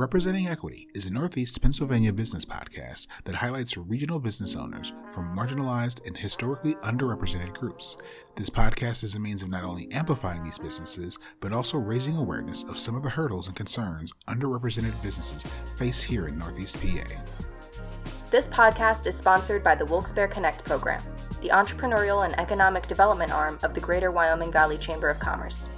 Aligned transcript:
Representing 0.00 0.48
Equity 0.48 0.88
is 0.94 1.04
a 1.04 1.12
Northeast 1.12 1.60
Pennsylvania 1.60 2.10
business 2.10 2.46
podcast 2.46 3.06
that 3.24 3.34
highlights 3.34 3.76
regional 3.76 4.18
business 4.18 4.56
owners 4.56 4.94
from 5.12 5.36
marginalized 5.36 6.06
and 6.06 6.16
historically 6.16 6.74
underrepresented 6.76 7.52
groups. 7.52 7.98
This 8.34 8.48
podcast 8.48 9.04
is 9.04 9.14
a 9.14 9.20
means 9.20 9.42
of 9.42 9.50
not 9.50 9.62
only 9.62 9.92
amplifying 9.92 10.42
these 10.42 10.58
businesses, 10.58 11.18
but 11.40 11.52
also 11.52 11.76
raising 11.76 12.16
awareness 12.16 12.64
of 12.64 12.78
some 12.78 12.96
of 12.96 13.02
the 13.02 13.10
hurdles 13.10 13.46
and 13.46 13.54
concerns 13.54 14.10
underrepresented 14.26 15.02
businesses 15.02 15.44
face 15.76 16.02
here 16.02 16.28
in 16.28 16.38
Northeast 16.38 16.80
PA. 16.80 17.04
This 18.30 18.48
podcast 18.48 19.06
is 19.06 19.18
sponsored 19.18 19.62
by 19.62 19.74
the 19.74 19.84
Wilkes-Barre 19.84 20.28
Connect 20.28 20.64
program, 20.64 21.02
the 21.42 21.50
entrepreneurial 21.50 22.24
and 22.24 22.40
economic 22.40 22.88
development 22.88 23.32
arm 23.32 23.58
of 23.62 23.74
the 23.74 23.80
Greater 23.80 24.10
Wyoming 24.10 24.50
Valley 24.50 24.78
Chamber 24.78 25.10
of 25.10 25.20
Commerce. 25.20 25.68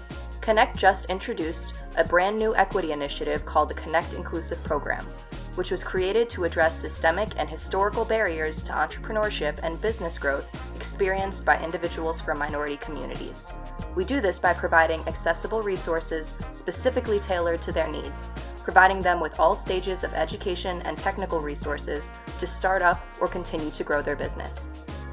Connect 0.42 0.76
just 0.76 1.04
introduced 1.04 1.74
a 1.96 2.02
brand 2.02 2.36
new 2.36 2.52
equity 2.56 2.90
initiative 2.90 3.46
called 3.46 3.68
the 3.68 3.74
Connect 3.74 4.12
Inclusive 4.14 4.62
Program, 4.64 5.06
which 5.54 5.70
was 5.70 5.84
created 5.84 6.28
to 6.30 6.42
address 6.42 6.76
systemic 6.76 7.28
and 7.36 7.48
historical 7.48 8.04
barriers 8.04 8.60
to 8.64 8.72
entrepreneurship 8.72 9.60
and 9.62 9.80
business 9.80 10.18
growth 10.18 10.50
experienced 10.74 11.44
by 11.44 11.62
individuals 11.62 12.20
from 12.20 12.40
minority 12.40 12.76
communities. 12.78 13.50
We 13.94 14.04
do 14.04 14.20
this 14.20 14.40
by 14.40 14.52
providing 14.52 15.06
accessible 15.06 15.62
resources 15.62 16.34
specifically 16.50 17.20
tailored 17.20 17.62
to 17.62 17.70
their 17.70 17.88
needs, 17.88 18.32
providing 18.64 19.00
them 19.00 19.20
with 19.20 19.38
all 19.38 19.54
stages 19.54 20.02
of 20.02 20.12
education 20.12 20.82
and 20.82 20.98
technical 20.98 21.38
resources 21.38 22.10
to 22.40 22.48
start 22.48 22.82
up 22.82 23.00
or 23.20 23.28
continue 23.28 23.70
to 23.70 23.84
grow 23.84 24.02
their 24.02 24.16
business. 24.16 24.68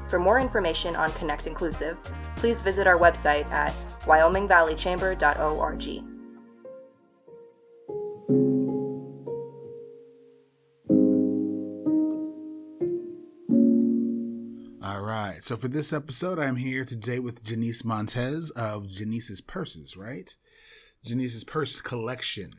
For 0.08 0.18
more 0.18 0.40
information 0.40 0.96
on 0.96 1.12
Connect 1.12 1.46
Inclusive, 1.46 1.98
please 2.40 2.60
visit 2.62 2.86
our 2.86 2.98
website 2.98 3.44
at 3.50 3.74
wyomingvalleychamber.org. 4.04 6.04
All 14.82 15.02
right. 15.02 15.44
So 15.44 15.56
for 15.56 15.68
this 15.68 15.92
episode, 15.92 16.38
I'm 16.38 16.56
here 16.56 16.86
today 16.86 17.18
with 17.18 17.44
Janiece 17.44 17.84
Montes 17.84 18.48
of 18.50 18.86
Janiece's 18.86 19.42
Purses, 19.42 19.98
right? 19.98 20.34
Janiece's 21.04 21.44
Purse 21.44 21.82
Collection. 21.82 22.54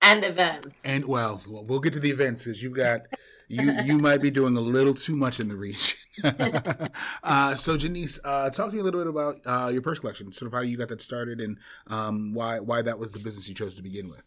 And 0.00 0.24
events. 0.24 0.78
And 0.84 1.06
well, 1.06 1.42
we'll 1.48 1.80
get 1.80 1.92
to 1.94 2.00
the 2.00 2.10
events 2.10 2.44
because 2.44 2.62
you've 2.62 2.76
got 2.76 3.00
you 3.48 3.72
you 3.84 3.98
might 3.98 4.22
be 4.22 4.30
doing 4.30 4.56
a 4.56 4.60
little 4.60 4.94
too 4.94 5.16
much 5.16 5.40
in 5.40 5.48
the 5.48 5.56
region. 5.56 5.98
uh, 7.22 7.54
so 7.54 7.76
Janiece, 7.76 8.18
uh, 8.24 8.50
talk 8.50 8.70
to 8.70 8.74
me 8.74 8.80
a 8.80 8.84
little 8.84 9.00
bit 9.00 9.08
about 9.08 9.36
uh, 9.46 9.68
your 9.68 9.82
purse 9.82 9.98
collection, 9.98 10.32
sort 10.32 10.46
of 10.48 10.52
how 10.52 10.60
you 10.60 10.76
got 10.76 10.88
that 10.88 11.00
started, 11.00 11.40
and 11.40 11.58
um, 11.88 12.34
why 12.34 12.60
why 12.60 12.82
that 12.82 12.98
was 12.98 13.12
the 13.12 13.18
business 13.18 13.48
you 13.48 13.54
chose 13.54 13.76
to 13.76 13.82
begin 13.82 14.08
with. 14.08 14.22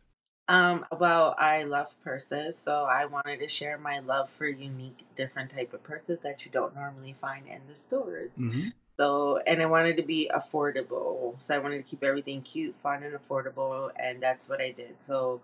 Um, 0.48 0.84
well, 1.00 1.34
I 1.40 1.64
love 1.64 1.94
purses, 2.04 2.58
so 2.58 2.84
I 2.84 3.06
wanted 3.06 3.40
to 3.40 3.48
share 3.48 3.78
my 3.78 4.00
love 4.00 4.30
for 4.30 4.48
unique, 4.48 5.06
different 5.16 5.52
type 5.52 5.74
of 5.74 5.82
purses 5.82 6.20
that 6.24 6.44
you 6.46 6.52
don't 6.52 6.76
normally 6.76 7.16
find 7.22 7.48
in 7.48 7.62
the 7.70 7.76
stores. 7.76 8.32
Mm-hmm. 8.38 8.70
So, 8.98 9.38
and 9.48 9.62
I 9.62 9.66
wanted 9.66 9.96
to 9.98 10.04
be 10.04 10.30
affordable. 10.34 11.42
So 11.42 11.56
I 11.56 11.60
wanted 11.60 11.78
to 11.78 11.84
keep 11.84 12.04
everything 12.04 12.42
cute, 12.42 12.76
fun, 12.84 13.04
and 13.04 13.16
affordable, 13.16 13.92
and 13.98 14.22
that's 14.22 14.50
what 14.50 14.62
I 14.62 14.72
did. 14.72 14.96
So, 15.02 15.42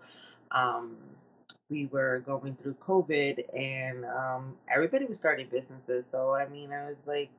um, 0.50 0.96
we 1.70 1.86
were 1.86 2.22
going 2.24 2.56
through 2.62 2.76
COVID, 2.86 3.54
and 3.54 4.04
um, 4.04 4.56
everybody 4.72 5.04
was 5.04 5.16
starting 5.16 5.48
businesses. 5.50 6.04
So, 6.10 6.34
I 6.34 6.48
mean, 6.48 6.72
I 6.72 6.86
was 6.86 6.96
like, 7.06 7.30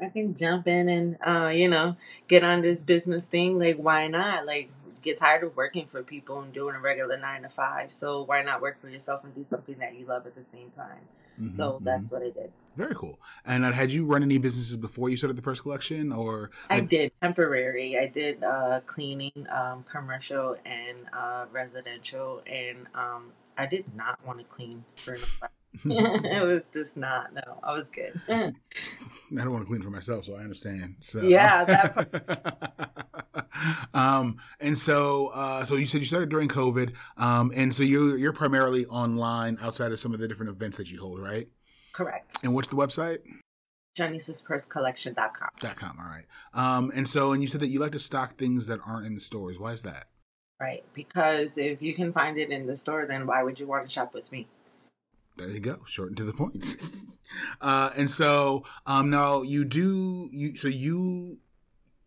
I 0.00 0.08
can 0.08 0.36
jump 0.36 0.66
in 0.66 0.88
and, 0.88 1.16
uh, 1.26 1.48
you 1.48 1.68
know, 1.68 1.96
get 2.28 2.44
on 2.44 2.60
this 2.60 2.82
business 2.82 3.26
thing. 3.26 3.58
Like, 3.58 3.76
why 3.76 4.08
not? 4.08 4.44
Like, 4.44 4.70
get 5.02 5.18
tired 5.18 5.44
of 5.44 5.56
working 5.56 5.86
for 5.86 6.02
people 6.02 6.40
and 6.40 6.52
doing 6.52 6.74
a 6.74 6.80
regular 6.80 7.16
nine 7.16 7.42
to 7.42 7.48
five. 7.48 7.92
So 7.92 8.22
why 8.22 8.42
not 8.42 8.60
work 8.60 8.80
for 8.80 8.88
yourself 8.88 9.22
and 9.22 9.34
do 9.34 9.44
something 9.48 9.76
that 9.78 9.94
you 9.94 10.06
love 10.06 10.26
at 10.26 10.34
the 10.34 10.44
same 10.44 10.70
time? 10.76 11.02
Mm-hmm, 11.40 11.56
so 11.56 11.78
that's 11.82 12.04
mhm. 12.04 12.10
what 12.10 12.22
I 12.22 12.30
did. 12.30 12.52
Very 12.76 12.94
cool. 12.94 13.20
And 13.44 13.64
uh, 13.64 13.72
had 13.72 13.90
you 13.90 14.04
run 14.04 14.22
any 14.22 14.38
businesses 14.38 14.76
before 14.76 15.08
you 15.08 15.16
started 15.16 15.36
the 15.36 15.42
purse 15.42 15.60
collection, 15.60 16.12
or 16.12 16.50
I 16.70 16.80
did 16.80 17.12
temporary. 17.22 17.98
I 17.98 18.08
did 18.08 18.42
uh, 18.42 18.80
cleaning, 18.86 19.46
um, 19.50 19.84
commercial 19.90 20.56
and 20.64 20.98
uh, 21.12 21.46
residential, 21.52 22.42
and 22.46 22.86
um, 22.94 23.32
I 23.56 23.66
did 23.66 23.94
not 23.94 24.24
want 24.26 24.38
to 24.38 24.44
clean 24.44 24.84
for 24.96 25.16
it 25.84 26.44
was 26.44 26.62
just 26.72 26.96
not. 26.96 27.34
No, 27.34 27.58
I 27.62 27.72
was 27.72 27.90
good. 27.90 28.20
I 28.28 28.52
don't 29.30 29.52
want 29.52 29.64
to 29.64 29.68
clean 29.68 29.82
for 29.82 29.90
myself, 29.90 30.24
so 30.24 30.36
I 30.36 30.40
understand. 30.40 30.96
So 31.00 31.22
Yeah, 31.22 31.90
um, 33.94 34.36
and 34.60 34.78
so 34.78 35.32
uh, 35.34 35.64
so 35.64 35.74
you 35.74 35.86
said 35.86 36.00
you 36.00 36.06
started 36.06 36.28
during 36.28 36.48
COVID, 36.48 36.94
um, 37.16 37.52
and 37.56 37.74
so 37.74 37.82
you're 37.82 38.16
you're 38.16 38.32
primarily 38.32 38.86
online 38.86 39.58
outside 39.60 39.90
of 39.90 39.98
some 39.98 40.14
of 40.14 40.20
the 40.20 40.28
different 40.28 40.50
events 40.50 40.76
that 40.76 40.92
you 40.92 41.00
hold, 41.00 41.20
right? 41.20 41.48
Correct. 41.94 42.36
And 42.42 42.54
what's 42.54 42.68
the 42.68 42.76
website? 42.76 43.18
JaniecesPurseCollection.com. 43.96 45.48
Dot 45.60 45.76
com. 45.76 45.96
All 45.98 46.06
right. 46.06 46.26
Um, 46.52 46.90
and 46.94 47.08
so 47.08 47.32
and 47.32 47.40
you 47.40 47.48
said 47.48 47.60
that 47.60 47.68
you 47.68 47.78
like 47.78 47.92
to 47.92 47.98
stock 47.98 48.36
things 48.36 48.66
that 48.66 48.80
aren't 48.84 49.06
in 49.06 49.14
the 49.14 49.20
stores. 49.20 49.58
Why 49.58 49.72
is 49.72 49.82
that? 49.82 50.08
Right, 50.60 50.84
because 50.94 51.58
if 51.58 51.82
you 51.82 51.94
can 51.94 52.12
find 52.12 52.38
it 52.38 52.50
in 52.50 52.66
the 52.66 52.76
store, 52.76 53.06
then 53.06 53.26
why 53.26 53.42
would 53.42 53.58
you 53.58 53.66
want 53.66 53.84
to 53.84 53.90
shop 53.90 54.14
with 54.14 54.30
me? 54.30 54.46
There 55.36 55.48
you 55.48 55.60
go. 55.60 55.78
Short 55.84 56.08
and 56.08 56.16
to 56.16 56.24
the 56.24 56.32
point. 56.32 56.76
uh, 57.60 57.90
and 57.96 58.08
so 58.08 58.64
um, 58.86 59.10
now 59.10 59.42
you 59.42 59.64
do 59.64 60.28
you 60.32 60.54
so 60.54 60.68
you 60.68 61.38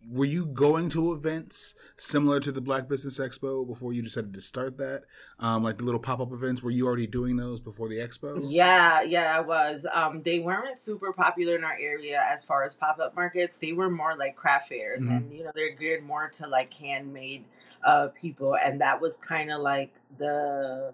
were 0.10 0.26
you 0.26 0.46
going 0.46 0.90
to 0.90 1.12
events 1.14 1.76
similar 1.98 2.40
to 2.40 2.52
the 2.52 2.62
Black 2.62 2.88
Business 2.88 3.20
Expo 3.20 3.66
before 3.68 3.94
you 3.94 4.02
decided 4.02 4.34
to 4.34 4.42
start 4.42 4.78
that? 4.78 5.04
Um, 5.40 5.64
like 5.64 5.78
the 5.78 5.84
little 5.84 6.00
pop 6.00 6.20
up 6.20 6.32
events, 6.32 6.62
were 6.64 6.72
you 6.72 6.88
already 6.88 7.08
doing 7.08 7.36
those 7.36 7.62
before 7.62 7.88
the 7.90 7.98
expo? 7.98 8.46
Yeah, 8.50 9.02
yeah, 9.02 9.34
I 9.36 9.42
was. 9.42 9.86
Um, 9.94 10.22
they 10.24 10.40
weren't 10.40 10.80
super 10.80 11.12
popular 11.14 11.56
in 11.56 11.64
our 11.64 11.78
area 11.80 12.22
as 12.32 12.44
far 12.44 12.64
as 12.64 12.74
pop 12.74 13.00
up 13.00 13.16
markets. 13.16 13.58
They 13.58 13.74
were 13.74 13.90
more 13.90 14.16
like 14.18 14.36
craft 14.36 14.70
fairs, 14.70 15.02
Mhm. 15.02 15.18
and 15.18 15.34
you 15.34 15.44
know 15.44 15.52
they're 15.54 15.76
geared 15.76 16.04
more 16.04 16.30
to 16.38 16.48
like 16.48 16.74
handmade 16.74 17.44
uh 17.84 18.08
people, 18.20 18.56
and 18.56 18.82
that 18.82 19.00
was 19.02 19.18
kind 19.18 19.52
of 19.52 19.62
like 19.62 19.94
the 20.18 20.94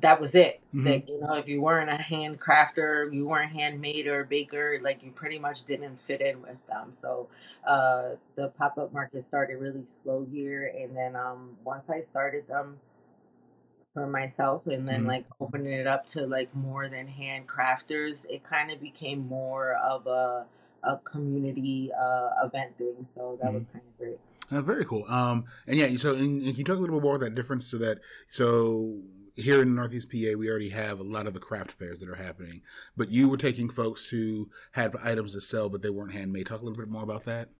that 0.00 0.20
was 0.20 0.34
it. 0.34 0.60
Mhm. 0.74 0.84
That 0.84 1.08
you 1.08 1.20
know, 1.20 1.34
if 1.34 1.48
you 1.48 1.60
weren't 1.60 1.90
a 1.90 1.96
hand 1.96 2.40
crafter, 2.40 3.12
you 3.12 3.26
weren't 3.26 3.52
handmade 3.52 4.06
or 4.06 4.24
baker, 4.24 4.78
like 4.82 5.02
you 5.02 5.10
pretty 5.10 5.38
much 5.38 5.64
didn't 5.64 6.00
fit 6.00 6.20
in 6.20 6.40
with 6.42 6.64
them. 6.68 6.92
So 6.94 7.28
uh, 7.66 8.10
the 8.36 8.48
pop 8.58 8.78
up 8.78 8.92
market 8.92 9.26
started 9.26 9.56
really 9.56 9.84
slow 10.02 10.26
here, 10.30 10.72
and 10.78 10.96
then 10.96 11.16
um, 11.16 11.56
once 11.64 11.90
I 11.90 12.02
started 12.02 12.46
them 12.48 12.78
for 13.94 14.06
myself, 14.06 14.66
and 14.66 14.88
then 14.88 15.04
Mhm. 15.04 15.06
like 15.06 15.24
opening 15.40 15.72
it 15.72 15.86
up 15.86 16.06
to 16.08 16.26
like 16.26 16.54
more 16.54 16.88
than 16.88 17.06
hand 17.08 17.46
crafters, 17.48 18.24
it 18.28 18.44
kind 18.44 18.70
of 18.70 18.80
became 18.80 19.26
more 19.26 19.74
of 19.74 20.06
a 20.06 20.46
a 20.84 20.96
community 20.98 21.90
uh, 21.92 22.30
event 22.44 22.78
thing. 22.78 23.06
So 23.12 23.36
that 23.42 23.52
was 23.52 23.64
kind 23.72 23.84
of 23.84 23.98
great. 23.98 24.18
Uh, 24.50 24.62
very 24.62 24.84
cool. 24.84 25.04
Um, 25.08 25.44
and 25.66 25.76
yeah, 25.76 25.94
so 25.96 26.14
and, 26.14 26.40
and 26.42 26.50
can 26.50 26.56
you 26.56 26.64
talk 26.64 26.76
a 26.76 26.80
little 26.80 26.96
bit 26.96 27.02
more 27.02 27.16
about 27.16 27.24
that 27.24 27.34
difference? 27.34 27.66
So 27.66 27.78
that 27.78 27.98
so 28.28 29.02
here 29.38 29.62
in 29.62 29.74
Northeast 29.74 30.10
PA, 30.10 30.36
we 30.36 30.50
already 30.50 30.70
have 30.70 30.98
a 30.98 31.04
lot 31.04 31.26
of 31.26 31.34
the 31.34 31.40
craft 31.40 31.70
fairs 31.70 32.00
that 32.00 32.08
are 32.08 32.16
happening, 32.16 32.62
but 32.96 33.10
you 33.10 33.28
were 33.28 33.36
taking 33.36 33.68
folks 33.68 34.08
who 34.08 34.50
had 34.72 34.94
items 35.02 35.34
to 35.34 35.40
sell, 35.40 35.68
but 35.68 35.80
they 35.80 35.90
weren't 35.90 36.12
handmade. 36.12 36.46
Talk 36.46 36.60
a 36.60 36.64
little 36.64 36.78
bit 36.78 36.90
more 36.90 37.04
about 37.04 37.24
that. 37.24 37.50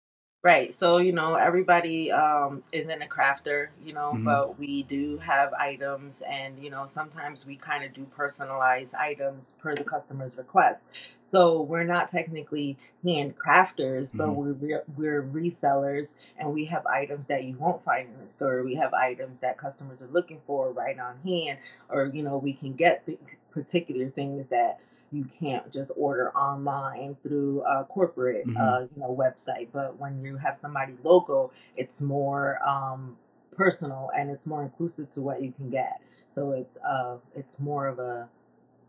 Right. 0.44 0.72
So, 0.72 0.98
you 0.98 1.12
know, 1.12 1.34
everybody 1.34 2.12
um, 2.12 2.62
isn't 2.72 3.02
a 3.02 3.06
crafter, 3.06 3.68
you 3.84 3.92
know, 3.92 4.12
Mhm. 4.14 4.24
but 4.24 4.56
we 4.58 4.84
do 4.84 5.18
have 5.18 5.52
items 5.54 6.22
and, 6.22 6.62
you 6.62 6.70
know, 6.70 6.86
sometimes 6.86 7.44
we 7.44 7.56
kind 7.56 7.82
of 7.82 7.92
do 7.92 8.06
personalize 8.16 8.94
items 8.94 9.54
per 9.58 9.74
the 9.74 9.82
customer's 9.82 10.36
request. 10.36 10.86
So 11.30 11.60
we're 11.62 11.82
not 11.84 12.08
technically 12.08 12.78
hand 13.02 13.34
crafters, 13.36 14.12
but 14.16 14.28
Mhm. 14.28 14.34
we're 14.36 14.52
re- 14.52 14.82
we're 14.96 15.22
resellers 15.24 16.14
and 16.38 16.54
we 16.54 16.66
have 16.66 16.86
items 16.86 17.26
that 17.26 17.42
you 17.42 17.56
won't 17.58 17.82
find 17.82 18.08
in 18.08 18.24
the 18.24 18.30
store. 18.30 18.62
We 18.62 18.76
have 18.76 18.94
items 18.94 19.40
that 19.40 19.58
customers 19.58 20.00
are 20.00 20.06
looking 20.06 20.40
for 20.46 20.70
right 20.70 20.98
on 21.00 21.18
hand 21.24 21.58
or, 21.90 22.06
you 22.06 22.22
know, 22.22 22.38
we 22.38 22.52
can 22.52 22.74
get 22.74 23.04
th- 23.06 23.18
particular 23.50 24.08
things 24.08 24.48
that 24.48 24.78
you 25.12 25.26
can't 25.40 25.72
just 25.72 25.90
order 25.96 26.30
online 26.36 27.16
through 27.22 27.62
a 27.64 27.84
corporate 27.84 28.46
Mhm. 28.46 28.56
uh, 28.60 28.80
you 28.94 29.00
know 29.00 29.14
website 29.14 29.68
but 29.72 29.98
when 29.98 30.22
you 30.22 30.36
have 30.36 30.56
somebody 30.56 30.94
local 31.04 31.52
it's 31.76 32.00
more 32.00 32.58
um, 32.68 33.16
personal 33.56 34.10
and 34.16 34.30
it's 34.30 34.46
more 34.46 34.62
inclusive 34.62 35.08
to 35.10 35.20
what 35.20 35.42
you 35.42 35.52
can 35.52 35.70
get 35.70 36.00
so 36.32 36.52
it's 36.52 36.76
uh 36.86 37.16
it's 37.34 37.58
more 37.58 37.86
of 37.88 37.98
a 37.98 38.28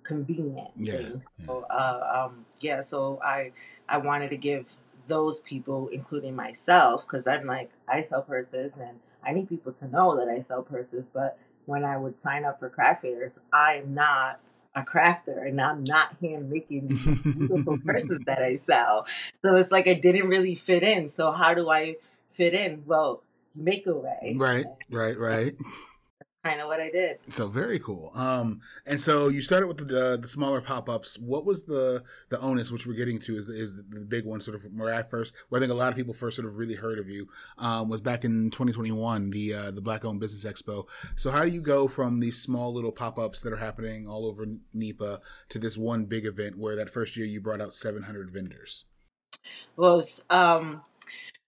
convenient 0.03 0.69
Yeah, 0.77 0.93
thing 0.93 1.21
yeah. 1.39 1.45
so 1.45 1.65
uh, 1.69 2.25
um 2.27 2.45
yeah 2.59 2.79
so 2.81 3.19
i 3.23 3.51
i 3.87 3.97
wanted 3.97 4.29
to 4.29 4.37
give 4.37 4.65
those 5.07 5.41
people 5.41 5.89
including 5.91 6.35
myself 6.35 7.05
because 7.05 7.27
i'm 7.27 7.45
like 7.45 7.71
i 7.87 8.01
sell 8.01 8.21
purses 8.21 8.73
and 8.79 8.99
i 9.23 9.31
need 9.31 9.47
people 9.49 9.71
to 9.73 9.87
know 9.87 10.15
that 10.17 10.27
i 10.29 10.39
sell 10.39 10.63
purses 10.63 11.05
but 11.13 11.37
when 11.65 11.83
i 11.83 11.97
would 11.97 12.19
sign 12.19 12.45
up 12.45 12.59
for 12.59 12.69
craft 12.69 13.01
fairs 13.01 13.39
i'm 13.53 13.93
not 13.93 14.39
a 14.75 14.83
crafter 14.83 15.47
and 15.47 15.59
I'm 15.59 15.83
not 15.83 16.15
hand 16.21 16.49
making 16.49 16.87
beautiful 16.87 17.77
purses 17.85 18.19
that 18.25 18.39
I 18.39 18.55
sell. 18.55 19.07
So 19.41 19.55
it's 19.55 19.71
like 19.71 19.87
I 19.87 19.95
didn't 19.95 20.27
really 20.27 20.55
fit 20.55 20.83
in. 20.83 21.09
So 21.09 21.31
how 21.31 21.53
do 21.53 21.69
I 21.69 21.95
fit 22.33 22.53
in? 22.53 22.83
Well, 22.85 23.23
make 23.55 23.87
a 23.87 23.93
way. 23.93 24.35
Right, 24.37 24.65
right, 24.89 25.17
right. 25.17 25.55
Kind 26.49 26.61
of 26.61 26.67
what 26.67 26.79
I 26.79 26.89
did. 26.89 27.19
So 27.29 27.47
very 27.47 27.79
cool. 27.79 28.11
Um, 28.15 28.61
and 28.85 28.99
so 28.99 29.27
you 29.27 29.41
started 29.41 29.67
with 29.67 29.87
the 29.87 30.13
uh, 30.13 30.17
the 30.17 30.27
smaller 30.27 30.61
pop 30.61 30.89
ups. 30.89 31.17
What 31.19 31.45
was 31.45 31.65
the 31.65 32.03
the 32.29 32.39
onus, 32.39 32.71
which 32.71 32.87
we're 32.87 32.93
getting 32.93 33.19
to, 33.19 33.35
is 33.35 33.47
the, 33.47 33.53
is 33.53 33.75
the, 33.75 33.83
the, 33.83 34.05
big 34.05 34.25
one, 34.25 34.41
sort 34.41 34.55
of 34.55 34.63
where 34.73 34.93
I 34.93 35.03
first, 35.03 35.33
where 35.49 35.59
I 35.59 35.61
think 35.61 35.71
a 35.71 35.75
lot 35.75 35.89
of 35.89 35.95
people 35.95 36.13
first 36.13 36.35
sort 36.35 36.47
of 36.47 36.57
really 36.57 36.75
heard 36.75 36.99
of 36.99 37.07
you, 37.07 37.27
um, 37.57 37.89
was 37.89 38.01
back 38.01 38.25
in 38.25 38.49
2021, 38.49 39.29
the 39.29 39.53
uh, 39.53 39.71
the 39.71 39.81
Black 39.81 40.03
Owned 40.05 40.19
Business 40.19 40.51
Expo. 40.51 40.87
So 41.15 41.31
how 41.31 41.43
do 41.43 41.49
you 41.49 41.61
go 41.61 41.87
from 41.87 42.19
these 42.19 42.41
small 42.41 42.73
little 42.73 42.91
pop 42.91 43.19
ups 43.19 43.41
that 43.41 43.53
are 43.53 43.57
happening 43.57 44.07
all 44.07 44.25
over 44.25 44.45
NEPA 44.73 45.21
to 45.49 45.59
this 45.59 45.77
one 45.77 46.05
big 46.05 46.25
event 46.25 46.57
where 46.57 46.75
that 46.75 46.89
first 46.89 47.15
year 47.15 47.25
you 47.25 47.41
brought 47.41 47.61
out 47.61 47.73
700 47.73 48.29
vendors? 48.29 48.85
Well, 49.75 50.03
um, 50.29 50.81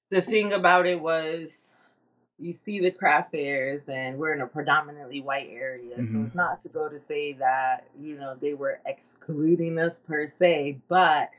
the 0.09 0.21
thing 0.21 0.53
about 0.53 0.85
it 0.85 1.01
was 1.01 1.60
you 2.41 2.53
see 2.53 2.79
the 2.79 2.91
craft 2.91 3.31
fairs 3.31 3.83
and 3.87 4.17
we're 4.17 4.33
in 4.33 4.41
a 4.41 4.47
predominantly 4.47 5.21
white 5.21 5.47
area 5.51 5.95
mm-hmm. 5.95 6.13
so 6.13 6.25
it's 6.25 6.35
not 6.35 6.61
to 6.63 6.69
go 6.69 6.89
to 6.89 6.99
say 6.99 7.33
that 7.33 7.87
you 7.99 8.17
know 8.17 8.35
they 8.41 8.53
were 8.53 8.79
excluding 8.85 9.77
us 9.77 9.99
per 9.99 10.27
se 10.27 10.77
but 10.87 11.29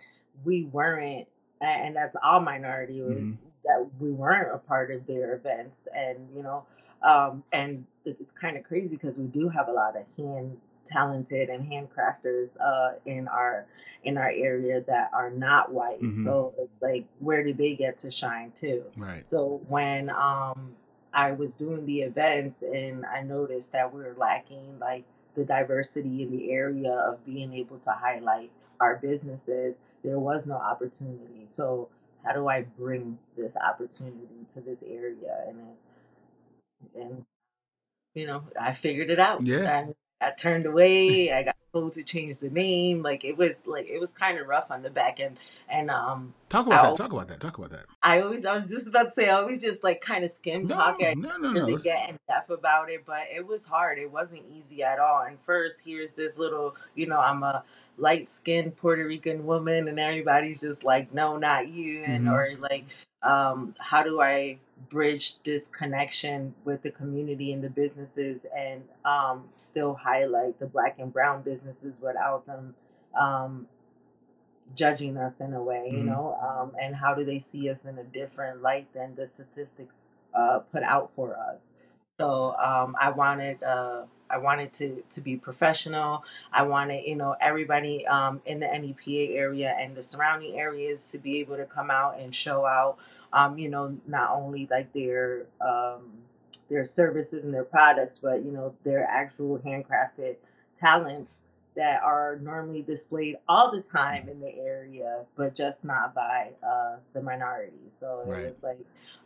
we 0.44 0.64
weren't 0.64 1.26
and 1.60 1.96
that's 1.96 2.16
all 2.22 2.40
minority 2.40 3.00
mm-hmm. 3.00 3.32
that 3.64 3.86
we 3.98 4.10
weren't 4.10 4.54
a 4.54 4.58
part 4.58 4.90
of 4.90 5.06
their 5.06 5.34
events 5.34 5.86
and 5.94 6.18
you 6.34 6.42
know 6.42 6.64
um, 7.02 7.42
and 7.52 7.84
it's 8.04 8.32
kind 8.32 8.56
of 8.56 8.64
crazy 8.64 8.96
because 8.96 9.16
we 9.16 9.26
do 9.26 9.48
have 9.48 9.68
a 9.68 9.72
lot 9.72 9.96
of 9.96 10.04
hand 10.16 10.56
talented 10.86 11.48
and 11.48 11.64
handcrafters 11.64 12.56
uh, 12.60 12.92
in 13.06 13.28
our 13.28 13.66
in 14.04 14.18
our 14.18 14.30
area 14.30 14.82
that 14.86 15.10
are 15.12 15.30
not 15.30 15.72
white. 15.72 16.00
Mm-hmm. 16.00 16.24
So 16.24 16.54
it's 16.58 16.82
like 16.82 17.06
where 17.18 17.44
do 17.44 17.52
they 17.52 17.74
get 17.74 17.98
to 17.98 18.10
shine 18.10 18.52
too? 18.58 18.84
Right. 18.96 19.28
So 19.28 19.62
when 19.68 20.10
um 20.10 20.74
I 21.14 21.32
was 21.32 21.54
doing 21.54 21.86
the 21.86 22.00
events 22.00 22.62
and 22.62 23.04
I 23.04 23.22
noticed 23.22 23.72
that 23.72 23.92
we 23.94 24.02
were 24.02 24.16
lacking 24.18 24.78
like 24.80 25.04
the 25.34 25.44
diversity 25.44 26.22
in 26.22 26.30
the 26.30 26.50
area 26.50 26.92
of 26.92 27.24
being 27.24 27.52
able 27.54 27.78
to 27.78 27.90
highlight 27.90 28.50
our 28.80 28.96
businesses, 28.96 29.80
there 30.02 30.18
was 30.18 30.44
no 30.46 30.54
opportunity. 30.54 31.46
So 31.54 31.88
how 32.24 32.32
do 32.32 32.48
I 32.48 32.62
bring 32.62 33.18
this 33.36 33.54
opportunity 33.56 34.46
to 34.54 34.60
this 34.60 34.82
area? 34.86 35.44
And 35.48 35.58
and 36.94 37.24
you 38.14 38.26
know, 38.26 38.44
I 38.60 38.72
figured 38.72 39.10
it 39.10 39.18
out. 39.18 39.42
Yeah. 39.42 39.86
I 40.20 40.30
turned 40.30 40.66
away. 40.66 41.32
I 41.32 41.42
got 41.42 41.56
to 41.72 42.02
change 42.02 42.38
the 42.38 42.50
name. 42.50 43.02
Like 43.02 43.24
it 43.24 43.36
was 43.36 43.62
like 43.64 43.88
it 43.88 43.98
was 43.98 44.12
kind 44.12 44.38
of 44.38 44.46
rough 44.46 44.70
on 44.70 44.82
the 44.82 44.90
back 44.90 45.20
end. 45.20 45.38
And 45.68 45.90
um 45.90 46.34
Talk 46.48 46.66
about 46.66 46.84
I, 46.84 46.88
that. 46.90 46.96
Talk 46.96 47.12
about 47.12 47.28
that. 47.28 47.40
Talk 47.40 47.56
about 47.56 47.70
that. 47.70 47.86
I 48.02 48.20
always 48.20 48.44
I 48.44 48.56
was 48.56 48.68
just 48.68 48.86
about 48.86 49.04
to 49.04 49.10
say 49.12 49.28
I 49.30 49.34
always 49.34 49.60
just 49.60 49.82
like 49.82 50.02
kind 50.02 50.22
of 50.22 50.30
skim 50.30 50.66
no, 50.66 50.74
talk 50.74 51.00
and 51.00 51.22
no, 51.22 51.36
no, 51.38 51.52
really 51.52 51.72
no. 51.72 51.78
get 51.78 52.10
in 52.10 52.18
depth 52.28 52.50
about 52.50 52.90
it. 52.90 53.04
But 53.06 53.22
it 53.34 53.46
was 53.46 53.64
hard. 53.64 53.98
It 53.98 54.10
wasn't 54.10 54.42
easy 54.46 54.82
at 54.82 54.98
all. 54.98 55.22
And 55.22 55.38
first 55.46 55.82
here's 55.84 56.12
this 56.12 56.36
little, 56.36 56.76
you 56.94 57.06
know, 57.06 57.18
I'm 57.18 57.42
a 57.42 57.64
light 57.96 58.28
skinned 58.28 58.76
Puerto 58.76 59.06
Rican 59.06 59.46
woman 59.46 59.88
and 59.88 59.98
everybody's 59.98 60.60
just 60.60 60.84
like, 60.84 61.12
no, 61.14 61.38
not 61.38 61.68
you 61.68 62.02
and 62.04 62.26
mm-hmm. 62.26 62.34
or 62.34 62.50
like 62.60 62.84
um 63.22 63.74
how 63.78 64.02
do 64.02 64.20
I 64.20 64.58
bridge 64.90 65.42
this 65.42 65.68
connection 65.68 66.54
with 66.64 66.82
the 66.82 66.90
community 66.90 67.52
and 67.52 67.62
the 67.62 67.70
businesses 67.70 68.44
and 68.56 68.82
um, 69.04 69.44
still 69.56 69.94
highlight 69.94 70.58
the 70.58 70.66
black 70.66 70.96
and 70.98 71.12
brown 71.12 71.42
businesses 71.42 71.94
without 72.00 72.46
them 72.46 72.74
um, 73.18 73.66
judging 74.74 75.16
us 75.16 75.34
in 75.40 75.52
a 75.54 75.62
way, 75.62 75.88
you 75.90 75.98
mm-hmm. 75.98 76.06
know, 76.06 76.38
um, 76.42 76.72
and 76.80 76.96
how 76.96 77.14
do 77.14 77.24
they 77.24 77.38
see 77.38 77.68
us 77.68 77.78
in 77.88 77.98
a 77.98 78.04
different 78.04 78.62
light 78.62 78.92
than 78.94 79.14
the 79.14 79.26
statistics 79.26 80.06
uh, 80.34 80.60
put 80.72 80.82
out 80.82 81.10
for 81.14 81.36
us. 81.36 81.70
So 82.20 82.54
um, 82.62 82.94
I 83.00 83.10
wanted 83.10 83.62
uh, 83.62 84.02
I 84.30 84.38
wanted 84.38 84.72
to 84.74 85.02
to 85.10 85.20
be 85.20 85.36
professional. 85.36 86.24
I 86.52 86.62
wanted 86.62 87.04
you 87.04 87.16
know 87.16 87.34
everybody 87.40 88.06
um, 88.06 88.40
in 88.46 88.60
the 88.60 88.66
NEPA 88.66 89.34
area 89.34 89.74
and 89.78 89.96
the 89.96 90.02
surrounding 90.02 90.58
areas 90.58 91.10
to 91.10 91.18
be 91.18 91.40
able 91.40 91.56
to 91.56 91.64
come 91.64 91.90
out 91.90 92.18
and 92.18 92.34
show 92.34 92.66
out 92.66 92.98
um, 93.32 93.58
you 93.58 93.68
know, 93.68 93.96
not 94.06 94.30
only 94.32 94.68
like 94.70 94.92
their 94.92 95.46
um, 95.60 96.02
their 96.68 96.84
services 96.84 97.44
and 97.44 97.52
their 97.52 97.64
products, 97.64 98.18
but 98.22 98.44
you 98.44 98.50
know, 98.50 98.74
their 98.84 99.04
actual 99.04 99.58
handcrafted 99.58 100.36
talents 100.78 101.40
that 101.74 102.02
are 102.02 102.38
normally 102.42 102.82
displayed 102.82 103.36
all 103.48 103.70
the 103.70 103.80
time 103.80 104.28
in 104.28 104.40
the 104.40 104.54
area, 104.58 105.20
but 105.36 105.54
just 105.54 105.84
not 105.84 106.14
by 106.14 106.50
uh, 106.62 106.96
the 107.14 107.22
minority. 107.22 107.72
So 107.98 108.22
right. 108.26 108.40
it 108.40 108.50
was 108.52 108.62
like 108.62 108.78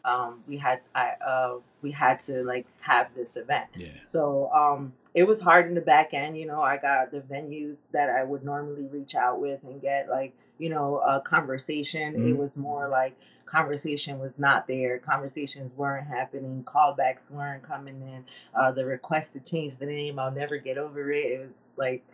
um, 0.05 0.41
we 0.47 0.57
had 0.57 0.81
I 0.95 1.13
uh, 1.27 1.57
we 1.83 1.91
had 1.91 2.21
to 2.21 2.45
like 2.45 2.67
have 2.81 3.09
this 3.15 3.37
event. 3.37 3.67
Yeah. 3.77 3.89
So 4.07 4.51
um, 4.53 4.93
it 5.15 5.25
was 5.25 5.41
hard 5.41 5.67
in 5.67 5.75
the 5.75 5.81
back 5.81 6.15
end. 6.15 6.39
You 6.39 6.47
know, 6.47 6.63
I 6.63 6.77
got 6.77 7.11
the 7.11 7.21
venues 7.21 7.79
that 7.93 8.09
I 8.09 8.23
would 8.23 8.45
normally 8.45 8.87
reach 8.87 9.15
out 9.15 9.41
with 9.41 9.63
and 9.65 9.83
get 9.83 10.09
like 10.09 10.33
you 10.59 10.69
know 10.69 10.99
a 10.99 11.21
conversation. 11.21 12.15
Mm-hmm. 12.15 12.29
It 12.29 12.37
was 12.39 12.57
more 12.57 12.89
like 12.89 13.17
conversation 13.47 14.19
was 14.19 14.33
not 14.39 14.67
there. 14.67 14.99
Conversations 14.99 15.73
weren't 15.77 16.07
happening. 16.07 16.65
Callbacks 16.65 17.31
weren't 17.31 17.63
coming 17.63 18.01
in. 18.03 18.25
Uh, 18.55 18.73
the 18.73 18.85
request 18.85 19.33
to 19.33 19.41
change 19.41 19.79
the 19.79 19.87
name, 19.87 20.19
I'll 20.19 20.31
never 20.31 20.59
get 20.59 20.79
over 20.79 21.11
it. 21.11 21.25
It 21.25 21.41
was 21.41 21.57
like, 21.77 22.05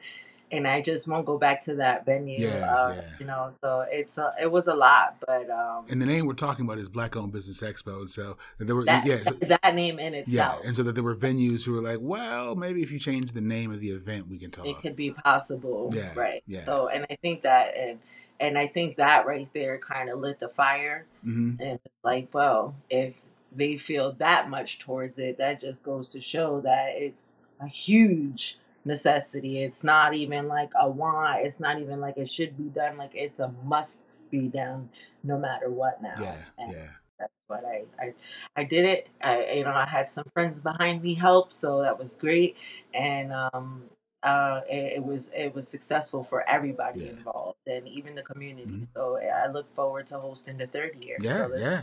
and 0.53 0.69
I 0.69 0.83
just 0.83 1.09
won't 1.09 1.25
go 1.25 1.39
back 1.39 1.65
to 1.65 1.77
that 1.77 2.05
venue. 2.05 2.39
Yeah, 2.39 2.71
uh, 2.71 2.95
yeah. 2.95 3.11
You 3.19 3.27
know, 3.27 3.51
so 3.63 3.87
it's 3.91 4.19
a, 4.19 4.35
it 4.41 4.53
was 4.53 4.67
a 4.67 4.75
lot, 4.75 5.17
but 5.27 5.49
um, 5.49 5.87
and 5.89 6.01
the 6.01 6.05
name 6.05 6.27
we're 6.27 6.35
talking 6.35 6.67
about 6.67 6.79
is 6.79 6.91
Black 6.91 7.17
Owned 7.17 7.33
Business 7.33 7.63
Expo, 7.63 8.01
and 8.01 8.11
so 8.11 8.37
there 8.59 8.77
were 8.77 8.85
that, 8.85 9.07
yeah 9.07 9.23
so, 9.23 9.31
that 9.63 9.75
name 9.75 9.99
in 9.99 10.13
itself. 10.13 10.59
Yeah, 10.61 10.67
and 10.67 10.77
so 10.77 10.83
that 10.83 10.93
there 10.93 11.03
were 11.03 11.17
venues 11.17 11.65
who 11.65 11.73
were 11.73 11.81
like, 11.81 11.99
well, 12.03 12.55
maybe 12.55 12.83
if 12.83 12.93
you 12.93 12.99
change 12.99 13.33
the 13.33 13.41
name 13.41 13.73
of 13.73 13.81
the 13.81 13.91
event, 13.91 14.29
we 14.29 14.39
can 14.39 14.51
talk. 14.51 14.67
It 14.67 14.79
could 14.81 14.95
be 14.95 15.13
possible. 15.13 15.91
Yeah, 15.95 16.11
right. 16.15 16.45
Yeah. 16.47 16.67
So, 16.67 16.89
and 16.89 17.07
I 17.09 17.17
think 17.23 17.43
that 17.43 17.75
and 17.75 17.99
and 18.43 18.59
I 18.59 18.67
think 18.67 18.97
that 18.97 19.25
right 19.25 19.49
there 19.55 19.79
kind 19.79 20.11
of 20.11 20.19
lit 20.19 20.41
the 20.41 20.49
fire. 20.49 21.07
Mm-hmm. 21.25 21.63
And 21.63 21.79
like, 22.03 22.29
well, 22.33 22.75
if 22.91 23.15
they 23.55 23.77
feel 23.77 24.13
that 24.15 24.51
much 24.51 24.81
towards 24.81 25.17
it, 25.17 25.39
that 25.39 25.61
just 25.61 25.85
goes 25.85 26.09
to 26.09 26.21
show 26.21 26.61
that 26.63 26.91
it's 26.97 27.35
a 27.61 27.69
huge 27.69 28.59
necessity. 28.85 29.63
It's 29.63 29.85
not 29.85 30.15
even 30.15 30.49
like 30.49 30.71
a 30.79 30.91
want. 30.91 31.47
It's 31.47 31.61
not 31.61 31.81
even 31.81 32.01
like 32.01 32.17
it 32.17 32.29
should 32.29 32.59
be 32.59 32.65
done. 32.65 32.99
Like 32.99 33.13
it's 33.15 33.39
a 33.39 33.53
must 33.65 34.01
be 34.29 34.49
done, 34.49 34.89
no 35.23 35.39
matter 35.39 35.71
what. 35.71 36.03
Now, 36.03 36.15
yeah, 36.19 36.37
and 36.59 36.73
yeah. 36.73 36.89
That's 37.21 37.33
what 37.47 37.65
I, 37.65 37.85
I 38.01 38.15
I 38.57 38.65
did 38.65 38.85
it. 38.85 39.09
I 39.23 39.53
you 39.53 39.63
know 39.63 39.71
I 39.71 39.87
had 39.87 40.11
some 40.11 40.25
friends 40.35 40.61
behind 40.61 41.01
me 41.01 41.15
help, 41.15 41.53
so 41.53 41.83
that 41.83 41.97
was 41.97 42.17
great. 42.17 42.57
And 42.93 43.33
um, 43.33 43.85
uh, 44.23 44.61
it, 44.69 44.95
it, 44.97 45.05
was 45.05 45.31
it 45.35 45.55
was 45.55 45.67
successful 45.67 46.23
for 46.23 46.49
everybody 46.49 47.01
yeah. 47.01 47.11
involved 47.11 47.59
and 47.67 47.89
even 47.89 48.15
the 48.15 48.23
community. 48.23 48.71
Mm-hmm. 48.71 48.85
So 48.95 49.19
I 49.19 49.49
look 49.51 49.69
forward 49.75 50.07
to 50.09 50.19
hosting 50.19 50.59
the 50.59 50.67
third 50.67 51.03
year. 51.05 51.17
Yeah, 51.21 51.47
so 51.47 51.57
yeah. 51.57 51.83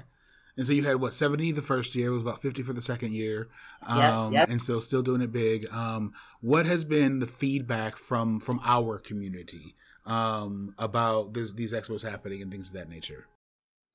And 0.57 0.65
so 0.65 0.73
you 0.73 0.83
had 0.83 0.97
what 0.97 1.13
seventy 1.13 1.51
the 1.51 1.61
first 1.61 1.95
year, 1.95 2.07
it 2.07 2.13
was 2.13 2.21
about 2.21 2.41
fifty 2.41 2.63
for 2.63 2.73
the 2.73 2.81
second 2.81 3.13
year, 3.13 3.49
um, 3.87 4.33
yep, 4.33 4.41
yep. 4.41 4.49
and 4.49 4.61
so 4.61 4.79
still 4.79 5.01
doing 5.01 5.21
it 5.21 5.31
big. 5.31 5.67
Um, 5.71 6.13
what 6.41 6.65
has 6.65 6.83
been 6.83 7.19
the 7.19 7.27
feedback 7.27 7.97
from 7.97 8.39
from 8.39 8.59
our 8.65 8.99
community 8.99 9.75
um, 10.05 10.75
about 10.77 11.33
this, 11.33 11.53
these 11.53 11.73
expos 11.73 12.09
happening 12.09 12.41
and 12.41 12.51
things 12.51 12.69
of 12.69 12.75
that 12.75 12.89
nature? 12.89 13.27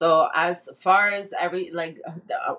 So 0.01 0.29
as 0.35 0.69
far 0.81 1.09
as 1.09 1.33
every 1.39 1.71
like 1.71 2.01
uh, 2.07 2.55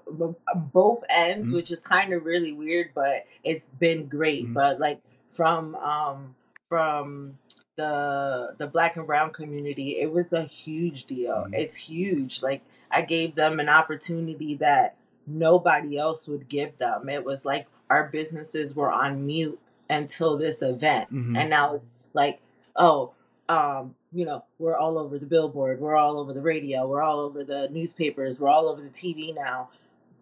both 0.55 1.03
ends, 1.09 1.47
mm-hmm. 1.47 1.57
which 1.57 1.71
is 1.71 1.79
kind 1.79 2.13
of 2.13 2.25
really 2.25 2.53
weird, 2.53 2.91
but 2.95 3.25
it's 3.43 3.69
been 3.79 4.07
great. 4.07 4.45
Mm-hmm. 4.45 4.53
But 4.53 4.79
like 4.79 5.01
from 5.35 5.75
um 5.75 6.35
from 6.69 7.37
the 7.77 8.55
the 8.57 8.67
black 8.67 8.95
and 8.95 9.05
brown 9.05 9.31
community 9.31 9.97
it 9.99 10.11
was 10.11 10.33
a 10.33 10.43
huge 10.43 11.05
deal. 11.05 11.33
Mm-hmm. 11.33 11.53
it's 11.53 11.75
huge. 11.75 12.41
Like 12.41 12.61
i 12.91 13.01
gave 13.01 13.35
them 13.35 13.59
an 13.59 13.69
opportunity 13.69 14.55
that 14.55 14.95
nobody 15.27 15.97
else 15.97 16.27
would 16.27 16.47
give 16.47 16.77
them. 16.77 17.09
It 17.09 17.23
was 17.25 17.45
like 17.45 17.67
our 17.89 18.09
businesses 18.09 18.75
were 18.75 18.91
on 18.91 19.25
mute 19.25 19.59
until 19.89 20.37
this 20.37 20.61
event. 20.61 21.11
Mm-hmm. 21.11 21.35
and 21.35 21.49
now 21.49 21.75
it's 21.75 21.85
like 22.13 22.39
oh 22.75 23.11
um 23.47 23.93
you 24.11 24.25
know 24.25 24.43
we're 24.57 24.77
all 24.77 24.97
over 24.97 25.19
the 25.19 25.25
billboard 25.25 25.79
we're 25.79 25.95
all 25.95 26.19
over 26.19 26.33
the 26.33 26.41
radio 26.41 26.87
we're 26.87 27.03
all 27.03 27.19
over 27.19 27.43
the 27.43 27.69
newspapers 27.69 28.39
we're 28.39 28.49
all 28.49 28.69
over 28.69 28.81
the 28.81 28.89
tv 28.89 29.35
now. 29.35 29.69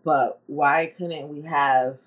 But 0.03 0.39
why 0.47 0.93
couldn't 0.97 1.29
we 1.29 1.43
have 1.43 1.97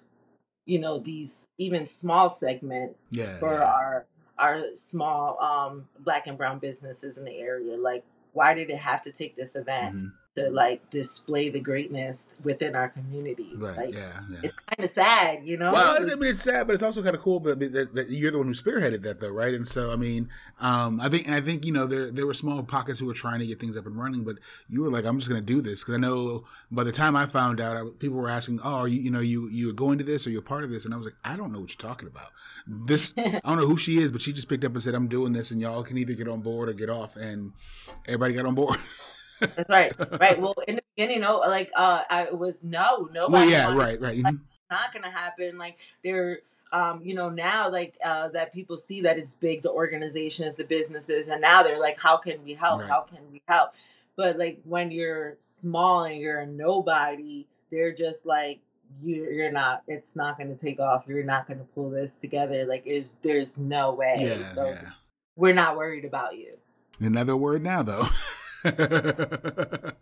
you 0.67 0.79
know 0.79 0.99
these 0.99 1.47
even 1.59 1.87
small 1.87 2.29
segments 2.29 3.07
yeah, 3.11 3.39
for 3.39 3.55
yeah. 3.55 3.65
our 3.65 4.07
our 4.39 4.63
small 4.75 5.41
um 5.41 5.89
black 6.01 6.27
and 6.27 6.37
brown 6.37 6.59
businesses 6.59 7.17
in 7.17 7.25
the 7.25 7.39
area 7.39 7.77
like 7.77 8.05
why 8.33 8.53
did 8.53 8.69
it 8.69 8.77
have 8.77 9.01
to 9.01 9.11
take 9.11 9.35
this 9.37 9.57
event 9.57 9.97
mm-hmm. 9.97 10.09
To 10.37 10.51
like 10.51 10.89
display 10.91 11.49
the 11.49 11.61
greatness 11.61 12.27
within 12.45 12.77
our 12.77 12.89
community. 12.91 13.51
Right. 13.57 13.77
Like, 13.77 13.95
yeah. 13.95 14.21
Yeah. 14.31 14.39
It's 14.43 14.59
kind 14.59 14.85
of 14.85 14.91
sad, 14.91 15.47
you 15.47 15.57
know. 15.57 15.73
Well, 15.73 15.97
I 15.97 16.15
mean, 16.15 16.31
it's 16.31 16.43
sad, 16.43 16.67
but 16.67 16.75
it's 16.75 16.83
also 16.83 17.03
kind 17.03 17.17
of 17.17 17.23
cool. 17.23 17.41
But 17.41 17.59
that, 17.61 17.95
that 17.95 18.11
you're 18.11 18.31
the 18.31 18.39
one 18.39 18.47
who 18.47 18.53
spearheaded 18.53 19.03
that, 19.03 19.21
though, 19.21 19.31
right? 19.31 19.55
And 19.55 19.67
so, 19.67 19.93
I 19.93 19.97
mean, 19.97 20.29
um, 20.61 21.01
I 21.01 21.09
think, 21.09 21.27
and 21.27 21.35
I 21.35 21.41
think, 21.41 21.65
you 21.65 21.73
know, 21.73 21.87
there 21.87 22.11
there 22.11 22.27
were 22.27 22.35
small 22.35 22.63
pockets 22.63 23.01
who 23.01 23.07
were 23.07 23.15
trying 23.15 23.41
to 23.41 23.47
get 23.47 23.59
things 23.59 23.77
up 23.77 23.87
and 23.87 23.97
running, 23.97 24.25
but 24.25 24.37
you 24.69 24.83
were 24.83 24.91
like, 24.91 25.05
I'm 25.05 25.19
just 25.19 25.31
going 25.31 25.41
to 25.41 25.47
do 25.47 25.61
this 25.61 25.81
because 25.83 25.95
I 25.95 25.99
know 25.99 26.45
by 26.71 26.85
the 26.85 26.93
time 26.93 27.17
I 27.17 27.27
found 27.27 27.61
out, 27.61 27.77
I, 27.77 27.85
people 27.99 28.19
were 28.19 28.29
asking, 28.29 28.61
"Oh, 28.63 28.81
are 28.81 28.89
you, 28.89 29.01
you 29.01 29.11
know, 29.11 29.21
you 29.21 29.49
you 29.49 29.73
going 29.73 29.99
to 29.99 30.05
this 30.05 30.27
or 30.27 30.31
you're 30.31 30.43
part 30.43 30.65
of 30.65 30.71
this?" 30.71 30.85
And 30.85 30.93
I 30.93 30.97
was 30.97 31.07
like, 31.07 31.17
I 31.25 31.37
don't 31.37 31.53
know 31.53 31.61
what 31.61 31.71
you're 31.71 31.91
talking 31.91 32.09
about. 32.09 32.29
This, 32.67 33.15
I 33.19 33.41
don't 33.45 33.59
know 33.59 33.67
who 33.67 33.77
she 33.77 33.99
is, 33.99 34.13
but 34.13 34.21
she 34.21 34.33
just 34.33 34.49
picked 34.49 34.65
up 34.65 34.75
and 34.75 34.83
said, 34.83 34.95
"I'm 34.95 35.09
doing 35.09 35.33
this," 35.33 35.51
and 35.51 35.61
y'all 35.61 35.83
can 35.83 35.97
either 35.97 36.15
get 36.15 36.29
on 36.29 36.41
board 36.43 36.69
or 36.69 36.75
get 36.75 36.91
off, 36.91 37.17
and 37.17 37.53
everybody 38.07 38.35
got 38.35 38.47
on 38.47 38.55
board. 38.55 38.79
That's 39.41 39.69
right. 39.69 39.93
Right. 40.21 40.41
Well, 40.41 40.55
in 40.67 40.77
the 40.77 40.83
beginning, 40.95 41.21
no, 41.21 41.39
like 41.39 41.71
uh, 41.75 42.03
I 42.09 42.31
was 42.31 42.63
no, 42.63 43.09
no. 43.13 43.27
Well, 43.29 43.49
yeah, 43.49 43.75
right, 43.75 44.01
right. 44.01 44.23
Like, 44.23 44.35
not 44.71 44.93
gonna 44.93 45.11
happen. 45.11 45.59
Like 45.59 45.79
they're, 46.03 46.41
um, 46.73 47.01
you 47.03 47.15
know, 47.15 47.29
now 47.29 47.71
like 47.71 47.97
uh, 48.05 48.29
that 48.31 48.53
people 48.53 48.77
see 48.77 49.03
that 49.03 49.19
it's 49.19 49.35
big, 49.35 49.63
the 49.63 49.71
organizations, 49.71 50.57
the 50.57 50.65
businesses, 50.65 51.29
and 51.29 51.41
now 51.41 51.63
they're 51.63 51.81
like, 51.81 51.99
how 51.99 52.17
can 52.17 52.43
we 52.45 52.55
help? 52.55 52.81
Right. 52.81 52.89
How 52.89 53.03
can 53.03 53.19
we 53.31 53.43
help? 53.49 53.73
But 54.17 54.39
like 54.39 54.61
when 54.65 54.91
you're 54.91 55.37
small 55.41 56.05
and 56.05 56.19
you're 56.19 56.41
a 56.41 56.47
nobody, 56.47 57.47
they're 57.71 57.93
just 57.93 58.27
like 58.27 58.61
you 59.03 59.25
you're 59.31 59.51
not 59.53 59.83
it's 59.89 60.15
not 60.15 60.39
going 60.39 60.49
to 60.49 60.55
take 60.55 60.79
off 60.79 61.03
you're 61.09 61.25
not 61.25 61.49
going 61.49 61.59
to 61.59 61.65
pull 61.75 61.91
this 61.91 62.15
together 62.15 62.65
like 62.67 62.87
is 62.87 63.17
there's 63.21 63.59
no 63.59 63.93
way 63.93 64.15
Yeah, 64.17 64.45
so 64.55 64.69
yeah. 64.69 64.91
we're 65.35 65.55
not 65.55 65.77
worried 65.77 66.05
about 66.05 66.39
you 66.39 66.57
Another 67.01 67.37
word 67.37 67.63
now, 67.63 67.83
though. 67.83 68.07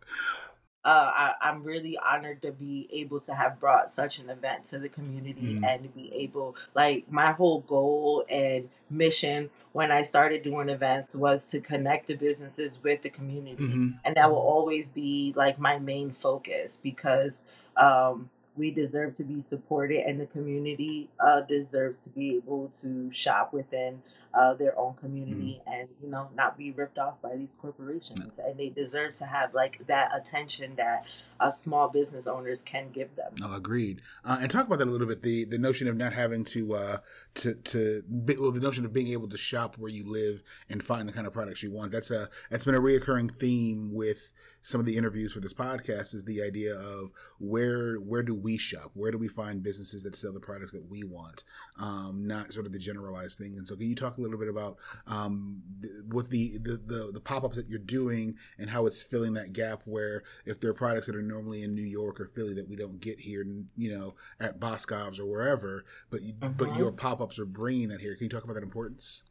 uh, 0.84 0.88
I, 1.14 1.34
I'm 1.40 1.62
really 1.62 1.96
honored 1.98 2.42
to 2.42 2.52
be 2.52 2.88
able 2.92 3.20
to 3.20 3.34
have 3.34 3.58
brought 3.58 3.90
such 3.90 4.18
an 4.18 4.28
event 4.30 4.66
to 4.66 4.78
the 4.78 4.88
community 4.88 5.58
Mm. 5.62 5.64
and 5.68 5.82
to 5.84 5.88
be 5.88 6.12
able, 6.14 6.56
like, 6.74 7.10
my 7.10 7.32
whole 7.32 7.60
goal 7.60 8.24
and 8.28 8.68
mission 8.90 9.50
when 9.72 9.90
I 9.90 10.02
started 10.02 10.42
doing 10.42 10.68
events 10.68 11.14
was 11.14 11.48
to 11.50 11.60
connect 11.60 12.06
the 12.06 12.14
businesses 12.14 12.78
with 12.82 13.02
the 13.02 13.10
community. 13.10 13.64
hmm 13.64 13.88
And 14.04 14.16
that 14.16 14.30
will 14.30 14.38
always 14.38 14.90
be 14.90 15.32
like 15.36 15.58
my 15.58 15.78
main 15.78 16.12
focus 16.12 16.78
because 16.82 17.42
um, 17.76 18.30
we 18.56 18.70
deserve 18.70 19.16
to 19.16 19.24
be 19.24 19.40
supported 19.42 20.06
and 20.06 20.20
the 20.20 20.26
community 20.26 21.08
uh, 21.18 21.40
deserves 21.42 22.00
to 22.00 22.08
be 22.10 22.36
able 22.36 22.70
to 22.82 23.10
shop 23.12 23.52
within 23.52 24.02
uh, 24.36 24.54
their 24.54 24.76
own 24.78 24.94
community 24.94 25.60
and 25.66 25.88
you 26.02 26.10
know 26.10 26.28
not 26.34 26.58
be 26.58 26.72
ripped 26.72 26.98
off 26.98 27.20
by 27.22 27.36
these 27.36 27.54
corporations 27.60 28.32
and 28.44 28.58
they 28.58 28.68
deserve 28.68 29.12
to 29.12 29.24
have 29.24 29.54
like 29.54 29.86
that 29.86 30.10
attention 30.16 30.74
that 30.76 31.04
uh, 31.40 31.50
small 31.50 31.88
business 31.88 32.26
owners 32.26 32.62
can 32.62 32.90
give 32.92 33.14
them 33.16 33.32
No, 33.40 33.54
agreed. 33.54 34.00
Uh, 34.24 34.38
and 34.40 34.50
talk 34.50 34.66
about 34.66 34.78
that 34.78 34.88
a 34.88 34.90
little 34.90 35.06
bit. 35.06 35.22
The 35.22 35.44
the 35.44 35.58
notion 35.58 35.88
of 35.88 35.96
not 35.96 36.12
having 36.12 36.44
to 36.46 36.74
uh, 36.74 36.96
to 37.34 37.54
to 37.54 38.02
be, 38.02 38.36
well, 38.36 38.52
the 38.52 38.60
notion 38.60 38.84
of 38.84 38.92
being 38.92 39.08
able 39.08 39.28
to 39.28 39.38
shop 39.38 39.76
where 39.78 39.90
you 39.90 40.10
live 40.10 40.42
and 40.68 40.82
find 40.82 41.08
the 41.08 41.12
kind 41.12 41.26
of 41.26 41.32
products 41.32 41.62
you 41.62 41.72
want. 41.72 41.92
That's 41.92 42.10
a 42.10 42.28
that's 42.50 42.64
been 42.64 42.74
a 42.74 42.80
reoccurring 42.80 43.34
theme 43.34 43.92
with 43.92 44.32
some 44.62 44.80
of 44.80 44.86
the 44.86 44.96
interviews 44.96 45.32
for 45.32 45.40
this 45.40 45.52
podcast. 45.52 46.14
Is 46.14 46.24
the 46.24 46.42
idea 46.42 46.74
of 46.74 47.12
where 47.38 47.96
where 47.96 48.22
do 48.22 48.34
we 48.34 48.56
shop? 48.56 48.92
Where 48.94 49.10
do 49.10 49.18
we 49.18 49.28
find 49.28 49.62
businesses 49.62 50.04
that 50.04 50.16
sell 50.16 50.32
the 50.32 50.40
products 50.40 50.72
that 50.72 50.88
we 50.88 51.04
want? 51.04 51.44
Um, 51.80 52.26
not 52.26 52.52
sort 52.52 52.66
of 52.66 52.72
the 52.72 52.78
generalized 52.78 53.38
thing. 53.38 53.56
And 53.56 53.66
so, 53.66 53.76
can 53.76 53.88
you 53.88 53.94
talk 53.94 54.18
a 54.18 54.22
little 54.24 54.38
bit 54.38 54.48
about 54.48 54.76
um, 55.06 55.62
th- 55.80 55.92
what 56.08 56.30
the 56.30 56.58
the 56.58 56.80
the, 56.84 57.10
the 57.12 57.20
pop 57.20 57.44
ups 57.44 57.56
that 57.56 57.68
you're 57.68 57.78
doing 57.78 58.36
and 58.58 58.70
how 58.70 58.86
it's 58.86 59.02
filling 59.02 59.34
that 59.34 59.52
gap 59.52 59.82
where 59.84 60.22
if 60.44 60.60
there 60.60 60.70
are 60.70 60.74
products 60.74 61.06
that 61.06 61.16
are 61.16 61.22
normally 61.22 61.62
in 61.62 61.74
New 61.74 61.82
York 61.82 62.20
or 62.20 62.26
Philly 62.26 62.54
that 62.54 62.68
we 62.68 62.76
don't 62.76 63.00
get 63.00 63.20
here, 63.20 63.44
you 63.76 63.90
know, 63.90 64.14
at 64.40 64.58
Boscov's 64.60 65.18
or 65.18 65.26
wherever, 65.26 65.84
but 66.10 66.22
you, 66.22 66.34
but 66.34 66.68
Mhm. 66.68 66.76
your 66.78 66.92
pop 66.92 67.20
ups 67.20 67.38
are 67.38 67.46
bringing 67.46 67.88
that 67.88 68.00
here. 68.00 68.14
Can 68.14 68.24
you 68.24 68.30
talk 68.30 68.44
about 68.44 68.54
that 68.54 68.62
importance? 68.62 69.22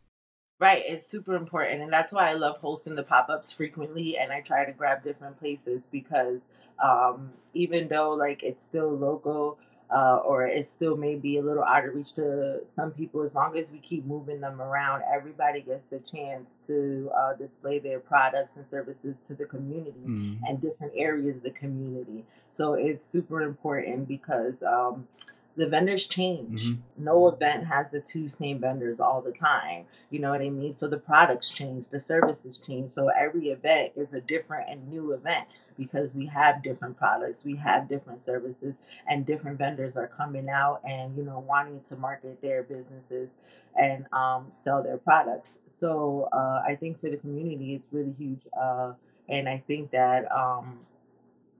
Right, 0.59 0.83
it's 0.87 1.05
super 1.05 1.35
important, 1.35 1.81
and 1.81 1.91
that's 1.91 2.13
why 2.13 2.29
I 2.29 2.33
love 2.35 2.57
hosting 2.57 2.95
the 2.95 3.03
pop 3.03 3.27
ups 3.29 3.51
frequently. 3.51 4.17
And 4.17 4.31
I 4.31 4.39
try 4.41 4.63
to 4.65 4.71
grab 4.71 5.03
different 5.03 5.37
places 5.39 5.83
because 5.91 6.41
um, 6.81 7.31
even 7.53 7.87
though 7.89 8.11
like 8.13 8.43
it's 8.43 8.63
still 8.63 8.89
local, 8.95 9.57
uh, 9.93 10.17
or 10.25 10.47
it 10.47 10.67
still 10.67 10.97
may 10.97 11.15
be 11.15 11.37
a 11.37 11.41
little 11.41 11.63
out 11.63 11.85
of 11.87 11.93
reach 11.93 12.13
to 12.15 12.61
some 12.75 12.91
people, 12.91 13.21
as 13.21 13.33
long 13.33 13.57
as 13.57 13.69
we 13.71 13.77
keep 13.79 14.05
moving 14.05 14.39
them 14.41 14.61
around, 14.61 15.03
everybody 15.13 15.61
gets 15.61 15.91
a 15.91 15.99
chance 15.99 16.55
to 16.67 17.11
uh, 17.15 17.33
display 17.33 17.77
their 17.79 17.99
products 17.99 18.53
and 18.55 18.65
services 18.67 19.17
to 19.27 19.33
the 19.35 19.45
community 19.45 19.91
Mm. 20.05 20.39
and 20.47 20.61
different 20.61 20.93
areas 20.95 21.37
of 21.37 21.43
the 21.43 21.51
community. 21.51 22.25
So 22.51 22.73
it's 22.73 23.05
super 23.05 23.41
important 23.41 24.07
because 24.07 24.61
um, 24.63 25.07
the 25.55 25.67
vendors 25.67 26.07
change. 26.07 26.63
Mhm. 26.63 26.77
No 26.97 27.27
event 27.27 27.65
has 27.67 27.91
the 27.91 27.99
two 28.01 28.27
same 28.27 28.59
vendors 28.59 28.99
all 28.99 29.21
the 29.21 29.31
time. 29.31 29.85
You 30.09 30.19
know 30.19 30.31
what 30.31 30.41
I 30.41 30.49
mean? 30.49 30.73
So 30.73 30.87
the 30.87 30.97
products 30.97 31.51
change, 31.51 31.89
the 31.89 31.99
services 31.99 32.57
change. 32.57 32.91
So 32.91 33.09
every 33.09 33.49
event 33.49 33.93
is 33.95 34.13
a 34.13 34.21
different 34.21 34.69
and 34.69 34.87
new 34.89 35.13
event 35.13 35.47
because 35.77 36.13
we 36.13 36.25
have 36.27 36.63
different 36.63 36.97
products, 36.97 37.43
we 37.43 37.55
have 37.55 37.87
different 37.87 38.21
services, 38.21 38.77
and 39.07 39.25
different 39.25 39.57
vendors 39.57 39.97
are 39.97 40.07
coming 40.07 40.49
out 40.49 40.81
and 40.83 41.15
you 41.17 41.23
know 41.23 41.39
wanting 41.39 41.81
to 41.81 41.95
market 41.95 42.41
their 42.41 42.63
businesses 42.63 43.31
and 43.75 44.05
um, 44.13 44.47
sell 44.51 44.83
their 44.83 44.97
products. 44.97 45.59
So 45.79 46.29
uh, 46.31 46.63
I 46.65 46.75
think 46.79 47.01
for 47.01 47.09
the 47.09 47.17
community, 47.17 47.75
it's 47.75 47.87
really 47.91 48.13
huge, 48.17 48.41
uh, 48.59 48.93
and 49.27 49.49
I 49.49 49.63
think 49.67 49.91
that 49.91 50.31
um, 50.31 50.79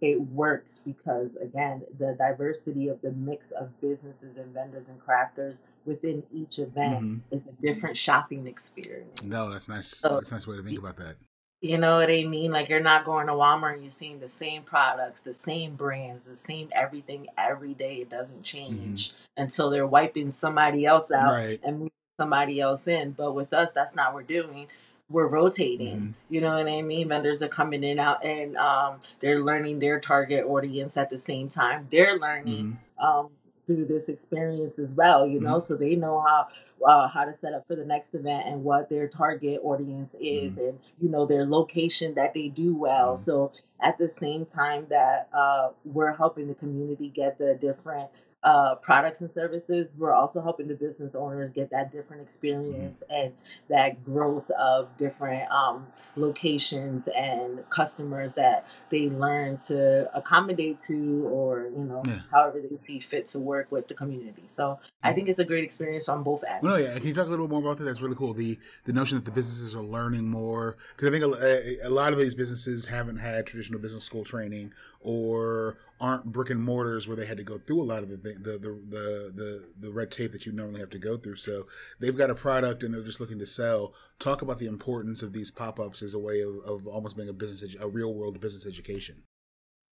it 0.03 0.19
works 0.19 0.81
because 0.85 1.29
again 1.41 1.81
the 1.97 2.13
diversity 2.19 2.89
of 2.89 3.01
the 3.01 3.11
mix 3.13 3.51
of 3.51 3.69
businesses 3.79 4.35
and 4.35 4.53
vendors 4.53 4.89
and 4.89 4.99
crafters 5.01 5.59
within 5.85 6.21
each 6.33 6.59
event 6.59 6.99
Mhm. 7.01 7.19
is 7.31 7.43
a 7.47 7.51
different 7.61 7.95
shopping 7.95 8.45
experience 8.45 9.23
No, 9.23 9.49
that's 9.49 9.69
nice. 9.69 9.87
So- 9.87 10.15
that's 10.15 10.31
a 10.31 10.35
nice 10.35 10.45
way 10.45 10.57
to 10.57 10.61
think 10.63 10.77
about 10.77 10.97
that. 10.97 11.15
you 11.61 11.77
know 11.77 11.95
what 11.99 12.09
i 12.11 12.23
mean 12.25 12.51
like 12.51 12.67
you're 12.67 12.81
not 12.81 13.05
going 13.05 13.25
to 13.27 13.31
walmart 13.33 13.75
and 13.75 13.83
you're 13.83 13.89
seeing 13.89 14.19
the 14.19 14.27
same 14.27 14.61
products 14.63 15.21
the 15.21 15.33
same 15.33 15.75
brands 15.77 16.25
the 16.25 16.35
same 16.35 16.67
everything 16.73 17.25
every 17.37 17.73
day 17.73 17.95
it 18.01 18.09
doesn't 18.09 18.43
change 18.43 19.13
until 19.37 19.69
they're 19.69 19.87
wiping 19.87 20.29
somebody 20.29 20.85
else 20.85 21.09
out 21.11 21.31
Right. 21.31 21.61
and 21.63 21.75
moving 21.77 21.91
somebody 22.19 22.59
else 22.59 22.85
in 22.89 23.11
but 23.11 23.31
with 23.31 23.53
us 23.53 23.71
that's 23.71 23.95
not 23.95 24.13
what 24.13 24.23
we're 24.29 24.41
doing 24.41 24.67
we're 25.13 25.27
rotating 25.27 25.99
Mhm. 25.99 26.13
you 26.29 26.41
know 26.41 26.57
what 26.57 26.67
i 26.67 26.81
mean 26.81 27.07
vendors 27.07 27.41
are 27.43 27.47
coming 27.47 27.83
in 27.83 27.99
out 27.99 28.25
and 28.25 28.57
um, 28.57 28.99
they're 29.19 29.39
learning 29.41 29.79
their 29.79 29.99
target 29.99 30.43
audience 30.45 30.97
at 30.97 31.09
the 31.09 31.17
same 31.17 31.47
time 31.49 31.87
they're 31.91 32.17
learning 32.19 32.79
Mhm. 32.99 33.03
um, 33.03 33.29
through 33.67 33.85
this 33.85 34.09
experience 34.09 34.77
as 34.79 34.93
well 34.93 35.25
you 35.25 35.39
know 35.39 35.59
so 35.59 35.75
they 35.75 35.95
know 35.95 36.19
how 36.19 36.47
uh, 36.85 37.07
how 37.07 37.23
to 37.23 37.33
set 37.33 37.53
up 37.53 37.65
for 37.65 37.75
the 37.77 37.85
next 37.85 38.13
event 38.13 38.45
and 38.45 38.61
what 38.63 38.89
their 38.89 39.07
target 39.07 39.61
audience 39.63 40.15
is 40.19 40.57
and 40.57 40.77
you 40.99 41.07
know 41.09 41.25
their 41.25 41.45
location 41.45 42.13
that 42.15 42.33
they 42.33 42.49
do 42.49 42.75
well 42.75 43.13
Mhm. 43.13 43.19
so 43.19 43.51
at 43.81 43.97
the 43.97 44.09
same 44.09 44.45
time 44.45 44.85
that 44.89 45.29
uh, 45.33 45.69
we're 45.85 46.13
helping 46.13 46.47
the 46.47 46.55
community 46.55 47.09
get 47.09 47.37
the 47.37 47.55
different 47.55 48.09
uh, 48.43 48.75
products 48.75 49.21
and 49.21 49.31
services, 49.31 49.89
we're 49.97 50.13
also 50.13 50.41
helping 50.41 50.67
the 50.67 50.75
business 50.75 51.15
owners 51.15 51.51
get 51.53 51.69
that 51.71 51.91
different 51.91 52.21
experience 52.21 53.01
and 53.09 53.31
that 53.69 54.03
growth 54.03 54.49
of 54.51 54.89
different 54.97 55.49
um, 55.51 55.87
locations 56.17 57.07
and 57.15 57.67
customers 57.69 58.33
that 58.33 58.65
they 58.89 59.09
learn 59.09 59.57
to 59.59 60.09
accommodate 60.15 60.77
to 60.87 61.25
or, 61.31 61.69
you 61.75 61.83
know, 61.85 62.03
Yeah. 62.05 62.19
however 62.31 62.59
they 62.61 62.75
see 62.85 62.99
fit 62.99 63.27
to 63.27 63.39
work 63.39 63.71
with 63.71 63.87
the 63.87 63.93
community. 63.93 64.43
So 64.47 64.79
I 65.01 65.13
think 65.13 65.29
it's 65.29 65.39
a 65.39 65.45
great 65.45 65.63
experience 65.63 66.09
on 66.09 66.23
both 66.23 66.43
ends. 66.43 66.63
Well, 66.63 66.77
no, 66.77 66.83
yeah. 66.83 66.97
Can 66.97 67.07
you 67.07 67.13
talk 67.13 67.27
a 67.27 67.29
little 67.29 67.47
bit 67.47 67.51
more 67.53 67.61
about 67.61 67.77
that? 67.77 67.85
That's 67.85 68.01
really 68.01 68.15
cool. 68.15 68.33
The 68.33 68.59
the 68.85 68.93
notion 68.93 69.17
that 69.17 69.25
the 69.25 69.31
businesses 69.31 69.73
are 69.75 69.81
learning 69.81 70.27
more 70.27 70.75
because 70.95 71.09
I 71.09 71.11
think 71.11 71.23
a, 71.23 71.87
a 71.87 71.89
lot 71.89 72.13
of 72.13 72.19
these 72.19 72.35
businesses 72.35 72.87
haven't 72.87 73.17
had 73.17 73.45
traditional 73.47 73.79
business 73.79 74.03
school 74.03 74.23
training 74.23 74.73
or 75.01 75.77
aren't 75.99 76.25
brick 76.25 76.49
and 76.49 76.61
mortars 76.61 77.07
where 77.07 77.15
they 77.15 77.25
had 77.25 77.37
to 77.37 77.43
go 77.43 77.57
through 77.57 77.81
a 77.81 77.83
lot 77.83 78.03
of 78.03 78.09
the 78.09 78.17
thing, 78.17 78.32
the, 78.41 78.51
the 78.51 78.81
the 78.89 79.31
the 79.35 79.73
the 79.79 79.91
red 79.91 80.11
tape 80.11 80.31
that 80.31 80.45
you 80.45 80.51
normally 80.51 80.79
have 80.79 80.89
to 80.91 80.99
go 80.99 81.17
through. 81.17 81.35
So 81.37 81.67
they've 81.99 82.17
got 82.17 82.29
a 82.29 82.35
product 82.35 82.83
and 82.83 82.93
they're 82.93 83.03
just 83.03 83.19
looking 83.19 83.39
to 83.39 83.45
sell. 83.45 83.93
Talk 84.19 84.41
about 84.41 84.59
the 84.59 84.67
importance 84.67 85.21
of 85.21 85.33
these 85.33 85.51
pop 85.51 85.79
ups 85.79 86.01
as 86.01 86.13
a 86.13 86.19
way 86.19 86.41
of, 86.41 86.55
of 86.65 86.87
almost 86.87 87.15
being 87.17 87.29
a 87.29 87.33
business 87.33 87.75
a 87.79 87.87
real 87.87 88.13
world 88.13 88.39
business 88.39 88.65
education. 88.65 89.23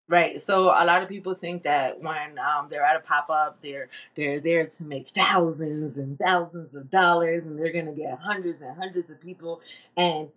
Right. 0.08 0.40
So 0.40 0.70
a 0.70 0.84
lot 0.84 1.04
of 1.04 1.08
people 1.08 1.34
think 1.34 1.62
that 1.62 2.02
when 2.02 2.36
um, 2.38 2.66
they're 2.68 2.82
at 2.84 2.96
a 2.96 3.00
pop 3.00 3.30
up, 3.30 3.58
they're 3.62 3.88
they're 4.16 4.40
there 4.40 4.66
to 4.66 4.82
make 4.82 5.10
thousands 5.14 5.96
and 5.98 6.18
thousands 6.18 6.74
of 6.74 6.90
dollars, 6.90 7.46
and 7.46 7.56
they're 7.56 7.72
gonna 7.72 7.92
get 7.94 8.18
hundreds 8.18 8.60
and 8.60 8.76
hundreds 8.76 9.08
of 9.08 9.20
people. 9.20 9.60
And 9.96 10.28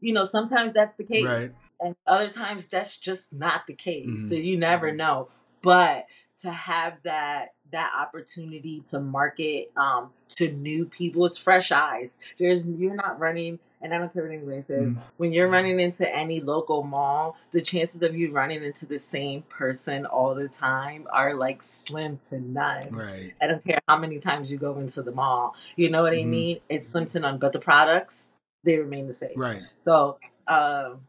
you 0.00 0.12
know, 0.12 0.24
sometimes 0.24 0.72
that's 0.72 0.94
the 0.94 1.02
case, 1.02 1.26
Right. 1.26 1.50
and 1.80 1.96
other 2.06 2.30
times 2.30 2.68
that's 2.68 2.96
just 2.96 3.32
not 3.32 3.66
the 3.66 3.74
case. 3.74 4.06
Mhm. 4.06 4.28
So 4.28 4.34
you 4.36 4.56
never 4.56 4.92
know. 4.92 5.30
But 5.62 6.06
to 6.42 6.50
have 6.50 6.98
that 7.04 7.54
that 7.70 7.92
opportunity 7.98 8.82
to 8.90 9.00
market 9.00 9.70
um, 9.76 10.10
to 10.36 10.50
new 10.52 10.86
people, 10.86 11.26
it's 11.26 11.38
fresh 11.38 11.72
eyes. 11.72 12.18
There's 12.38 12.64
you're 12.66 12.94
not 12.94 13.18
running 13.18 13.58
and 13.80 13.94
I 13.94 13.98
don't 13.98 14.12
care 14.12 14.24
what 14.24 14.32
anybody 14.32 14.62
says, 14.62 14.84
mm. 14.84 14.98
when 15.18 15.32
you're 15.32 15.48
running 15.48 15.78
into 15.78 16.08
any 16.12 16.40
local 16.40 16.82
mall, 16.82 17.36
the 17.52 17.60
chances 17.60 18.02
of 18.02 18.16
you 18.16 18.32
running 18.32 18.64
into 18.64 18.86
the 18.86 18.98
same 18.98 19.42
person 19.42 20.04
all 20.04 20.34
the 20.34 20.48
time 20.48 21.06
are 21.12 21.34
like 21.34 21.62
slim 21.62 22.18
to 22.28 22.40
none. 22.40 22.88
Right. 22.90 23.34
I 23.40 23.46
don't 23.46 23.64
care 23.64 23.80
how 23.86 23.96
many 23.96 24.18
times 24.18 24.50
you 24.50 24.58
go 24.58 24.78
into 24.78 25.02
the 25.02 25.12
mall. 25.12 25.54
You 25.76 25.90
know 25.90 26.02
what 26.02 26.12
I 26.12 26.18
mm-hmm. 26.18 26.30
mean? 26.30 26.60
It's 26.68 26.88
slim 26.88 27.06
to 27.06 27.20
none, 27.20 27.38
but 27.38 27.52
the 27.52 27.60
products 27.60 28.30
they 28.64 28.76
remain 28.76 29.06
the 29.06 29.14
same. 29.14 29.34
Right. 29.36 29.62
So, 29.84 30.18
um, 30.48 31.00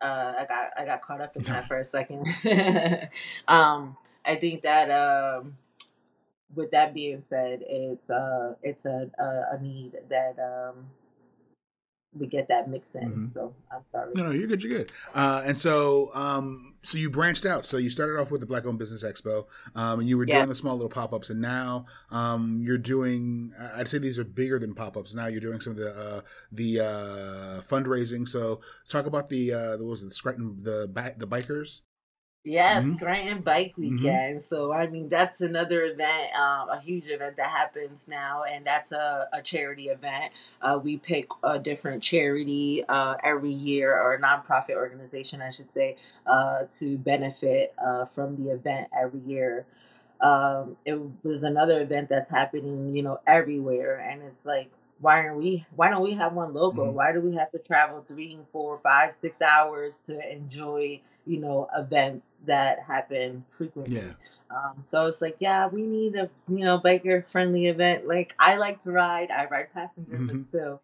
uh, 0.00 0.32
I 0.38 0.46
got 0.48 0.70
I 0.78 0.84
got 0.86 1.02
caught 1.02 1.20
up 1.20 1.36
in 1.36 1.42
that 1.42 1.68
for 1.68 1.78
a 1.78 1.84
second. 1.84 2.26
um, 3.48 3.96
I 4.24 4.34
think 4.34 4.62
that 4.62 4.90
um, 4.90 5.56
with 6.54 6.70
that 6.72 6.94
being 6.94 7.20
said, 7.20 7.60
it's 7.66 8.08
uh 8.10 8.54
it's 8.62 8.84
a 8.84 9.10
a, 9.18 9.56
a 9.56 9.62
need 9.62 9.92
that 10.08 10.36
um 10.38 10.86
we 12.18 12.26
get 12.26 12.48
that 12.48 12.68
mix 12.68 12.94
in. 12.94 13.08
Mm-hmm. 13.08 13.26
So 13.34 13.54
I'm 13.70 13.82
sorry. 13.92 14.12
No, 14.14 14.24
no, 14.24 14.30
you're 14.30 14.48
good. 14.48 14.62
You're 14.62 14.78
good. 14.78 14.92
Uh, 15.14 15.42
and 15.46 15.56
so, 15.56 16.10
um, 16.14 16.74
so 16.82 16.98
you 16.98 17.08
branched 17.08 17.46
out. 17.46 17.66
So 17.66 17.76
you 17.76 17.88
started 17.88 18.20
off 18.20 18.30
with 18.30 18.40
the 18.40 18.46
Black 18.46 18.66
Owned 18.66 18.78
Business 18.78 19.04
Expo, 19.04 19.44
um, 19.76 20.00
and 20.00 20.08
you 20.08 20.18
were 20.18 20.26
yeah. 20.26 20.38
doing 20.38 20.48
the 20.48 20.54
small 20.54 20.74
little 20.74 20.88
pop 20.88 21.12
ups, 21.12 21.30
and 21.30 21.40
now 21.40 21.84
um, 22.10 22.60
you're 22.62 22.78
doing. 22.78 23.52
I'd 23.76 23.88
say 23.88 23.98
these 23.98 24.18
are 24.18 24.24
bigger 24.24 24.58
than 24.58 24.74
pop 24.74 24.96
ups. 24.96 25.14
Now 25.14 25.28
you're 25.28 25.40
doing 25.40 25.60
some 25.60 25.72
of 25.72 25.78
the 25.78 25.90
uh, 25.90 26.20
the 26.50 26.80
uh, 26.80 27.60
fundraising. 27.62 28.26
So 28.26 28.60
talk 28.88 29.06
about 29.06 29.28
the 29.28 29.52
uh, 29.52 29.76
the 29.76 29.84
what 29.84 29.90
was 29.90 30.02
it, 30.02 30.08
the 30.08 30.14
Scranton 30.14 30.58
the 30.62 31.14
the 31.16 31.26
bikers. 31.26 31.82
Yes, 32.42 32.84
mm-hmm. 32.84 32.96
Scranton 32.96 33.42
Bike 33.42 33.72
mm-hmm. 33.72 33.82
Weekend. 33.82 34.40
Mm-hmm. 34.40 34.54
So 34.54 34.72
I 34.72 34.86
mean 34.86 35.10
that's 35.10 35.42
another 35.42 35.84
event, 35.84 36.34
um, 36.34 36.70
a 36.70 36.80
huge 36.80 37.08
event 37.08 37.36
that 37.36 37.50
happens 37.50 38.06
now, 38.08 38.44
and 38.44 38.64
that's 38.64 38.92
a, 38.92 39.28
a 39.32 39.42
charity 39.42 39.88
event. 39.88 40.32
Uh, 40.62 40.80
we 40.82 40.96
pick 40.96 41.28
a 41.42 41.58
different 41.58 42.02
charity 42.02 42.82
uh, 42.88 43.16
every 43.22 43.52
year, 43.52 43.92
or 43.92 44.14
a 44.14 44.20
nonprofit 44.20 44.76
organization, 44.76 45.42
I 45.42 45.50
should 45.50 45.70
say, 45.72 45.96
uh, 46.26 46.62
to 46.78 46.96
benefit 46.96 47.74
uh, 47.78 48.06
from 48.06 48.42
the 48.42 48.52
event 48.52 48.88
every 48.98 49.20
year. 49.20 49.66
Um, 50.22 50.76
it 50.84 50.98
was 51.22 51.42
another 51.42 51.80
event 51.82 52.08
that's 52.08 52.30
happening, 52.30 52.94
you 52.94 53.02
know, 53.02 53.20
everywhere, 53.26 53.98
and 53.98 54.22
it's 54.22 54.46
like 54.46 54.70
why 55.00 55.18
aren't 55.24 55.36
we 55.36 55.66
why 55.74 55.88
don't 55.88 56.02
we 56.02 56.14
have 56.14 56.32
one 56.32 56.52
local 56.52 56.86
mm-hmm. 56.86 56.96
why 56.96 57.12
do 57.12 57.20
we 57.20 57.34
have 57.34 57.50
to 57.50 57.58
travel 57.58 58.04
three 58.06 58.38
four 58.52 58.78
five 58.82 59.14
six 59.20 59.40
hours 59.40 59.98
to 60.06 60.18
enjoy 60.30 61.00
you 61.26 61.38
know, 61.38 61.68
events 61.76 62.34
that 62.46 62.80
happen 62.80 63.44
frequently. 63.50 63.96
Yeah. 63.96 64.12
Um, 64.50 64.82
so 64.84 65.06
it's 65.06 65.20
like, 65.20 65.36
yeah, 65.38 65.68
we 65.68 65.82
need 65.82 66.16
a 66.16 66.28
you 66.48 66.64
know 66.64 66.80
biker 66.80 67.24
friendly 67.30 67.66
event. 67.66 68.06
Like 68.06 68.32
I 68.38 68.56
like 68.56 68.82
to 68.82 68.90
ride, 68.90 69.30
I 69.30 69.46
ride 69.46 69.72
passengers, 69.72 70.18
mm-hmm. 70.18 70.38
but 70.38 70.46
still. 70.46 70.82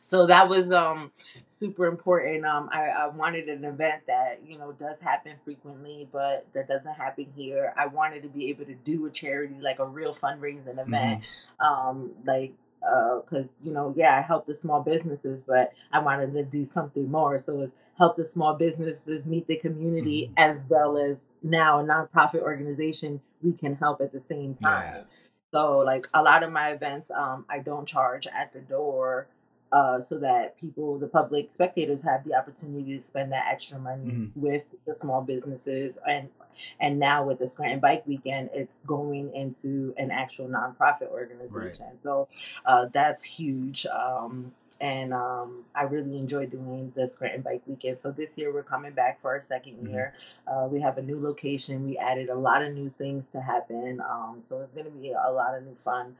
So 0.00 0.26
that 0.26 0.48
was 0.48 0.72
um 0.72 1.12
super 1.48 1.86
important. 1.86 2.44
Um, 2.44 2.68
I, 2.72 2.88
I 2.88 3.06
wanted 3.08 3.48
an 3.48 3.64
event 3.64 4.02
that 4.08 4.40
you 4.44 4.58
know 4.58 4.72
does 4.72 4.98
happen 4.98 5.34
frequently, 5.44 6.08
but 6.10 6.46
that 6.52 6.66
doesn't 6.66 6.94
happen 6.94 7.26
here. 7.36 7.72
I 7.76 7.86
wanted 7.86 8.24
to 8.24 8.28
be 8.28 8.48
able 8.48 8.64
to 8.64 8.74
do 8.74 9.06
a 9.06 9.10
charity, 9.10 9.54
like 9.60 9.78
a 9.78 9.86
real 9.86 10.14
fundraising 10.14 10.80
event, 10.80 11.22
mm-hmm. 11.22 11.64
um, 11.64 12.10
like 12.26 12.54
because 12.80 13.44
uh, 13.44 13.62
you 13.62 13.72
know, 13.72 13.92
yeah, 13.96 14.16
I 14.18 14.22
help 14.22 14.46
the 14.46 14.54
small 14.54 14.82
businesses, 14.82 15.40
but 15.46 15.72
I 15.92 16.00
wanted 16.00 16.32
to 16.34 16.44
do 16.44 16.64
something 16.64 17.10
more. 17.10 17.38
So 17.38 17.60
it's 17.62 17.72
help 17.98 18.16
the 18.16 18.24
small 18.24 18.54
businesses 18.54 19.26
meet 19.26 19.46
the 19.46 19.56
community 19.56 20.30
mm-hmm. 20.30 20.50
as 20.50 20.64
well 20.68 20.96
as 20.96 21.18
now 21.42 21.80
a 21.80 21.84
nonprofit 21.84 22.40
organization 22.40 23.20
we 23.42 23.52
can 23.52 23.76
help 23.76 24.00
at 24.00 24.12
the 24.12 24.20
same 24.20 24.54
time. 24.54 24.94
Yeah. 24.94 25.02
So 25.52 25.78
like 25.78 26.06
a 26.14 26.22
lot 26.22 26.42
of 26.42 26.52
my 26.52 26.70
events, 26.70 27.10
um, 27.10 27.44
I 27.48 27.58
don't 27.58 27.88
charge 27.88 28.26
at 28.26 28.52
the 28.52 28.60
door. 28.60 29.28
Uh, 29.70 30.00
so 30.00 30.18
that 30.18 30.58
people, 30.58 30.98
the 30.98 31.06
public 31.06 31.52
spectators, 31.52 32.00
have 32.00 32.24
the 32.24 32.34
opportunity 32.34 32.96
to 32.96 33.04
spend 33.04 33.30
that 33.30 33.44
extra 33.52 33.78
money 33.78 34.06
mm-hmm. 34.06 34.40
with 34.40 34.64
the 34.86 34.94
small 34.94 35.20
businesses, 35.20 35.92
and 36.08 36.30
and 36.80 36.98
now 36.98 37.24
with 37.24 37.38
the 37.38 37.46
Scranton 37.46 37.80
Bike 37.80 38.06
Weekend, 38.06 38.50
it's 38.52 38.78
going 38.86 39.34
into 39.34 39.94
an 39.96 40.10
actual 40.10 40.48
nonprofit 40.48 41.08
organization. 41.10 41.86
Right. 41.86 42.02
So 42.02 42.28
uh, 42.64 42.86
that's 42.92 43.22
huge. 43.22 43.86
Um, 43.86 44.52
and 44.80 45.12
um, 45.12 45.64
I 45.74 45.82
really 45.82 46.16
enjoy 46.18 46.46
doing 46.46 46.92
the 46.94 47.08
Scranton 47.08 47.42
Bike 47.42 47.62
Weekend. 47.66 47.98
So 47.98 48.12
this 48.12 48.30
year 48.36 48.52
we're 48.52 48.62
coming 48.62 48.92
back 48.92 49.20
for 49.20 49.30
our 49.30 49.40
2nd 49.40 49.74
mm-hmm. 49.74 49.92
year. 49.92 50.14
Uh, 50.46 50.68
we 50.70 50.80
have 50.80 50.98
a 50.98 51.02
new 51.02 51.20
location. 51.20 51.84
We 51.84 51.98
added 51.98 52.28
a 52.28 52.36
lot 52.36 52.62
of 52.62 52.72
new 52.74 52.92
things 52.96 53.26
to 53.32 53.40
happen. 53.40 54.00
Um, 54.00 54.42
so 54.48 54.60
it's 54.60 54.72
going 54.72 54.86
to 54.86 54.92
be 54.92 55.10
a 55.10 55.32
lot 55.32 55.56
of 55.56 55.64
new 55.64 55.76
fun 55.82 56.14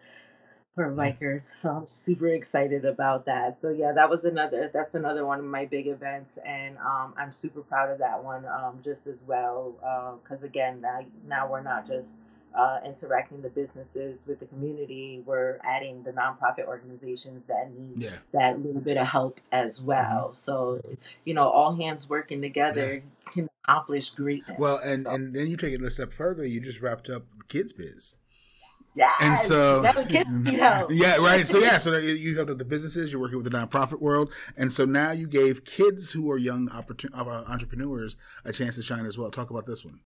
for 0.78 0.92
bikers. 0.92 1.42
So 1.42 1.70
I'm 1.70 1.88
super 1.88 2.28
excited 2.28 2.84
about 2.84 3.26
that. 3.26 3.60
So 3.60 3.70
yeah, 3.70 3.92
that 3.92 4.08
was 4.08 4.24
another. 4.24 4.70
That's 4.72 4.94
another 4.94 5.26
one 5.26 5.40
of 5.40 5.44
my 5.44 5.64
big 5.64 5.88
events, 5.88 6.38
and 6.46 6.76
um, 6.78 7.14
I'm 7.16 7.32
super 7.32 7.62
proud 7.62 7.90
of 7.90 7.98
that 7.98 8.22
one 8.22 8.44
um, 8.46 8.78
just 8.84 9.06
as 9.06 9.18
well. 9.26 9.74
Because 10.22 10.42
uh, 10.42 10.46
again, 10.46 10.80
now 10.80 11.04
now 11.26 11.50
we're 11.50 11.62
not 11.62 11.86
just 11.86 12.14
uh, 12.54 12.78
interacting 12.84 13.42
the 13.42 13.48
businesses 13.48 14.22
with 14.26 14.40
the 14.40 14.46
community, 14.46 15.22
we're 15.24 15.58
adding 15.64 16.02
the 16.02 16.10
nonprofit 16.10 16.66
organizations 16.66 17.44
that 17.46 17.70
need 17.76 18.02
yeah. 18.02 18.10
that 18.32 18.60
little 18.60 18.80
bit 18.80 18.96
of 18.96 19.06
help 19.06 19.40
as 19.52 19.78
mm-hmm. 19.78 19.88
well. 19.88 20.34
So, 20.34 20.80
you 21.24 21.34
know, 21.34 21.48
all 21.48 21.74
hands 21.76 22.08
working 22.08 22.40
together 22.40 22.94
yeah. 22.94 23.32
can 23.32 23.48
accomplish 23.64 24.10
greatness. 24.10 24.58
Well, 24.58 24.80
and 24.84 25.02
so. 25.02 25.10
and 25.10 25.34
then 25.34 25.48
you 25.48 25.56
take 25.56 25.72
it 25.72 25.82
a 25.82 25.90
step 25.90 26.12
further. 26.12 26.44
You 26.44 26.60
just 26.60 26.80
wrapped 26.80 27.08
up 27.08 27.24
Kids 27.48 27.72
Biz. 27.72 28.16
Yeah, 28.98 29.12
and 29.20 29.38
so 29.38 29.82
yeah, 30.90 31.16
right. 31.16 31.46
So 31.46 31.58
yeah, 31.58 31.78
so 31.78 31.96
you 31.96 32.36
have 32.36 32.58
the 32.58 32.64
businesses. 32.64 33.12
You're 33.12 33.20
working 33.20 33.38
with 33.38 33.48
the 33.48 33.56
nonprofit 33.56 34.00
world, 34.00 34.32
and 34.56 34.72
so 34.72 34.84
now 34.84 35.12
you 35.12 35.28
gave 35.28 35.64
kids 35.64 36.10
who 36.10 36.28
are 36.32 36.36
young 36.36 36.68
opportun- 36.68 37.16
uh, 37.16 37.44
entrepreneurs 37.48 38.16
a 38.44 38.52
chance 38.52 38.74
to 38.74 38.82
shine 38.82 39.06
as 39.06 39.16
well. 39.16 39.30
Talk 39.30 39.50
about 39.50 39.66
this 39.66 39.84
one. 39.84 40.00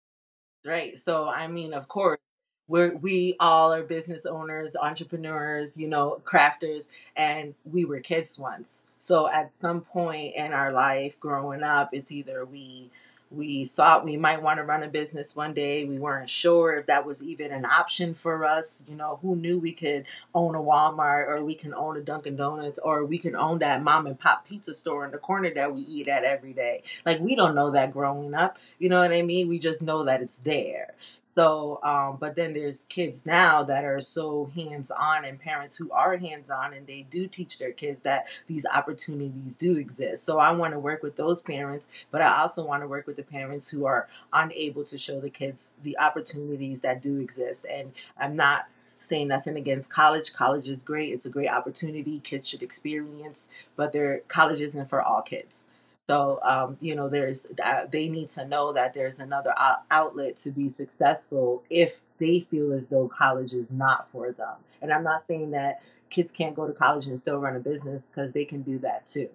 Right. 0.65 0.99
So 0.99 1.30
I 1.30 1.47
mean, 1.47 1.73
of 1.73 1.88
course, 1.88 2.19
we're 2.67 2.97
we 2.97 3.38
all 3.39 3.71
are 3.71 3.84
business 3.84 4.25
owners, 4.25 4.75
entrepreneurs, 4.75 5.71
you 5.77 5.88
know, 5.88 6.21
crafters, 6.25 6.89
and 7.15 7.56
we 7.63 7.86
were 7.86 8.01
kids 8.01 8.38
once. 8.38 8.84
So 8.97 9.30
at 9.30 9.56
some 9.56 9.82
point 9.82 10.36
in 10.36 10.51
our 10.51 10.73
life 10.73 11.17
growing 11.17 11.63
up, 11.63 11.91
it's 11.93 12.12
either 12.12 12.43
we 12.43 12.91
we 13.32 13.65
thought 13.65 14.04
we 14.04 14.17
might 14.17 14.41
want 14.41 14.58
to 14.58 14.63
run 14.63 14.84
a 14.84 14.88
business 14.88 15.36
one 15.36 15.54
day. 15.54 15.86
We 15.86 15.98
weren't 15.98 16.30
sure 16.30 16.76
if 16.78 16.88
that 16.88 17.06
was 17.06 17.24
even 17.24 17.52
an 17.52 17.65
option 17.65 18.13
for 18.13 18.46
us. 18.46 18.84
You 18.88 18.96
know, 18.96 19.20
who 19.22 19.36
knew 19.36 19.58
we 19.58 19.72
could 19.72 20.06
own 20.36 20.56
a 20.56 20.60
Walmart 20.60 21.28
or 21.28 21.44
we 21.44 21.56
can 21.56 21.74
own 21.74 21.98
a 21.98 22.02
Dunkin' 22.02 22.36
Donuts 22.36 22.80
or 22.80 23.06
we 23.06 23.17
can 23.17 23.36
own 23.36 23.60
that 23.60 23.82
mom 23.82 24.06
and 24.06 24.20
pop 24.20 24.46
pizza 24.46 24.74
store 24.74 25.06
in 25.06 25.12
the 25.12 25.17
corner 25.17 25.50
that 25.54 25.74
we 25.74 25.82
eat 25.82 26.08
at 26.08 26.24
every 26.24 26.54
day. 26.54 26.84
Like, 27.06 27.20
we 27.20 27.36
don't 27.36 27.56
know 27.56 27.72
that 27.72 27.94
growing 27.94 28.34
up. 28.34 28.58
You 28.80 28.89
know 28.89 29.00
what 29.00 29.13
I 29.13 29.22
mean? 29.22 29.48
We 29.48 29.60
just 29.60 29.82
know 29.82 30.04
that 30.04 30.22
it's 30.22 30.38
there. 30.39 30.94
So, 31.34 31.80
um, 31.84 32.17
but 32.20 32.36
then 32.36 32.54
there's 32.54 32.84
kids 32.86 33.26
now 33.26 33.63
that 33.63 33.86
are 33.86 34.02
so 34.02 34.52
hands 34.54 34.91
on, 34.91 35.24
and 35.24 35.39
parents 35.39 35.76
who 35.78 35.89
are 35.91 36.17
hands 36.17 36.50
on, 36.50 36.74
and 36.74 36.86
they 36.86 37.06
do 37.10 37.28
teach 37.28 37.58
their 37.58 37.72
kids 37.72 38.02
that 38.04 38.28
these 38.48 38.65
opportunities 38.65 39.56
do 39.56 39.78
exist. 39.78 40.24
So, 40.24 40.39
I 40.39 40.52
want 40.52 40.74
to 40.74 40.80
work 40.80 41.04
with 41.04 41.15
those 41.15 41.41
parents, 41.41 41.88
but 42.12 42.22
I 42.22 42.39
also 42.39 42.65
want 42.65 42.84
to 42.84 42.88
work 42.88 43.08
with 43.08 43.15
the 43.15 43.24
parents 43.24 43.70
who 43.70 43.86
are 43.86 44.08
unable 44.34 44.84
to 44.86 44.98
show 44.98 45.22
the 45.22 45.30
kids 45.30 45.70
the 45.84 45.98
opportunities 46.00 46.82
that 46.82 47.02
do 47.02 47.20
exist. 47.20 47.65
And 47.72 47.94
I'm 48.20 48.36
not 48.36 48.67
saying 48.98 49.28
nothing 49.30 49.58
against 49.58 49.89
college. 49.89 50.34
College 50.34 50.70
is 50.70 50.84
great, 50.84 51.13
it's 51.13 51.26
a 51.26 51.30
great 51.30 51.50
opportunity 51.50 52.20
kids 52.20 52.50
should 52.50 52.62
experience, 52.62 53.50
but 53.76 53.94
their 53.94 54.20
college 54.28 54.62
isn't 54.62 54.89
for 54.89 55.02
all 55.02 55.22
kids. 55.22 55.65
So, 56.12 56.41
um, 56.43 56.78
you 56.82 56.93
know, 56.93 57.08
there's 57.08 57.47
uh, 57.63 57.86
they 57.89 58.10
need 58.10 58.28
to 58.32 58.45
know 58.45 58.74
that 58.74 58.93
there's 58.93 59.21
another 59.21 59.54
outlet 59.89 60.36
to 60.39 60.52
be 60.52 60.67
successful 60.67 61.63
if 61.69 62.02
they 62.19 62.45
feel 62.52 62.74
as 62.74 62.88
though 62.88 63.08
college 63.08 63.54
is 63.54 63.71
not 63.71 64.12
for 64.12 64.34
them. 64.34 64.56
And 64.82 64.91
I'm 64.91 65.06
not 65.06 65.26
saying 65.26 65.52
that 65.52 65.82
kids 66.10 66.30
can't 66.30 66.54
go 66.54 66.67
to 66.67 66.74
college 66.74 67.06
and 67.06 67.17
still 67.17 67.38
run 67.38 67.56
a 67.56 67.62
business 67.62 68.08
because 68.08 68.34
they 68.34 68.43
can 68.43 68.62
do 68.62 68.78
that 68.80 69.10
too. 69.10 69.30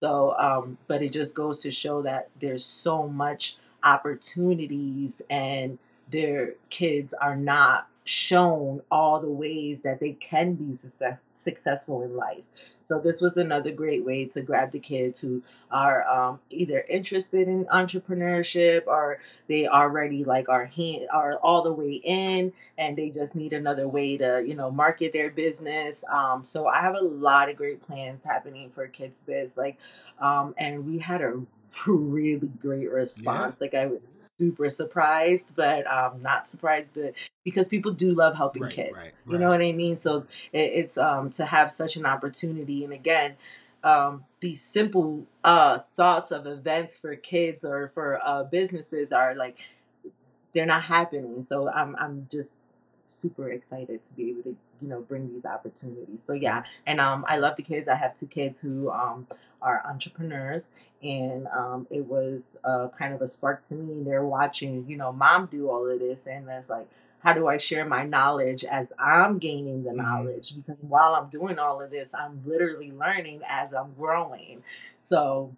So, 0.00 0.36
um, 0.38 0.78
but 0.86 1.02
it 1.02 1.12
just 1.12 1.34
goes 1.34 1.58
to 1.58 1.72
show 1.72 2.02
that 2.02 2.30
there's 2.40 2.64
so 2.64 3.08
much 3.08 3.56
opportunities 3.82 5.22
and 5.28 5.76
their 6.08 6.54
kids 6.70 7.14
are 7.14 7.34
not 7.34 7.88
shown 8.04 8.82
all 8.92 9.18
the 9.18 9.28
ways 9.28 9.80
that 9.80 9.98
they 9.98 10.12
can 10.12 10.54
be 10.54 10.72
success- 10.72 11.18
successful 11.34 12.00
in 12.02 12.14
life. 12.14 12.44
So 12.92 12.98
this 12.98 13.22
was 13.22 13.38
another 13.38 13.70
great 13.72 14.04
way 14.04 14.26
to 14.26 14.42
grab 14.42 14.70
the 14.70 14.78
kids 14.78 15.18
who 15.18 15.42
are 15.70 16.06
um, 16.06 16.40
either 16.50 16.84
interested 16.90 17.48
in 17.48 17.64
entrepreneurship 17.72 18.86
or 18.86 19.18
they 19.48 19.66
already 19.66 20.24
like 20.24 20.50
are 20.50 20.66
hand, 20.66 21.06
are 21.10 21.36
all 21.36 21.62
the 21.62 21.72
way 21.72 22.02
in 22.04 22.52
and 22.76 22.94
they 22.94 23.08
just 23.08 23.34
need 23.34 23.54
another 23.54 23.88
way 23.88 24.18
to 24.18 24.44
you 24.46 24.54
know 24.54 24.70
market 24.70 25.14
their 25.14 25.30
business. 25.30 26.04
Um, 26.12 26.44
so 26.44 26.66
I 26.66 26.82
have 26.82 26.94
a 26.94 27.00
lot 27.00 27.48
of 27.48 27.56
great 27.56 27.80
plans 27.80 28.20
happening 28.22 28.68
for 28.68 28.86
Kids 28.88 29.22
Biz, 29.24 29.56
like, 29.56 29.78
um, 30.20 30.54
and 30.58 30.86
we 30.86 30.98
had 30.98 31.22
a 31.22 31.40
really 31.86 32.48
great 32.60 32.90
response. 32.90 33.56
Yeah. 33.60 33.64
Like 33.64 33.74
I 33.74 33.86
was 33.86 34.08
super 34.38 34.68
surprised, 34.68 35.54
but 35.54 35.86
um, 35.86 36.22
not 36.22 36.48
surprised, 36.48 36.90
but 36.94 37.14
because 37.44 37.68
people 37.68 37.92
do 37.92 38.14
love 38.14 38.34
helping 38.34 38.62
right, 38.62 38.72
kids. 38.72 38.96
Right, 38.96 39.12
you 39.28 39.38
know 39.38 39.48
what 39.48 39.60
I 39.60 39.72
mean? 39.72 39.96
So 39.96 40.26
it, 40.52 40.72
it's 40.74 40.98
um 40.98 41.30
to 41.30 41.46
have 41.46 41.70
such 41.70 41.96
an 41.96 42.06
opportunity, 42.06 42.84
and 42.84 42.92
again, 42.92 43.36
um, 43.84 44.24
these 44.40 44.62
simple 44.62 45.26
uh, 45.44 45.80
thoughts 45.94 46.30
of 46.30 46.46
events 46.46 46.98
for 46.98 47.16
kids 47.16 47.64
or 47.64 47.90
for 47.94 48.20
uh, 48.24 48.44
businesses 48.44 49.12
are 49.12 49.34
like 49.34 49.58
they're 50.54 50.66
not 50.66 50.84
happening. 50.84 51.44
So 51.48 51.68
I'm 51.68 51.96
I'm 51.96 52.28
just 52.30 52.50
super 53.20 53.50
excited 53.50 54.04
to 54.04 54.12
be 54.14 54.30
able 54.30 54.42
to 54.42 54.56
you 54.80 54.88
know 54.88 55.00
bring 55.00 55.32
these 55.32 55.44
opportunities. 55.44 56.20
So 56.24 56.32
yeah, 56.32 56.64
and 56.86 57.00
um, 57.00 57.24
I 57.28 57.38
love 57.38 57.56
the 57.56 57.62
kids. 57.62 57.88
I 57.88 57.96
have 57.96 58.18
two 58.18 58.26
kids 58.26 58.60
who 58.60 58.90
um, 58.90 59.26
are 59.62 59.82
entrepreneurs, 59.86 60.64
and 61.02 61.46
um, 61.48 61.86
it 61.90 62.06
was 62.06 62.56
uh, 62.64 62.88
kind 62.98 63.14
of 63.14 63.22
a 63.22 63.28
spark 63.28 63.66
to 63.68 63.74
me. 63.74 64.02
They're 64.02 64.24
watching 64.24 64.84
you 64.88 64.96
know 64.96 65.12
mom 65.12 65.48
do 65.50 65.70
all 65.70 65.88
of 65.88 65.98
this, 65.98 66.26
and 66.26 66.48
there's 66.48 66.68
like 66.68 66.88
how 67.22 67.32
do 67.32 67.46
I 67.46 67.56
share 67.56 67.84
my 67.84 68.04
knowledge 68.04 68.64
as 68.64 68.92
I'm 68.98 69.38
gaining 69.38 69.84
the 69.84 69.90
mm-hmm. 69.90 69.98
knowledge? 69.98 70.54
Because 70.56 70.82
while 70.82 71.14
I'm 71.14 71.28
doing 71.28 71.58
all 71.58 71.80
of 71.80 71.90
this, 71.90 72.12
I'm 72.12 72.42
literally 72.44 72.90
learning 72.90 73.42
as 73.48 73.72
I'm 73.72 73.94
growing. 73.94 74.64
So 74.98 75.54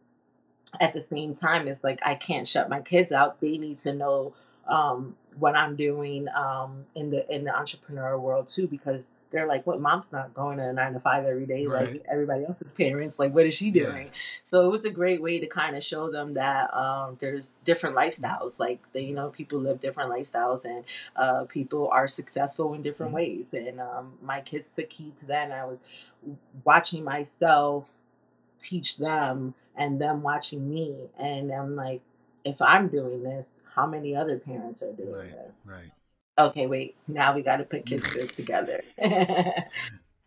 at 0.80 0.92
the 0.92 1.02
same 1.02 1.34
time, 1.34 1.66
it's 1.66 1.82
like 1.82 2.00
I 2.04 2.16
can't 2.16 2.46
shut 2.46 2.68
my 2.68 2.80
kids 2.80 3.12
out. 3.12 3.40
They 3.40 3.56
need 3.56 3.80
to 3.80 3.94
know 3.94 4.34
um, 4.66 5.16
what 5.38 5.56
I'm 5.56 5.76
doing 5.76 6.28
um, 6.28 6.84
in 6.94 7.10
the 7.10 7.32
in 7.34 7.44
the 7.44 7.54
entrepreneur 7.54 8.18
world 8.18 8.48
too, 8.48 8.66
because 8.66 9.10
they're 9.30 9.46
like, 9.46 9.66
"What? 9.66 9.80
Mom's 9.80 10.12
not 10.12 10.32
going 10.32 10.58
to 10.58 10.68
a 10.68 10.72
nine 10.72 10.92
to 10.92 11.00
five 11.00 11.24
every 11.24 11.46
day 11.46 11.66
right. 11.66 11.92
like 11.92 12.04
everybody 12.08 12.44
else's 12.44 12.72
parents. 12.72 13.18
Like, 13.18 13.34
what 13.34 13.46
is 13.46 13.54
she 13.54 13.70
doing?" 13.70 14.06
Yeah. 14.06 14.18
So 14.44 14.66
it 14.66 14.70
was 14.70 14.84
a 14.84 14.90
great 14.90 15.20
way 15.20 15.40
to 15.40 15.46
kind 15.46 15.76
of 15.76 15.82
show 15.82 16.10
them 16.10 16.34
that 16.34 16.72
um, 16.74 17.16
there's 17.20 17.54
different 17.64 17.96
lifestyles. 17.96 18.58
Like, 18.58 18.80
the, 18.92 19.02
you 19.02 19.14
know, 19.14 19.30
people 19.30 19.58
live 19.58 19.80
different 19.80 20.10
lifestyles, 20.10 20.64
and 20.64 20.84
uh, 21.16 21.44
people 21.44 21.88
are 21.90 22.06
successful 22.06 22.74
in 22.74 22.82
different 22.82 23.10
mm-hmm. 23.10 23.38
ways. 23.40 23.54
And 23.54 23.80
um, 23.80 24.12
my 24.22 24.40
kids 24.40 24.70
took 24.70 24.92
heed 24.92 25.18
to 25.18 25.26
that, 25.26 25.44
and 25.44 25.52
I 25.52 25.64
was 25.64 25.78
watching 26.62 27.04
myself 27.04 27.90
teach 28.60 28.96
them, 28.98 29.54
and 29.76 30.00
them 30.00 30.22
watching 30.22 30.70
me, 30.72 30.94
and 31.18 31.50
I'm 31.50 31.74
like, 31.74 32.00
if 32.44 32.60
I'm 32.60 32.88
doing 32.88 33.22
this, 33.22 33.54
how 33.74 33.86
many 33.86 34.14
other 34.14 34.38
parents 34.38 34.82
are 34.82 34.92
doing 34.92 35.12
right, 35.12 35.30
this? 35.30 35.66
Right. 35.68 35.90
Okay, 36.38 36.66
wait. 36.66 36.96
Now 37.06 37.34
we 37.34 37.42
got 37.42 37.56
to 37.56 37.64
put 37.64 37.86
kids 37.86 38.12
this 38.12 38.34
together. 38.34 38.80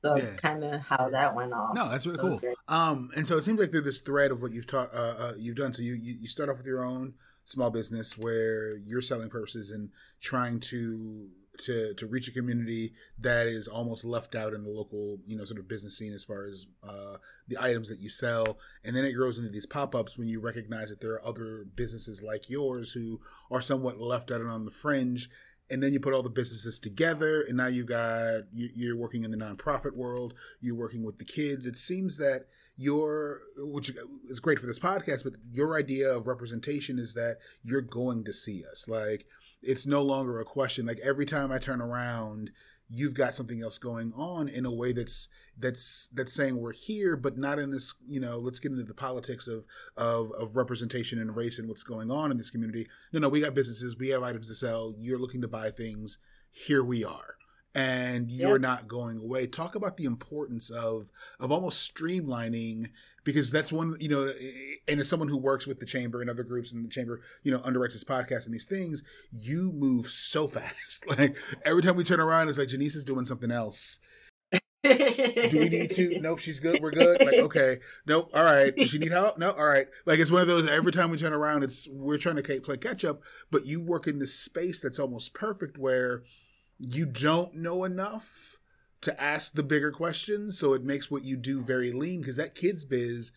so 0.02 0.16
yeah. 0.16 0.24
kind 0.38 0.64
of 0.64 0.82
how 0.82 1.10
that 1.10 1.36
went 1.36 1.54
off. 1.54 1.76
No, 1.76 1.90
that's 1.90 2.06
really 2.06 2.18
so 2.18 2.40
cool. 2.40 2.54
Um, 2.68 3.12
and 3.16 3.28
so 3.28 3.38
it 3.38 3.44
seems 3.44 3.60
like 3.60 3.72
there's 3.72 3.84
this 3.84 4.00
thread 4.00 4.32
of 4.32 4.42
what 4.42 4.52
you've 4.52 4.68
taught, 4.68 4.90
uh, 4.94 5.16
uh, 5.20 5.34
you've 5.38 5.56
done. 5.56 5.74
So 5.74 5.82
you, 5.82 5.94
you 5.94 6.16
you 6.20 6.28
start 6.28 6.50
off 6.50 6.58
with 6.58 6.66
your 6.66 6.84
own 6.84 7.14
small 7.44 7.72
business 7.72 8.18
where 8.18 8.78
you're 8.78 9.02
selling 9.02 9.30
purses 9.30 9.72
and 9.72 9.90
trying 10.22 10.60
to 10.60 11.30
to 11.60 11.94
to 11.96 12.08
reach 12.08 12.28
a 12.28 12.32
community 12.32 12.94
that 13.20 13.48
is 13.48 13.68
almost 13.68 14.06
left 14.06 14.36
out 14.36 14.54
in 14.54 14.64
the 14.64 14.70
local 14.70 15.20
you 15.26 15.38
know 15.38 15.46
sort 15.46 15.60
of 15.60 15.68
business 15.68 15.98
scene 15.98 16.14
as 16.14 16.24
far 16.24 16.46
as 16.46 16.66
uh, 16.84 17.18
the 17.48 17.58
items 17.60 17.90
that 17.90 18.00
you 18.00 18.10
sell. 18.10 18.60
And 18.84 18.96
then 18.96 19.06
it 19.06 19.14
grows 19.14 19.38
into 19.38 19.50
these 19.50 19.66
pop-ups 19.66 20.18
when 20.18 20.28
you 20.28 20.40
recognize 20.40 20.90
that 20.90 21.02
there 21.02 21.14
are 21.14 21.26
other 21.26 21.66
businesses 21.76 22.22
like 22.24 22.50
yours 22.50 22.92
who 22.92 23.20
are 23.52 23.62
somewhat 23.62 24.00
left 24.00 24.32
out 24.32 24.42
and 24.42 24.50
on 24.50 24.66
the 24.66 24.72
fringe. 24.72 25.30
And 25.70 25.84
then 25.84 25.92
you 25.92 26.00
put 26.00 26.14
all 26.14 26.24
the 26.24 26.30
businesses 26.30 26.80
together 26.80 27.44
and 27.48 27.58
now 27.58 27.68
you 27.68 27.84
got 27.84 28.44
you're 28.54 28.98
working 28.98 29.24
in 29.24 29.32
the 29.32 29.38
nonprofit 29.38 29.96
world. 29.96 30.34
You're 30.62 30.78
working 30.78 31.04
with 31.04 31.18
the 31.18 31.26
kids. 31.26 31.66
It 31.66 31.76
seems 31.76 32.18
that 32.18 32.46
your 32.78 33.42
which 33.58 33.92
is 34.30 34.40
great 34.40 34.60
for 34.60 34.68
this 34.68 34.78
podcast 34.78 35.24
but 35.24 35.34
your 35.52 35.76
idea 35.76 36.08
of 36.08 36.28
representation 36.28 37.00
is 37.00 37.16
that 37.16 37.38
you're 37.64 37.82
going 37.82 38.24
to 38.24 38.34
see 38.34 38.64
us. 38.72 38.88
Like 38.88 39.26
it's 39.68 39.86
no 39.86 40.02
longer 40.02 40.40
a 40.40 40.46
question 40.46 40.86
like 40.86 41.00
every 41.04 41.26
time 41.26 41.52
i 41.52 41.58
turn 41.58 41.82
around 41.82 42.52
you've 42.90 43.14
got 43.14 43.36
something 43.36 43.62
else 43.62 43.78
going 43.78 44.14
on 44.16 44.48
in 44.48 44.66
a 44.66 44.74
way 44.74 44.94
that's 44.94 45.28
that's 45.60 46.10
that's 46.14 46.34
saying 46.34 46.58
we're 46.58 46.72
here 46.72 47.18
but 47.18 47.38
not 47.38 47.60
in 47.60 47.70
this 47.70 47.94
you 48.08 48.20
know 48.20 48.38
let's 48.38 48.60
get 48.60 48.72
into 48.72 48.84
the 48.84 48.94
politics 48.94 49.48
of 49.48 49.66
of 49.98 50.32
of 50.40 50.56
representation 50.56 51.20
and 51.20 51.36
race 51.36 51.60
and 51.60 51.68
what's 51.68 51.84
going 51.84 52.10
on 52.10 52.32
in 52.32 52.38
this 52.38 52.50
community 52.50 52.88
no 53.12 53.20
no 53.20 53.30
we 53.30 53.42
got 53.42 53.54
businesses 53.54 53.98
we 53.98 54.10
have 54.10 54.24
items 54.24 54.48
to 54.48 54.56
sell 54.56 54.94
you're 54.98 55.20
looking 55.20 55.42
to 55.42 55.48
buy 55.48 55.70
things 55.70 56.18
here 56.52 56.84
we 56.84 57.04
are 57.04 57.38
and 57.78 58.32
you're 58.32 58.54
yep. 58.54 58.62
not 58.62 58.88
going 58.88 59.20
away. 59.20 59.46
Talk 59.46 59.76
about 59.76 59.98
the 59.98 60.06
importance 60.06 60.72
of 60.72 61.12
of 61.40 61.52
almost 61.52 61.94
streamlining 61.94 62.90
because 63.28 63.52
that's 63.52 63.74
one 63.74 63.98
you 64.00 64.08
know, 64.08 64.32
and 64.88 65.02
as 65.02 65.10
someone 65.10 65.28
who 65.28 65.38
works 65.38 65.68
with 65.68 65.82
the 65.82 65.86
chamber 65.86 66.22
and 66.22 66.30
other 66.30 66.44
groups 66.44 66.72
in 66.72 66.82
the 66.82 66.88
chamber, 66.88 67.20
you 67.44 67.52
know, 67.52 67.58
underwrites 67.60 67.92
this 67.92 68.06
podcast 68.06 68.46
and 68.46 68.54
these 68.54 68.66
things, 68.66 69.04
you 69.34 69.74
move 69.76 70.08
so 70.08 70.48
fast. 70.48 71.06
like 71.20 71.36
every 71.66 71.82
time 71.82 71.98
we 71.98 72.06
turn 72.06 72.22
around, 72.22 72.48
it's 72.48 72.58
like 72.58 72.70
Janiece 72.70 72.96
is 72.96 73.04
doing 73.04 73.26
something 73.26 73.52
else. 73.52 74.00
Do 74.82 75.60
we 75.60 75.68
need 75.68 75.92
to? 75.92 76.20
Nope, 76.22 76.40
she's 76.40 76.62
good. 76.62 76.82
We're 76.82 76.92
good. 76.92 77.20
Like, 77.20 77.40
okay. 77.40 77.80
Nope. 78.06 78.32
All 78.34 78.46
right. 78.46 78.74
Does 78.74 78.92
she 78.92 78.98
need 78.98 79.12
help? 79.12 79.38
No. 79.38 79.52
All 79.52 79.68
right. 79.68 79.88
Like, 80.06 80.20
it's 80.20 80.32
one 80.32 80.42
of 80.42 80.48
those. 80.48 80.70
Every 80.70 80.94
time 80.94 81.12
we 81.12 81.18
turn 81.18 81.34
around, 81.34 81.64
it's 81.64 81.86
we're 81.92 82.18
trying 82.18 82.38
to 82.38 82.62
play 82.62 82.78
catch 82.78 83.04
up. 83.04 83.22
But 83.52 83.66
you 83.66 83.82
work 83.82 84.08
in 84.08 84.20
this 84.20 84.34
space 84.34 84.80
that's 84.80 85.00
almost 85.00 85.34
perfect, 85.34 85.78
where 85.78 86.24
you 86.80 87.06
don't 87.06 87.56
know 87.56 87.84
enough 87.84 88.57
to 89.02 89.22
ask 89.22 89.54
the 89.54 89.64
bigger 89.64 89.92
questions. 89.92 90.58
So 90.58 90.74
it 90.74 90.84
makes 90.84 91.12
what 91.12 91.24
you 91.24 91.38
do 91.38 91.64
very 91.64 91.92
lean 91.92 92.22
because 92.22 92.38
that 92.38 92.56
kids 92.56 92.86
biz. 92.86 93.32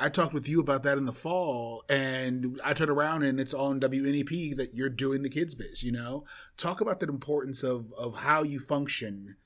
I 0.00 0.08
talked 0.08 0.32
with 0.32 0.48
you 0.48 0.60
about 0.60 0.84
that 0.84 0.96
in 0.96 1.06
the 1.06 1.12
fall, 1.12 1.82
and 1.88 2.60
I 2.64 2.72
turn 2.72 2.88
around 2.88 3.24
and 3.24 3.40
it's 3.40 3.52
on 3.52 3.80
WNEP 3.80 4.56
that 4.56 4.72
you're 4.72 4.88
doing 4.88 5.22
the 5.22 5.28
kids 5.28 5.56
biz. 5.56 5.82
You 5.82 5.90
know, 5.90 6.24
talk 6.56 6.80
about 6.80 7.00
the 7.00 7.08
importance 7.08 7.62
of 7.62 7.92
of 7.98 8.18
how 8.18 8.42
you 8.42 8.60
function. 8.60 9.36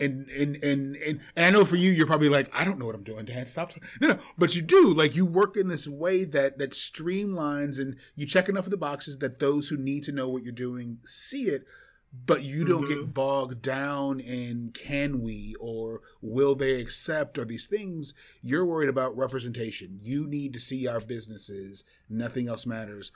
And, 0.00 0.28
and 0.30 0.56
and 0.56 0.96
and 0.96 1.20
and 1.36 1.46
I 1.46 1.50
know 1.50 1.64
for 1.64 1.76
you, 1.76 1.90
you're 1.90 2.08
probably 2.08 2.28
like, 2.28 2.50
I 2.52 2.64
don't 2.64 2.78
know 2.78 2.86
what 2.86 2.94
I'm 2.94 3.04
doing, 3.04 3.24
Dan. 3.24 3.46
Stop. 3.46 3.72
No, 4.00 4.08
no, 4.08 4.18
but 4.36 4.54
you 4.54 4.60
do. 4.60 4.92
Like 4.92 5.14
you 5.14 5.24
work 5.24 5.56
in 5.56 5.68
this 5.68 5.86
way 5.86 6.24
that 6.24 6.58
that 6.58 6.72
streamlines, 6.72 7.78
and 7.78 7.96
you 8.14 8.26
check 8.26 8.48
enough 8.48 8.64
of 8.64 8.72
the 8.72 8.76
boxes 8.76 9.18
that 9.18 9.38
those 9.38 9.68
who 9.68 9.76
need 9.76 10.02
to 10.04 10.12
know 10.12 10.28
what 10.28 10.42
you're 10.42 10.52
doing 10.52 10.98
see 11.04 11.44
it 11.44 11.64
but 12.12 12.42
you 12.42 12.64
don't 12.64 12.84
mm-hmm. 12.84 13.00
get 13.00 13.14
bogged 13.14 13.62
down 13.62 14.20
in 14.20 14.70
can 14.74 15.22
we 15.22 15.56
or 15.58 16.02
will 16.20 16.54
they 16.54 16.80
accept 16.80 17.38
or 17.38 17.44
these 17.44 17.66
things. 17.66 18.12
You're 18.42 18.66
worried 18.66 18.90
about 18.90 19.16
representation. 19.16 19.98
You 20.00 20.26
need 20.28 20.52
to 20.52 20.60
see 20.60 20.86
our 20.86 21.00
businesses. 21.00 21.84
Nothing 22.08 22.48
else 22.48 22.66
matters. 22.66 23.12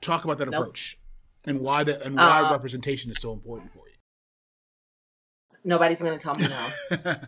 Talk 0.00 0.24
about 0.24 0.38
that 0.38 0.48
nope. 0.48 0.60
approach 0.60 0.98
and 1.46 1.60
why 1.60 1.84
that 1.84 2.02
and 2.02 2.16
why 2.16 2.40
uh, 2.40 2.50
representation 2.52 3.10
is 3.10 3.20
so 3.20 3.32
important 3.32 3.72
for 3.72 3.86
you. 3.86 3.94
Nobody's 5.62 6.00
going 6.00 6.18
to 6.18 6.22
tell 6.22 6.34
me 6.34 6.46
no. 6.48 7.14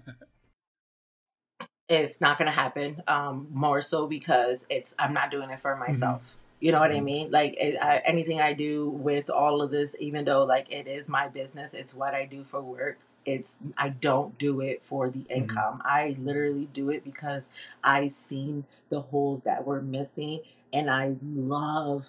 It's 1.88 2.20
not 2.20 2.36
going 2.36 2.46
to 2.46 2.52
happen 2.52 3.00
um, 3.06 3.46
more 3.52 3.80
so 3.80 4.08
because 4.08 4.66
it's 4.68 4.96
i'm 4.98 5.14
not 5.14 5.30
doing 5.30 5.50
it 5.50 5.60
for 5.60 5.70
mm-hmm. 5.70 5.86
myself. 5.86 6.22
mm-hmm 6.22 6.45
you 6.60 6.72
know 6.72 6.80
what 6.80 6.90
I 6.90 6.96
mm-hmm. 6.96 7.04
mean? 7.04 7.30
Like 7.30 7.54
it, 7.58 7.76
I, 7.80 7.98
anything 8.04 8.40
I 8.40 8.52
do 8.52 8.88
with 8.88 9.30
all 9.30 9.62
of 9.62 9.70
this, 9.70 9.94
even 10.00 10.24
though 10.24 10.44
like 10.44 10.70
it 10.70 10.86
is 10.86 11.08
my 11.08 11.28
business, 11.28 11.74
it's 11.74 11.94
what 11.94 12.14
I 12.14 12.24
do 12.24 12.44
for 12.44 12.60
work. 12.62 12.98
It's 13.24 13.58
I 13.76 13.90
don't 13.90 14.36
do 14.38 14.60
it 14.60 14.82
for 14.84 15.10
the 15.10 15.20
mm-hmm. 15.20 15.32
income. 15.32 15.78
Mm-hmm. 15.78 15.86
I 15.86 16.16
literally 16.18 16.68
do 16.72 16.90
it 16.90 17.04
because 17.04 17.50
I 17.84 18.06
seen 18.06 18.64
the 18.88 19.00
holes 19.00 19.42
that 19.42 19.66
were 19.66 19.82
missing, 19.82 20.40
and 20.72 20.90
I 20.90 21.16
love 21.22 22.06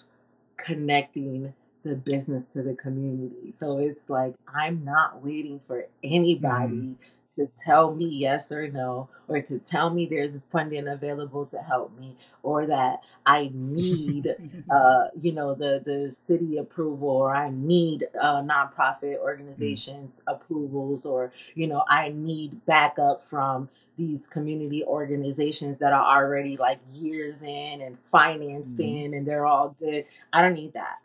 connecting 0.57 1.53
the 1.83 1.95
business 1.95 2.43
to 2.53 2.61
the 2.61 2.73
community. 2.73 3.51
So 3.51 3.79
it's 3.79 4.09
like 4.09 4.35
I'm 4.53 4.85
not 4.85 5.23
waiting 5.23 5.59
for 5.67 5.85
anybody. 6.03 6.73
Mm-hmm 6.73 6.93
to 7.37 7.49
tell 7.63 7.93
me 7.93 8.05
yes 8.05 8.51
or 8.51 8.67
no, 8.67 9.09
or 9.27 9.41
to 9.41 9.59
tell 9.59 9.89
me 9.89 10.05
there's 10.05 10.33
funding 10.51 10.87
available 10.87 11.45
to 11.47 11.57
help 11.57 11.97
me, 11.97 12.15
or 12.43 12.65
that 12.65 13.01
I 13.25 13.49
need, 13.53 14.27
uh, 14.69 15.07
you 15.19 15.31
know, 15.31 15.55
the 15.55 15.81
the 15.85 16.15
city 16.27 16.57
approval, 16.57 17.09
or 17.09 17.35
I 17.35 17.49
need 17.49 18.05
uh, 18.19 18.41
nonprofit 18.41 19.03
mm. 19.03 19.19
organizations 19.19 20.19
mm. 20.27 20.33
approvals, 20.35 21.05
or 21.05 21.31
you 21.55 21.67
know, 21.67 21.83
I 21.89 22.09
need 22.09 22.65
backup 22.65 23.25
from 23.25 23.69
these 23.97 24.27
community 24.27 24.83
organizations 24.83 25.79
that 25.79 25.91
are 25.91 26.23
already 26.23 26.55
like 26.57 26.79
years 26.93 27.41
in 27.41 27.81
and 27.81 27.97
financed 28.11 28.77
mm. 28.77 29.05
in, 29.05 29.13
and 29.13 29.27
they're 29.27 29.45
all 29.45 29.75
good. 29.79 30.05
I 30.33 30.41
don't 30.41 30.53
need 30.53 30.73
that. 30.73 30.97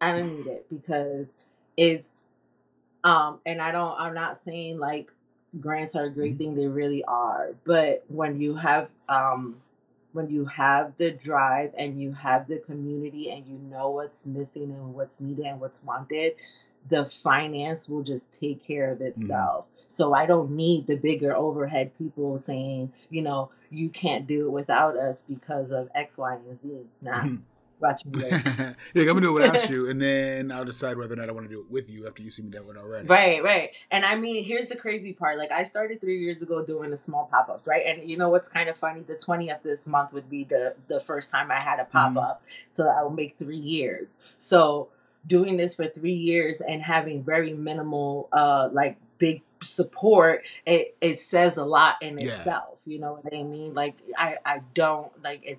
I 0.00 0.12
don't 0.12 0.36
need 0.36 0.46
it 0.46 0.66
because 0.70 1.28
it's 1.76 2.08
um 3.04 3.40
and 3.46 3.62
I 3.62 3.72
don't 3.72 3.98
I'm 3.98 4.14
not 4.14 4.36
saying 4.44 4.78
like 4.78 5.10
grants 5.60 5.94
are 5.94 6.04
a 6.04 6.10
great 6.10 6.32
mm-hmm. 6.32 6.38
thing 6.38 6.54
they 6.54 6.66
really 6.66 7.04
are 7.04 7.50
but 7.64 8.04
when 8.08 8.40
you 8.40 8.54
have 8.54 8.88
um 9.08 9.56
when 10.12 10.28
you 10.28 10.44
have 10.44 10.92
the 10.98 11.10
drive 11.10 11.72
and 11.76 12.00
you 12.00 12.12
have 12.12 12.46
the 12.48 12.58
community 12.58 13.30
and 13.30 13.46
you 13.46 13.58
know 13.70 13.90
what's 13.90 14.24
missing 14.26 14.64
and 14.64 14.94
what's 14.94 15.20
needed 15.20 15.44
and 15.44 15.60
what's 15.60 15.82
wanted 15.82 16.32
the 16.88 17.08
finance 17.22 17.88
will 17.88 18.02
just 18.02 18.26
take 18.40 18.66
care 18.66 18.90
of 18.90 18.98
mm-hmm. 18.98 19.22
itself 19.22 19.66
mm-hmm. 19.66 19.84
so 19.88 20.14
i 20.14 20.24
don't 20.24 20.50
need 20.50 20.86
the 20.86 20.96
bigger 20.96 21.36
overhead 21.36 21.90
people 21.98 22.38
saying 22.38 22.92
you 23.10 23.20
know 23.20 23.50
you 23.70 23.88
can't 23.88 24.26
do 24.26 24.46
it 24.46 24.50
without 24.50 24.96
us 24.96 25.22
because 25.28 25.70
of 25.70 25.88
x 25.94 26.16
y 26.16 26.34
and 26.34 26.58
z 26.62 26.86
nah 27.02 27.26
Me 27.82 28.22
yeah, 28.30 28.74
I'm 28.94 29.06
gonna 29.06 29.20
do 29.20 29.36
it 29.36 29.42
without 29.42 29.68
you, 29.70 29.90
and 29.90 30.00
then 30.00 30.52
I'll 30.52 30.64
decide 30.64 30.96
whether 30.96 31.14
or 31.14 31.16
not 31.16 31.28
I 31.28 31.32
want 31.32 31.48
to 31.48 31.54
do 31.54 31.60
it 31.60 31.70
with 31.70 31.90
you 31.90 32.06
after 32.06 32.22
you 32.22 32.30
see 32.30 32.42
me 32.42 32.50
do 32.50 32.70
it 32.70 32.76
already. 32.76 33.06
Right, 33.08 33.42
right. 33.42 33.70
And 33.90 34.04
I 34.04 34.14
mean, 34.14 34.44
here's 34.44 34.68
the 34.68 34.76
crazy 34.76 35.12
part. 35.12 35.38
Like, 35.38 35.50
I 35.50 35.64
started 35.64 36.00
three 36.00 36.20
years 36.20 36.40
ago 36.40 36.64
doing 36.64 36.90
the 36.90 36.96
small 36.96 37.28
pop 37.30 37.48
ups, 37.48 37.66
right? 37.66 37.84
And 37.86 38.08
you 38.08 38.16
know 38.16 38.30
what's 38.30 38.48
kind 38.48 38.68
of 38.68 38.76
funny? 38.76 39.00
The 39.00 39.14
20th 39.14 39.62
this 39.62 39.86
month 39.86 40.12
would 40.12 40.30
be 40.30 40.44
the 40.44 40.74
the 40.88 41.00
first 41.00 41.30
time 41.30 41.50
I 41.50 41.60
had 41.60 41.80
a 41.80 41.84
pop 41.84 42.16
up, 42.16 42.42
mm-hmm. 42.42 42.70
so 42.70 42.88
I 42.88 43.02
will 43.02 43.10
make 43.10 43.36
three 43.36 43.56
years. 43.58 44.18
So 44.40 44.88
doing 45.26 45.56
this 45.56 45.74
for 45.74 45.88
three 45.88 46.14
years 46.14 46.60
and 46.60 46.82
having 46.82 47.22
very 47.22 47.52
minimal, 47.52 48.28
uh, 48.32 48.68
like 48.72 48.96
big 49.18 49.42
support, 49.62 50.44
it 50.66 50.96
it 51.00 51.18
says 51.18 51.56
a 51.56 51.64
lot 51.64 51.96
in 52.00 52.18
yeah. 52.18 52.28
itself. 52.28 52.78
You 52.84 52.98
know 52.98 53.20
what 53.22 53.32
I 53.32 53.42
mean? 53.42 53.74
Like, 53.74 53.96
I 54.16 54.36
I 54.44 54.60
don't 54.74 55.10
like 55.22 55.44
it 55.44 55.58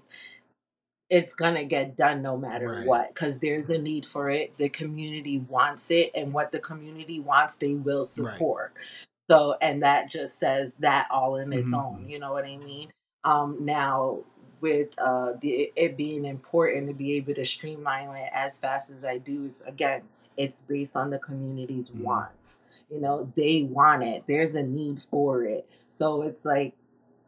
it's 1.13 1.35
gonna 1.35 1.63
get 1.63 1.95
done 1.95 2.23
no 2.23 2.35
matter 2.35 2.69
right. 2.69 2.87
what 2.87 3.13
because 3.13 3.37
there's 3.37 3.69
a 3.69 3.77
need 3.77 4.03
for 4.03 4.31
it 4.31 4.51
the 4.57 4.67
community 4.67 5.37
wants 5.47 5.91
it 5.91 6.09
and 6.15 6.33
what 6.33 6.51
the 6.51 6.57
community 6.57 7.19
wants 7.19 7.55
they 7.57 7.75
will 7.75 8.03
support 8.03 8.73
right. 8.75 9.29
so 9.29 9.55
and 9.61 9.83
that 9.83 10.09
just 10.09 10.39
says 10.39 10.73
that 10.79 11.07
all 11.11 11.35
in 11.35 11.53
its 11.53 11.67
mm-hmm. 11.67 11.75
own 11.75 12.09
you 12.09 12.17
know 12.17 12.33
what 12.33 12.45
i 12.45 12.57
mean 12.57 12.91
um 13.25 13.57
now 13.59 14.17
with 14.59 14.97
uh 14.97 15.33
the 15.39 15.71
it 15.75 15.95
being 15.95 16.25
important 16.25 16.87
to 16.87 16.95
be 16.95 17.13
able 17.13 17.35
to 17.35 17.45
streamline 17.45 18.09
it 18.15 18.31
as 18.33 18.57
fast 18.57 18.89
as 18.89 19.03
i 19.03 19.19
do 19.19 19.45
is 19.45 19.61
again 19.67 20.01
it's 20.35 20.61
based 20.67 20.95
on 20.95 21.11
the 21.11 21.19
community's 21.19 21.89
mm-hmm. 21.89 22.05
wants 22.05 22.59
you 22.89 22.99
know 22.99 23.31
they 23.35 23.67
want 23.69 24.01
it 24.01 24.23
there's 24.27 24.55
a 24.55 24.63
need 24.63 24.99
for 25.11 25.43
it 25.43 25.69
so 25.89 26.23
it's 26.23 26.43
like 26.43 26.73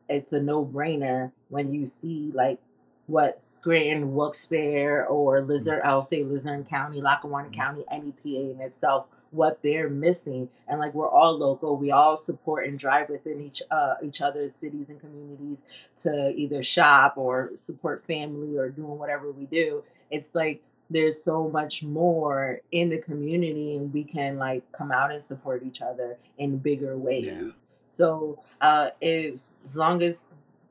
it's 0.10 0.34
a 0.34 0.39
no-brainer 0.39 1.32
when 1.50 1.71
you 1.71 1.86
see 1.86 2.32
like 2.34 2.60
what 3.08 3.41
Scranton, 3.41 4.13
Wilkes-Barre, 4.13 5.06
or 5.06 5.41
Luzerne, 5.41 5.82
I'll 5.84 6.02
say 6.04 6.24
Lizard 6.24 6.68
County, 6.68 7.02
Lackawanna 7.02 7.50
mm-hmm. 7.50 7.60
County, 7.60 7.86
NEPA 7.91 8.52
in 8.52 8.62
itself, 8.62 9.06
what 9.32 9.60
they're 9.62 9.89
missing. 9.89 10.50
And 10.68 10.80
like 10.80 10.94
we're 10.94 11.10
all 11.10 11.38
local, 11.38 11.78
we 11.78 11.91
all 11.91 12.18
support 12.18 12.68
and 12.68 12.80
drive 12.80 13.10
within 13.10 13.41
each 13.41 13.62
uh, 13.70 13.96
each 14.02 14.22
other's 14.22 14.56
cities 14.56 14.89
and 14.89 15.00
communities 15.00 15.62
to 16.02 16.34
either 16.36 16.63
shop 16.63 17.18
or 17.18 17.52
support 17.62 18.06
family 18.06 18.58
or 18.58 18.70
doing 18.70 18.98
whatever 18.98 19.32
we 19.32 19.46
do. 19.46 19.84
It's 20.10 20.34
like 20.34 20.63
there's 20.89 21.24
so 21.24 21.50
much 21.50 21.84
more 21.84 22.62
in 22.72 22.89
the 22.89 22.98
community 23.00 23.76
and 23.76 23.94
we 23.94 24.04
can 24.04 24.38
like 24.38 24.63
come 24.72 24.91
out 24.91 25.12
and 25.12 25.24
support 25.24 25.63
each 25.65 25.82
other 25.82 26.18
in 26.38 26.58
bigger 26.58 26.98
ways. 26.98 27.26
Yeah. 27.26 27.52
So 27.89 28.39
uh, 28.62 28.89
if, 29.02 29.41
as 29.63 29.78
long 29.78 30.04
as 30.04 30.24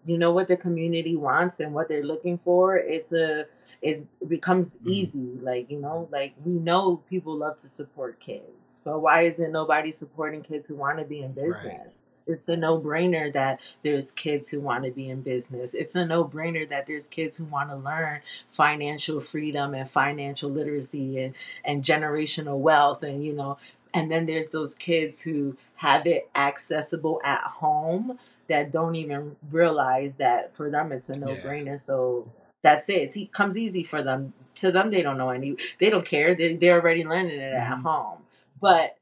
you 0.07 0.19
know 0.19 0.33
what 0.33 0.49
the 0.49 0.57
community 0.57 1.17
wants 1.17 1.61
and 1.61 1.73
what 1.73 1.89
they're 1.89 2.05
looking 2.05 2.39
for, 2.39 2.77
it's 2.77 3.13
a 3.13 3.47
it 3.85 4.07
becomes 4.29 4.75
mm-hmm. 4.75 4.89
easy. 4.89 5.39
Like, 5.41 5.71
you 5.71 5.79
know, 5.79 6.09
like 6.11 6.35
we 6.45 6.55
know 6.55 7.03
people 7.09 7.37
love 7.37 7.59
to 7.59 7.69
support 7.69 8.19
kids, 8.19 8.81
but 8.85 9.01
why 9.01 9.23
isn't 9.23 9.53
nobody 9.53 9.93
supporting 9.93 10.43
kids 10.43 10.67
who 10.69 10.75
want 10.75 10.99
to 10.99 11.05
be 11.05 11.21
in 11.21 11.33
business? 11.33 11.65
Right. 11.65 11.91
It's 12.27 12.49
a 12.49 12.57
no 12.57 12.81
brainer 12.81 13.31
that 13.35 13.61
there's 13.83 14.11
kids 14.11 14.49
who 14.49 14.59
want 14.59 14.85
to 14.85 14.91
be 14.91 15.11
in 15.11 15.21
business. 15.21 15.75
It's 15.75 15.95
a 15.95 16.07
no 16.07 16.25
brainer 16.25 16.67
that 16.71 16.87
there's 16.87 17.07
kids 17.07 17.37
who 17.37 17.45
want 17.45 17.69
to 17.69 17.77
learn 17.77 18.21
financial 18.51 19.21
freedom 19.21 19.75
and 19.75 19.87
financial 19.87 20.49
literacy 20.49 21.23
and, 21.23 21.35
and 21.67 21.85
generational 21.85 22.59
wealth. 22.59 23.03
And, 23.03 23.23
you 23.23 23.35
know, 23.35 23.59
and 23.93 24.11
then 24.11 24.25
there's 24.25 24.49
those 24.49 24.75
kids 24.75 25.21
who 25.21 25.59
have 25.77 26.07
it 26.07 26.31
accessible 26.35 27.21
at 27.23 27.43
home 27.43 28.19
that 28.49 28.73
don't 28.73 28.95
even 28.95 29.37
realize 29.51 30.15
that 30.17 30.55
for 30.55 30.71
them 30.71 30.93
it's 30.93 31.09
a 31.09 31.17
no 31.17 31.35
brainer. 31.37 31.67
Yeah. 31.67 31.77
So 31.77 32.31
that's 32.63 32.89
it. 32.89 33.17
It 33.17 33.33
comes 33.33 33.57
easy 33.57 33.85
for 33.85 34.03
them. 34.03 34.33
To 34.57 34.71
them, 34.71 34.91
they 34.91 35.03
don't 35.03 35.19
know 35.19 35.31
any. 35.31 35.57
They 35.79 35.91
don't 35.91 36.05
care. 36.05 36.35
They 36.35 36.57
they're 36.57 36.81
already 36.81 37.05
learning 37.05 37.41
it 37.41 37.55
mm-hmm. 37.55 37.73
at 37.73 37.79
home, 37.81 38.19
but 38.61 38.97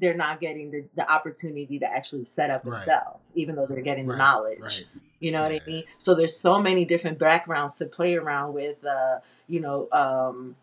they're 0.00 0.14
not 0.14 0.40
getting 0.40 0.70
the, 0.70 0.84
the 0.96 1.10
opportunity 1.10 1.78
to 1.78 1.86
actually 1.86 2.24
set 2.24 2.50
up 2.50 2.62
right. 2.64 2.76
and 2.76 2.84
sell, 2.84 3.20
even 3.34 3.54
though 3.54 3.66
they're 3.66 3.82
getting 3.82 4.06
right. 4.06 4.14
the 4.14 4.18
knowledge. 4.18 4.60
Right. 4.60 4.84
You 5.20 5.32
know 5.32 5.46
yeah. 5.46 5.52
what 5.54 5.62
I 5.62 5.66
mean? 5.66 5.84
So 5.98 6.14
there's 6.14 6.36
so 6.36 6.60
many 6.60 6.84
different 6.84 7.18
backgrounds 7.18 7.76
to 7.76 7.86
play 7.86 8.16
around 8.16 8.54
with. 8.54 8.84
Uh, 8.84 9.18
you 9.46 9.60
know, 9.60 9.88
um, 9.92 10.56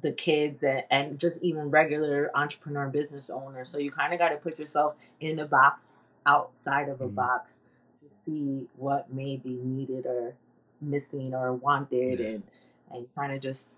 the 0.00 0.12
kids 0.12 0.62
and, 0.62 0.84
and 0.90 1.18
just 1.18 1.42
even 1.42 1.70
regular 1.70 2.30
entrepreneur 2.34 2.88
business 2.88 3.28
owners. 3.28 3.68
So 3.68 3.78
you 3.78 3.90
kind 3.90 4.12
of 4.12 4.18
got 4.18 4.30
to 4.30 4.36
put 4.36 4.58
yourself 4.58 4.94
in 5.20 5.38
a 5.38 5.46
box 5.46 5.90
outside 6.26 6.88
of 6.88 7.00
a 7.00 7.08
mm 7.08 7.14
box 7.14 7.60
to 8.00 8.08
see 8.24 8.68
what 8.76 9.12
may 9.12 9.36
be 9.36 9.60
needed 9.62 10.06
or 10.06 10.34
missing 10.80 11.34
or 11.34 11.52
wanted 11.52 12.18
yeah. 12.18 12.26
and 12.26 12.42
and 12.90 13.06
kind 13.14 13.32
of 13.32 13.40
just 13.40 13.68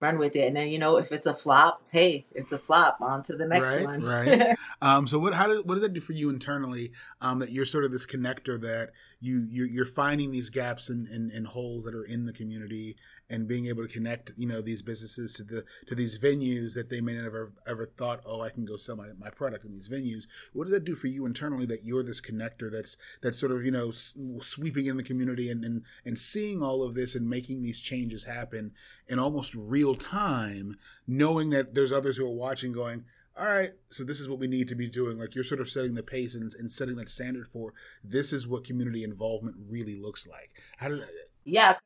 run 0.00 0.18
with 0.18 0.34
it. 0.34 0.46
And 0.46 0.56
then 0.56 0.68
you 0.68 0.78
know, 0.78 0.96
if 0.96 1.12
it's 1.12 1.26
a 1.26 1.34
flop, 1.34 1.82
hey, 1.90 2.24
it's 2.32 2.52
a 2.52 2.58
flop. 2.58 3.00
On 3.00 3.22
to 3.24 3.36
the 3.36 3.46
next 3.46 3.68
right, 3.68 3.84
one. 3.84 4.02
right. 4.02 4.56
Um, 4.82 5.06
so 5.06 5.18
what? 5.18 5.34
How 5.34 5.46
does 5.46 5.62
what 5.64 5.74
does 5.74 5.82
that 5.82 5.92
do 5.92 6.00
for 6.00 6.14
you 6.14 6.30
internally? 6.30 6.92
Um, 7.20 7.38
that 7.40 7.52
you're 7.52 7.66
sort 7.66 7.84
of 7.84 7.92
this 7.92 8.06
connector 8.06 8.58
that 8.62 8.90
you 9.20 9.46
you're, 9.50 9.66
you're 9.66 9.84
finding 9.84 10.30
these 10.30 10.50
gaps 10.50 10.88
and, 10.88 11.06
and, 11.08 11.30
and 11.30 11.46
holes 11.46 11.84
that 11.84 11.94
are 11.94 12.04
in 12.04 12.26
the 12.26 12.32
community 12.32 12.96
and 13.28 13.46
being 13.46 13.66
able 13.66 13.86
to 13.86 13.92
connect 13.92 14.32
you 14.36 14.46
know 14.46 14.60
these 14.60 14.82
businesses 14.82 15.32
to 15.34 15.44
the 15.44 15.62
to 15.86 15.94
these 15.94 16.18
venues 16.18 16.74
that 16.74 16.88
they 16.88 17.00
may 17.00 17.14
never 17.14 17.52
ever 17.66 17.84
thought 17.84 18.20
oh 18.26 18.40
I 18.40 18.48
can 18.48 18.64
go 18.64 18.76
sell 18.76 18.96
my, 18.96 19.08
my 19.18 19.30
product 19.30 19.64
in 19.64 19.72
these 19.72 19.88
venues. 19.88 20.24
What 20.52 20.64
does 20.64 20.72
that 20.72 20.84
do 20.84 20.94
for 20.94 21.06
you 21.06 21.26
internally 21.26 21.66
that 21.66 21.84
you're 21.84 22.02
this 22.02 22.20
connector 22.20 22.70
that's 22.70 22.96
that's 23.22 23.38
sort 23.38 23.52
of 23.52 23.64
you 23.64 23.70
know 23.70 23.90
sweeping 23.90 24.86
in 24.86 24.96
the 24.96 25.02
community 25.02 25.50
and 25.50 25.64
and, 25.64 25.84
and 26.04 26.18
seeing 26.18 26.62
all 26.62 26.82
of 26.82 26.94
this 26.94 27.14
and 27.14 27.28
making 27.28 27.62
these 27.62 27.80
changes 27.80 28.24
happen 28.24 28.72
in 29.06 29.18
almost 29.18 29.54
real 29.54 29.94
time, 29.94 30.76
knowing 31.06 31.50
that 31.50 31.74
there's 31.74 31.92
others 31.92 32.16
who 32.16 32.26
are 32.26 32.34
watching 32.34 32.72
going 32.72 33.04
all 33.38 33.46
right, 33.46 33.70
so 33.88 34.04
this 34.04 34.20
is 34.20 34.28
what 34.28 34.38
we 34.38 34.46
need 34.46 34.68
to 34.68 34.74
be 34.74 34.88
doing. 34.88 35.18
Like 35.18 35.34
you're 35.34 35.44
sort 35.44 35.60
of 35.60 35.70
setting 35.70 35.94
the 35.94 36.02
pace 36.02 36.34
and, 36.34 36.52
and 36.58 36.70
setting 36.70 36.96
that 36.96 37.08
standard 37.08 37.48
for 37.48 37.72
this 38.02 38.32
is 38.32 38.46
what 38.46 38.64
community 38.64 39.04
involvement 39.04 39.56
really 39.68 39.96
looks 39.96 40.26
like. 40.26 40.50
How 40.78 40.88
does 40.88 41.00
that? 41.00 41.10
Yeah, 41.44 41.76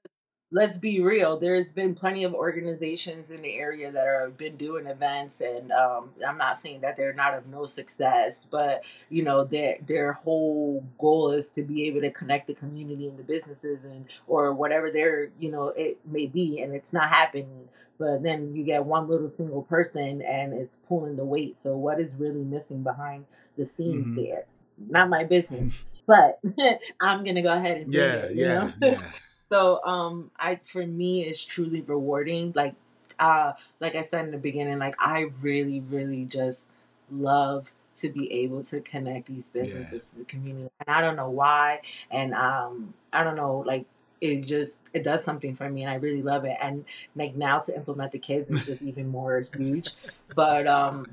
let's 0.54 0.78
be 0.78 1.00
real. 1.00 1.38
There's 1.38 1.72
been 1.72 1.94
plenty 1.94 2.24
of 2.24 2.32
organizations 2.32 3.30
in 3.30 3.42
the 3.42 3.54
area 3.54 3.90
that 3.90 4.06
have 4.06 4.38
been 4.38 4.56
doing 4.56 4.86
events, 4.86 5.40
and 5.40 5.70
um, 5.72 6.10
I'm 6.26 6.38
not 6.38 6.58
saying 6.58 6.80
that 6.80 6.96
they're 6.96 7.12
not 7.12 7.34
of 7.34 7.46
no 7.46 7.66
success, 7.66 8.46
but 8.50 8.82
you 9.10 9.22
know 9.22 9.44
their 9.44 9.76
their 9.86 10.12
whole 10.12 10.84
goal 10.98 11.32
is 11.32 11.50
to 11.52 11.62
be 11.62 11.86
able 11.88 12.00
to 12.02 12.10
connect 12.10 12.46
the 12.46 12.54
community 12.54 13.08
and 13.08 13.18
the 13.18 13.22
businesses 13.22 13.84
and 13.84 14.06
or 14.26 14.54
whatever 14.54 14.90
their 14.90 15.30
you 15.38 15.50
know 15.50 15.68
it 15.76 15.98
may 16.04 16.26
be, 16.26 16.60
and 16.60 16.74
it's 16.74 16.92
not 16.92 17.08
happening 17.08 17.68
but 17.98 18.22
then 18.22 18.54
you 18.54 18.64
get 18.64 18.84
one 18.84 19.08
little 19.08 19.28
single 19.28 19.62
person 19.62 20.22
and 20.22 20.52
it's 20.52 20.78
pulling 20.88 21.16
the 21.16 21.24
weight. 21.24 21.58
So 21.58 21.76
what 21.76 22.00
is 22.00 22.10
really 22.18 22.42
missing 22.42 22.82
behind 22.82 23.26
the 23.56 23.64
scenes 23.64 24.06
mm-hmm. 24.06 24.16
there? 24.16 24.44
Not 24.88 25.08
my 25.08 25.24
business, 25.24 25.82
but 26.06 26.40
I'm 27.00 27.24
gonna 27.24 27.42
go 27.42 27.52
ahead 27.52 27.78
and 27.78 27.94
yeah, 27.94 28.14
it, 28.14 28.36
yeah, 28.36 28.72
yeah. 28.80 29.00
so 29.52 29.84
um, 29.84 30.30
I 30.38 30.60
for 30.64 30.86
me 30.86 31.22
it's 31.24 31.44
truly 31.44 31.80
rewarding. 31.82 32.52
Like 32.54 32.74
uh, 33.18 33.52
like 33.80 33.94
I 33.94 34.02
said 34.02 34.24
in 34.24 34.30
the 34.30 34.38
beginning, 34.38 34.78
like 34.78 34.96
I 34.98 35.30
really, 35.40 35.80
really 35.80 36.24
just 36.24 36.66
love 37.10 37.72
to 37.96 38.08
be 38.08 38.30
able 38.32 38.64
to 38.64 38.80
connect 38.80 39.26
these 39.26 39.48
businesses 39.48 40.06
yeah. 40.06 40.10
to 40.10 40.18
the 40.18 40.24
community. 40.24 40.68
And 40.86 40.96
I 40.96 41.00
don't 41.00 41.16
know 41.16 41.30
why. 41.30 41.80
And 42.10 42.34
um, 42.34 42.94
I 43.12 43.22
don't 43.22 43.36
know, 43.36 43.62
like 43.66 43.86
it 44.20 44.42
just 44.42 44.78
it 44.92 45.02
does 45.02 45.22
something 45.22 45.56
for 45.56 45.68
me 45.68 45.82
and 45.82 45.90
I 45.90 45.96
really 45.96 46.22
love 46.22 46.44
it. 46.44 46.56
And 46.60 46.84
like 47.14 47.34
now 47.34 47.60
to 47.60 47.74
implement 47.74 48.12
the 48.12 48.18
kids 48.18 48.50
is 48.50 48.66
just 48.66 48.82
even 48.82 49.08
more 49.08 49.46
huge. 49.56 49.90
But 50.34 50.66
um 50.66 51.06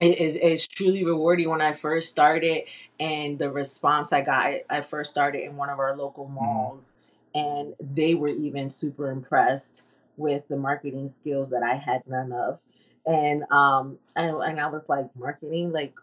it 0.00 0.18
is 0.18 0.36
it's 0.40 0.66
truly 0.66 1.04
rewarding 1.04 1.48
when 1.50 1.62
I 1.62 1.74
first 1.74 2.10
started 2.10 2.64
and 2.98 3.38
the 3.38 3.50
response 3.50 4.12
I 4.12 4.22
got 4.22 4.54
I 4.70 4.80
first 4.80 5.10
started 5.10 5.44
in 5.44 5.56
one 5.56 5.70
of 5.70 5.78
our 5.78 5.96
local 5.96 6.24
mm-hmm. 6.24 6.34
malls 6.34 6.94
and 7.34 7.74
they 7.80 8.14
were 8.14 8.28
even 8.28 8.70
super 8.70 9.10
impressed 9.10 9.82
with 10.16 10.46
the 10.48 10.56
marketing 10.56 11.08
skills 11.08 11.50
that 11.50 11.62
I 11.62 11.76
had 11.76 12.02
none 12.06 12.32
of. 12.32 12.58
And 13.04 13.44
um 13.50 13.98
and, 14.16 14.36
and 14.36 14.60
I 14.60 14.68
was 14.68 14.88
like 14.88 15.06
marketing 15.16 15.72
like 15.72 15.94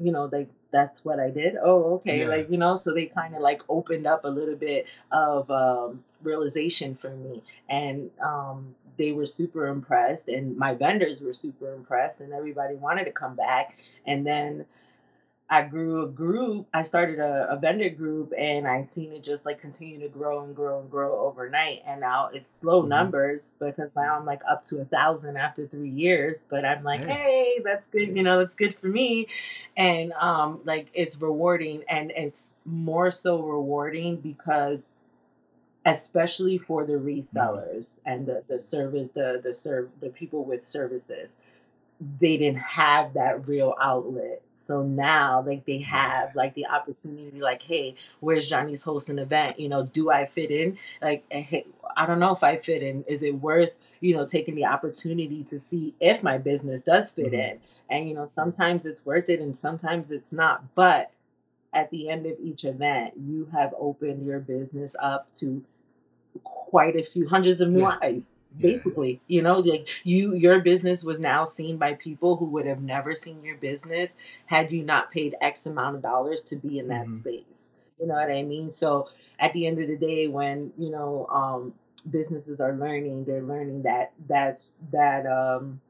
you 0.00 0.12
know 0.12 0.28
like 0.30 0.48
that's 0.70 1.04
what 1.04 1.18
I 1.18 1.30
did. 1.30 1.56
Oh, 1.62 1.94
okay. 1.94 2.20
Yeah. 2.20 2.28
Like, 2.28 2.50
you 2.50 2.58
know, 2.58 2.76
so 2.76 2.92
they 2.92 3.06
kind 3.06 3.34
of 3.34 3.40
like 3.40 3.62
opened 3.68 4.06
up 4.06 4.24
a 4.24 4.28
little 4.28 4.56
bit 4.56 4.86
of 5.10 5.50
um, 5.50 6.04
realization 6.22 6.94
for 6.94 7.10
me. 7.10 7.42
And 7.68 8.10
um, 8.22 8.74
they 8.96 9.12
were 9.12 9.26
super 9.26 9.66
impressed, 9.68 10.28
and 10.28 10.56
my 10.56 10.74
vendors 10.74 11.20
were 11.20 11.32
super 11.32 11.72
impressed, 11.72 12.20
and 12.20 12.32
everybody 12.32 12.74
wanted 12.74 13.04
to 13.04 13.12
come 13.12 13.36
back. 13.36 13.78
And 14.06 14.26
then 14.26 14.66
I 15.50 15.62
grew 15.62 16.04
a 16.04 16.08
group. 16.08 16.66
I 16.74 16.82
started 16.82 17.18
a, 17.18 17.48
a, 17.50 17.56
vendor 17.56 17.88
group, 17.88 18.34
and 18.36 18.66
I 18.66 18.82
seen 18.82 19.12
it 19.12 19.24
just 19.24 19.46
like 19.46 19.60
continue 19.60 19.98
to 20.00 20.08
grow 20.08 20.44
and 20.44 20.54
grow 20.54 20.80
and 20.80 20.90
grow 20.90 21.20
overnight. 21.20 21.82
And 21.86 22.00
now 22.02 22.28
it's 22.34 22.50
slow 22.50 22.80
mm-hmm. 22.80 22.90
numbers 22.90 23.52
because 23.58 23.88
now 23.96 24.18
I'm 24.18 24.26
like 24.26 24.42
up 24.48 24.64
to 24.64 24.80
a 24.80 24.84
thousand 24.84 25.38
after 25.38 25.66
three 25.66 25.88
years. 25.88 26.44
But 26.48 26.66
I'm 26.66 26.84
like, 26.84 27.00
hey. 27.00 27.14
hey, 27.14 27.60
that's 27.64 27.86
good. 27.86 28.14
You 28.14 28.22
know, 28.22 28.38
that's 28.38 28.54
good 28.54 28.74
for 28.74 28.88
me. 28.88 29.28
And 29.74 30.12
um, 30.12 30.60
like 30.64 30.90
it's 30.92 31.20
rewarding, 31.20 31.82
and 31.88 32.10
it's 32.10 32.54
more 32.66 33.10
so 33.10 33.40
rewarding 33.40 34.16
because 34.16 34.90
especially 35.86 36.58
for 36.58 36.84
the 36.84 36.94
resellers 36.94 37.86
and 38.04 38.26
the, 38.26 38.42
the 38.48 38.58
service 38.58 39.08
the 39.14 39.40
the 39.42 39.54
serve 39.54 39.88
the 40.00 40.10
people 40.10 40.44
with 40.44 40.66
services 40.66 41.36
they 42.20 42.36
didn't 42.36 42.58
have 42.60 43.14
that 43.14 43.46
real 43.48 43.74
outlet. 43.80 44.42
So 44.66 44.82
now 44.82 45.42
like 45.46 45.64
they 45.64 45.78
have 45.78 46.34
like 46.36 46.54
the 46.54 46.66
opportunity 46.66 47.40
like 47.40 47.62
hey 47.62 47.94
where's 48.20 48.46
Janiece's 48.48 48.82
hosting 48.82 49.18
event? 49.18 49.58
You 49.58 49.68
know 49.70 49.84
do 49.84 50.10
i 50.10 50.26
fit 50.26 50.50
in? 50.50 50.78
Like 51.00 51.24
hey, 51.30 51.64
i 51.96 52.04
don't 52.06 52.18
know 52.20 52.32
if 52.32 52.42
i 52.44 52.56
fit 52.58 52.82
in. 52.82 53.02
Is 53.08 53.22
it 53.22 53.36
worth 53.40 53.70
you 54.00 54.14
know 54.14 54.26
taking 54.26 54.54
the 54.54 54.66
opportunity 54.66 55.44
to 55.44 55.58
see 55.58 55.94
if 56.00 56.22
my 56.22 56.36
business 56.38 56.82
does 56.82 57.10
fit 57.10 57.32
Mhm. 57.32 57.52
in? 57.52 57.60
And 57.90 58.08
you 58.08 58.14
know 58.14 58.30
sometimes 58.34 58.84
it's 58.84 59.04
worth 59.06 59.28
it 59.30 59.40
and 59.40 59.56
sometimes 59.56 60.10
it's 60.10 60.32
not. 60.32 60.74
But 60.74 61.10
at 61.72 61.90
the 61.90 62.08
end 62.10 62.26
of 62.26 62.32
each 62.38 62.64
event 62.64 63.14
you 63.16 63.46
have 63.52 63.74
opened 63.78 64.24
your 64.26 64.38
business 64.38 64.94
up 65.00 65.32
to 65.36 65.64
quite 66.44 66.94
a 66.96 67.02
few 67.02 67.26
hundreds 67.28 67.60
of 67.62 67.70
new 67.70 67.80
Yeah. 67.80 67.98
eyes 68.02 68.36
Yeah. 68.58 68.72
basically 68.72 69.20
you 69.28 69.42
know 69.42 69.58
like 69.60 69.88
you 70.04 70.34
your 70.34 70.60
business 70.60 71.04
was 71.04 71.18
now 71.18 71.44
seen 71.44 71.76
by 71.76 71.94
people 71.94 72.36
who 72.36 72.46
would 72.46 72.66
have 72.66 72.82
never 72.82 73.14
seen 73.14 73.42
your 73.44 73.56
business 73.56 74.16
had 74.46 74.72
you 74.72 74.82
not 74.82 75.10
paid 75.12 75.36
x 75.40 75.66
amount 75.66 75.96
of 75.96 76.02
dollars 76.02 76.42
to 76.42 76.56
be 76.56 76.78
in 76.78 76.88
that 76.88 77.06
Mhm. 77.08 77.14
space 77.14 77.70
you 78.00 78.06
know 78.06 78.14
what 78.14 78.30
i 78.30 78.42
mean 78.42 78.72
so 78.72 79.08
at 79.38 79.52
the 79.52 79.66
end 79.66 79.80
of 79.80 79.88
the 79.88 79.96
day 79.96 80.26
when 80.28 80.72
you 80.78 80.90
know 80.90 81.26
um 81.30 81.74
businesses 82.10 82.60
are 82.60 82.74
learning 82.74 83.24
they're 83.24 83.42
learning 83.42 83.82
that 83.82 84.12
that's 84.28 84.70
that 84.92 85.26
um 85.26 85.80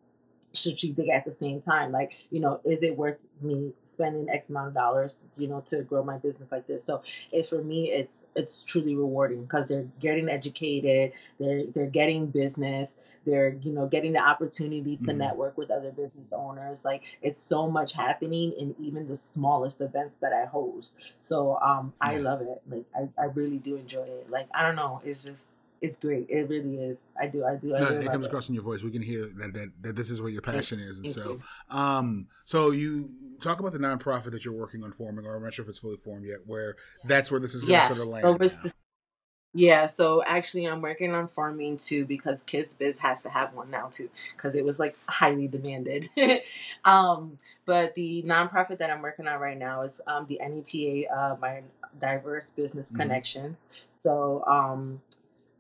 strategic 0.53 1.09
at 1.11 1.25
the 1.25 1.31
same 1.31 1.61
time. 1.61 1.93
Like, 1.93 2.13
you 2.31 2.41
know, 2.41 2.61
is 2.65 2.83
it 2.83 2.97
worth 2.97 3.19
me 3.41 3.73
spending 3.85 4.29
X 4.29 4.49
amount 4.49 4.69
of 4.69 4.75
dollars, 4.75 5.17
you 5.37 5.47
know, 5.47 5.61
to 5.69 5.83
grow 5.83 6.03
my 6.03 6.17
business 6.19 6.51
like 6.51 6.67
this? 6.67 6.85
So 6.85 7.03
it 7.33 7.49
for 7.49 7.63
me 7.63 7.91
it's 7.91 8.21
it's 8.35 8.63
truly 8.63 8.97
rewarding 8.97 9.43
because 9.43 9.67
they're 9.67 9.87
getting 10.01 10.29
educated, 10.29 11.13
they're 11.39 11.65
they're 11.67 11.87
getting 11.87 12.27
business, 12.27 12.97
they're, 13.27 13.51
you 13.63 13.73
know, 13.73 13.87
getting 13.87 14.13
the 14.13 14.21
opportunity 14.21 14.97
to 14.99 15.13
Mhm. 15.13 15.17
network 15.19 15.57
with 15.59 15.71
other 15.71 15.91
business 15.93 16.33
owners. 16.33 16.85
Like 16.85 17.03
it's 17.23 17.41
so 17.43 17.71
much 17.71 17.93
happening 17.93 18.53
in 18.53 18.75
even 18.79 19.07
the 19.09 19.17
smallest 19.17 19.81
events 19.81 20.17
that 20.19 20.33
I 20.33 20.47
host. 20.47 20.93
So 21.19 21.59
um 21.61 21.93
I 22.01 22.17
love 22.17 22.41
it. 22.43 22.63
Like 22.69 22.85
I, 22.97 23.09
I 23.21 23.27
really 23.27 23.59
do 23.59 23.77
enjoy 23.77 24.05
it. 24.05 24.31
Like 24.31 24.49
I 24.55 24.63
don't 24.67 24.77
know, 24.77 25.01
it's 25.05 25.25
just 25.25 25.47
it's 25.81 25.97
great. 25.99 26.27
It 26.29 26.49
really 26.49 26.77
is. 26.79 27.05
I 27.21 27.27
do. 27.27 27.45
I 27.45 27.55
do. 27.57 27.75
I 27.75 27.79
No, 27.81 27.89
really 27.91 28.07
it 28.07 28.11
comes 28.11 28.25
it. 28.25 28.29
across 28.29 28.49
in 28.49 28.55
your 28.55 28.65
voice. 28.65 28.83
We 28.83 28.91
can 28.91 29.03
hear 29.03 29.27
that 29.39 29.53
that, 29.55 29.73
that 29.83 29.97
this 29.97 30.11
is 30.11 30.21
where 30.21 30.31
your 30.31 30.43
passion 30.43 30.81
is, 30.81 30.99
and 30.99 31.09
so, 31.09 31.41
you. 31.71 31.77
um, 31.77 32.27
so 32.45 32.71
you 32.71 33.09
talk 33.41 33.61
about 33.61 33.73
the 33.73 33.79
nonprofit 33.79 34.33
that 34.33 34.45
you're 34.45 34.55
working 34.55 34.83
on 34.85 34.93
forming, 34.93 35.27
or 35.27 35.37
I'm 35.37 35.43
not 35.43 35.55
sure 35.55 35.65
if 35.65 35.69
it's 35.69 35.79
fully 35.79 35.97
formed 35.97 36.27
yet. 36.27 36.39
Where 36.47 36.77
that's 37.05 37.31
where 37.31 37.41
this 37.41 37.55
is 37.55 37.65
going 37.65 37.79
to 37.79 37.83
Yeah. 37.85 37.87
sort 37.89 38.01
of 38.01 38.07
land. 38.09 38.23
So 38.25 38.37
now. 38.41 38.49
st- 38.49 38.75
yeah, 39.55 39.87
so 39.87 40.23
actually 40.25 40.67
I'm 40.67 40.83
working 40.83 41.15
on 41.15 41.27
farming 41.27 41.79
too 41.79 42.05
because 42.05 42.43
Kids 42.43 42.75
Biz 42.75 42.99
has 42.99 43.23
to 43.23 43.31
have 43.31 43.55
one 43.55 43.71
now 43.71 43.89
too 43.89 44.11
because 44.37 44.55
it 44.55 44.65
was 44.65 44.79
like 44.79 44.97
highly 45.09 45.49
demanded. 45.49 46.09
um, 46.85 47.39
but 47.65 47.95
the 47.95 48.23
nonprofit 48.27 48.79
that 48.79 48.91
I'm 48.91 49.01
working 49.03 49.27
on 49.27 49.41
right 49.41 49.57
now 49.59 49.83
is 49.83 50.01
um, 50.07 50.27
the 50.29 50.39
NEPA, 50.39 51.11
uh, 51.13 51.37
my 51.41 51.63
Diverse 51.99 52.51
Business 52.51 52.91
Mhm. 52.91 52.97
Connections. 52.97 53.65
So 54.03 54.45
um, 54.47 55.01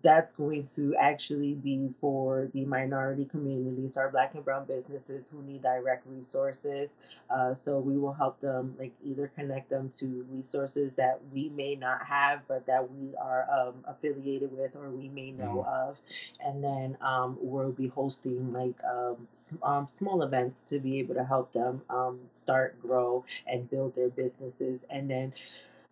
that's 0.02 0.32
going 0.32 0.64
to 0.64 0.94
actually 0.96 1.54
be 1.54 1.88
for 2.00 2.48
the 2.54 2.64
minority 2.64 3.24
communities, 3.24 3.96
our 3.96 4.08
black 4.10 4.34
and 4.34 4.44
brown 4.44 4.64
businesses 4.64 5.28
who 5.32 5.42
need 5.42 5.62
direct 5.62 6.06
resources. 6.06 6.92
Uh, 7.28 7.54
so 7.54 7.78
we 7.78 7.98
will 7.98 8.12
help 8.12 8.40
them, 8.40 8.74
like 8.78 8.92
either 9.04 9.30
connect 9.34 9.70
them 9.70 9.90
to 9.98 10.24
resources 10.30 10.94
that 10.94 11.20
we 11.32 11.48
may 11.48 11.74
not 11.74 12.04
have, 12.06 12.40
but 12.46 12.64
that 12.66 12.88
we 12.92 13.14
are 13.20 13.46
um, 13.50 13.74
affiliated 13.86 14.56
with 14.56 14.74
or 14.76 14.88
we 14.90 15.08
may 15.08 15.32
know 15.32 15.64
of. 15.66 15.96
And 16.44 16.62
then 16.62 16.96
um, 17.00 17.36
we'll 17.40 17.72
be 17.72 17.88
hosting 17.88 18.52
like 18.52 18.74
um, 18.84 19.26
s- 19.32 19.54
um, 19.62 19.88
small 19.90 20.22
events 20.22 20.62
to 20.68 20.78
be 20.78 21.00
able 21.00 21.14
to 21.16 21.24
help 21.24 21.52
them 21.52 21.82
um, 21.90 22.20
start, 22.32 22.80
grow, 22.80 23.24
and 23.46 23.68
build 23.68 23.96
their 23.96 24.08
businesses. 24.10 24.84
And 24.88 25.10
then 25.10 25.34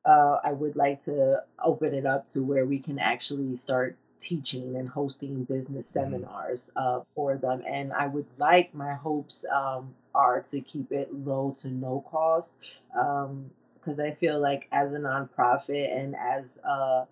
uh, 0.07 0.39
I 0.45 0.53
would 0.53 0.77
like 0.77 1.05
to 1.07 1.43
open 1.63 1.93
it 1.93 2.07
up 2.07 2.33
to 2.33 2.43
where 2.43 2.65
we 2.65 2.79
can 2.79 2.99
actually 2.99 3.57
start 3.57 3.97
teaching 4.21 4.77
and 4.77 4.89
hosting 4.89 5.45
business 5.45 5.87
Mhm. 5.87 5.93
seminars 5.93 6.71
uh, 6.77 7.01
for 7.15 7.37
them. 7.37 7.63
And 7.67 7.93
I 7.93 8.07
would 8.07 8.27
like 8.39 8.75
my 8.75 8.95
hopes 8.95 9.45
um, 9.53 9.95
are 10.15 10.41
to 10.43 10.61
keep 10.61 10.93
it 10.93 11.13
low 11.13 11.55
to 11.61 11.69
no 11.69 12.05
cost 12.11 12.55
because 12.89 14.01
I 14.01 14.13
feel 14.13 14.41
like 14.41 14.69
as 14.73 14.93
a 14.93 14.99
nonprofit 14.99 15.97
and 15.97 16.17
as 16.17 16.57
a, 16.65 17.07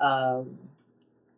um, 0.00 0.58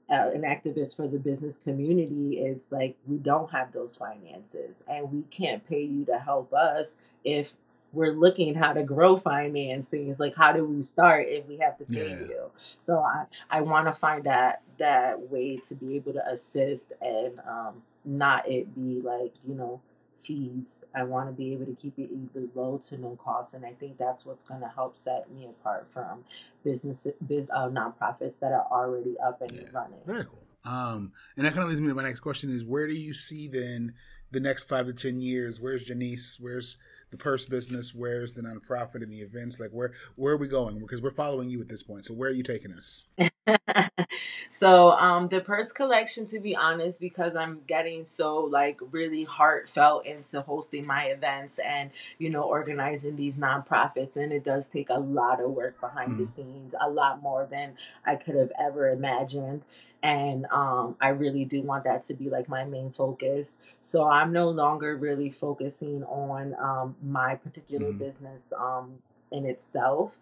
uh, 0.09 0.31
an 0.35 0.43
activist 0.43 0.97
for 0.97 1.07
the 1.07 1.19
business 1.19 1.57
community, 1.63 2.39
it's 2.39 2.73
like 2.73 2.97
we 3.07 3.17
don't 3.19 3.51
have 3.53 3.73
those 3.73 3.97
finances 3.97 4.83
and 4.89 5.13
we 5.13 5.23
can't 5.31 5.65
pay 5.69 5.83
you 5.83 6.05
to 6.07 6.19
help 6.19 6.53
us 6.53 6.97
if 7.25 7.53
we're 7.93 8.13
looking 8.13 8.55
how 8.55 8.73
to 8.73 8.83
grow 8.83 9.17
financing. 9.17 10.09
It's 10.11 10.21
like 10.21 10.37
how 10.37 10.53
do 10.53 10.65
we 10.65 10.83
start 10.83 11.27
if 11.29 11.47
we 11.47 11.59
have 11.59 11.77
to 11.79 11.85
pay 11.85 12.09
Yeah. 12.09 12.27
you? 12.29 12.51
So 12.81 12.99
I, 13.01 13.25
I 13.51 13.61
want 13.63 13.87
to 13.87 13.93
find 13.93 14.25
that 14.25 14.63
that 14.79 15.31
way 15.31 15.59
to 15.69 15.75
be 15.75 15.97
able 15.97 16.13
to 16.15 16.27
assist 16.29 16.93
and 17.01 17.39
um, 17.49 17.83
not 18.05 18.49
it 18.49 18.75
be 18.75 19.01
like 19.01 19.33
you 19.47 19.55
know 19.55 19.81
fees. 20.25 20.83
I 20.95 21.03
want 21.05 21.29
to 21.29 21.33
be 21.33 21.53
able 21.53 21.67
to 21.67 21.75
keep 21.81 21.99
it 21.99 22.11
either 22.13 22.47
low 22.55 22.81
to 22.89 22.99
no 22.99 23.17
cost, 23.23 23.55
and 23.55 23.65
I 23.65 23.73
think 23.73 23.99
that's 23.99 24.25
what's 24.25 24.45
going 24.45 24.61
to 24.61 24.69
help 24.69 24.97
set 24.97 25.31
me 25.33 25.47
apart 25.47 25.89
from 25.93 26.25
business, 26.63 27.07
biz, 27.27 27.47
uh, 27.51 27.69
nonprofits 27.69 28.39
that 28.41 28.53
are 28.53 28.67
already 28.71 29.17
up 29.19 29.41
and 29.41 29.53
Yeah. 29.53 29.63
running. 29.73 29.99
Very 30.07 30.25
cool. 30.25 30.43
Um, 30.65 31.13
and 31.37 31.47
that 31.47 31.55
kind 31.55 31.65
of 31.65 31.71
leads 31.71 31.81
me 31.81 31.89
to 31.89 31.95
my 31.95 32.03
next 32.03 32.21
question: 32.21 32.51
Is 32.51 32.65
where 32.65 32.87
do 32.87 32.95
you 32.95 33.15
see 33.15 33.49
then 33.49 33.95
the 34.31 34.41
next 34.41 34.69
five 34.69 34.87
to 34.87 34.93
ten 34.93 35.21
years? 35.21 35.61
Where's 35.61 35.89
Janiece? 35.89 36.37
Where's 36.41 36.77
the 37.11 37.17
purse 37.17 37.47
business? 37.47 37.95
Where's 37.95 38.33
the 38.33 38.43
nonprofit 38.43 39.03
and 39.03 39.13
the 39.13 39.21
events? 39.21 39.59
Like 39.59 39.71
where 39.71 39.93
where 40.17 40.35
are 40.35 40.39
we 40.39 40.49
going? 40.49 40.79
Because 40.79 41.03
we're 41.03 41.11
following 41.11 41.51
you 41.51 41.61
at 41.61 41.69
this 41.69 41.83
point. 41.83 42.05
So 42.07 42.15
where 42.15 42.31
are 42.31 42.33
you 42.33 42.43
taking 42.43 42.73
us? 42.73 43.07
so 44.51 44.93
um 44.93 45.29
the 45.29 45.41
purse 45.41 45.73
collection 45.73 46.27
to 46.27 46.41
be 46.41 46.55
honest 46.57 47.01
because 47.01 47.35
i'm 47.37 47.61
getting 47.67 48.05
so 48.05 48.37
like 48.39 48.79
really 48.91 49.25
heartfelt 49.25 50.05
into 50.07 50.41
hosting 50.43 50.85
my 50.87 51.05
events 51.07 51.59
and 51.59 51.91
you 52.19 52.31
know 52.31 52.43
organizing 52.43 53.17
these 53.17 53.37
nonprofits 53.37 54.17
and 54.17 54.33
it 54.33 54.45
does 54.45 54.67
take 54.69 54.91
a 54.91 54.99
lot 54.99 55.41
of 55.41 55.51
work 55.51 55.81
behind 55.81 56.17
the 56.17 56.25
Mhm. 56.25 56.35
scenes 56.35 56.75
a 56.81 56.89
lot 56.91 57.23
more 57.23 57.47
than 57.51 57.75
i 58.05 58.17
could 58.17 58.35
have 58.35 58.53
ever 58.61 58.91
imagined 58.91 59.63
and 60.03 60.47
um 60.47 60.97
i 61.01 61.09
really 61.09 61.45
do 61.45 61.63
want 61.63 61.85
that 61.85 62.03
to 62.07 62.15
be 62.15 62.29
like 62.31 62.49
my 62.49 62.65
main 62.65 62.91
focus 62.93 63.59
so 63.83 64.05
i'm 64.09 64.33
no 64.33 64.49
longer 64.51 64.97
really 64.97 65.31
focusing 65.31 66.03
on 66.05 66.55
um 66.59 66.95
my 67.03 67.35
particular 67.35 67.93
Mhm. 67.93 67.99
business 67.99 68.53
um 68.59 68.99
in 69.33 69.45
itself 69.47 70.17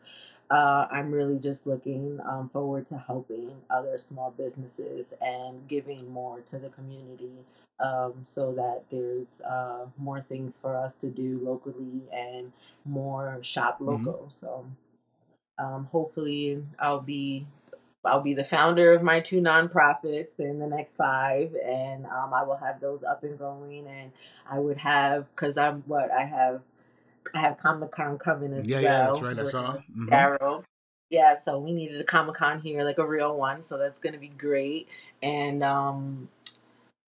uh, 0.51 0.87
I'm 0.91 1.11
really 1.13 1.39
just 1.39 1.67
looking 1.67 2.21
um, 2.29 2.49
forward 2.53 2.87
to 2.89 2.99
helping 2.99 3.51
other 3.71 3.99
small 3.99 4.31
businesses 4.31 5.13
and 5.21 5.67
giving 5.69 6.11
more 6.11 6.41
to 6.51 6.59
the 6.59 6.71
community 6.71 7.33
um, 7.81 8.15
so 8.25 8.53
that 8.55 8.83
there's 8.91 9.41
uh, 9.49 9.87
more 9.99 10.23
things 10.23 10.59
for 10.61 10.77
us 10.77 10.95
to 10.97 11.09
do 11.09 11.41
locally 11.43 12.03
and 12.13 12.53
more 12.85 13.39
shop 13.43 13.81
Mhm. 13.81 13.87
local. 13.87 14.33
So 14.41 14.67
um, 15.59 15.89
hopefully 15.91 16.63
I'll 16.79 17.01
be 17.01 17.47
I'll 18.05 18.21
be 18.23 18.35
the 18.35 18.45
founder 18.45 18.93
of 18.95 19.03
my 19.03 19.21
two 19.21 19.41
nonprofits 19.41 20.39
in 20.39 20.59
the 20.61 20.67
next 20.67 20.97
five, 20.97 21.55
and 21.57 22.07
um, 22.07 22.33
I 22.35 22.45
will 22.45 22.57
have 22.57 22.81
those 22.81 23.03
up 23.05 23.25
and 23.25 23.39
going. 23.39 23.87
And 23.87 24.13
I 24.51 24.59
would 24.59 24.79
have 24.79 25.27
because 25.35 25.59
I'm 25.59 25.83
what 25.87 26.11
I 26.13 26.25
have 26.25 26.63
I 27.35 27.41
have 27.41 27.59
Comic 27.59 27.93
Con 27.93 28.19
coming 28.19 28.53
as 28.53 28.67
Yeah, 28.67 28.77
well. 28.81 28.83
yeah, 28.85 29.07
that's 29.07 29.23
right. 29.23 29.39
I 29.39 29.45
saw. 29.45 29.77
Mhm. 29.97 30.09
Daryl. 30.09 30.65
Yeah, 31.11 31.37
so 31.37 31.59
we 31.59 31.73
needed 31.73 32.01
a 32.01 32.05
Comic 32.05 32.37
Con 32.37 32.61
here, 32.61 32.85
like 32.85 32.99
a 32.99 33.07
real 33.07 33.37
one. 33.37 33.63
So 33.63 33.79
that's 33.79 33.99
gonna 33.99 34.19
be 34.19 34.29
great. 34.29 34.89
And 35.23 35.63
um, 35.63 36.29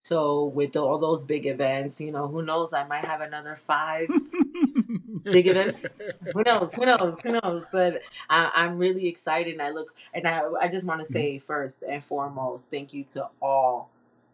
so 0.04 0.44
with 0.46 0.74
all 0.76 0.98
those 0.98 1.24
big 1.24 1.46
events, 1.46 2.00
you 2.00 2.10
know, 2.10 2.26
who 2.26 2.42
knows? 2.42 2.72
I 2.72 2.84
might 2.86 3.04
have 3.04 3.20
another 3.20 3.58
five 3.66 4.08
big 5.22 5.46
events. 5.46 5.86
Who 6.32 6.42
knows? 6.42 6.72
Who 6.74 6.86
knows? 6.86 7.20
Who 7.22 7.38
knows? 7.42 7.64
But 7.70 8.00
I, 8.30 8.50
I'm 8.54 8.78
really 8.78 9.06
excited. 9.06 9.52
And 9.52 9.62
I 9.62 9.70
look, 9.70 9.94
and 10.14 10.26
I, 10.26 10.42
I 10.60 10.68
just 10.68 10.86
want 10.86 11.06
to 11.06 11.12
say 11.12 11.38
first 11.38 11.82
and 11.82 12.02
foremost, 12.04 12.70
thank 12.70 12.94
you 12.94 13.04
to 13.12 13.28
all 13.42 13.90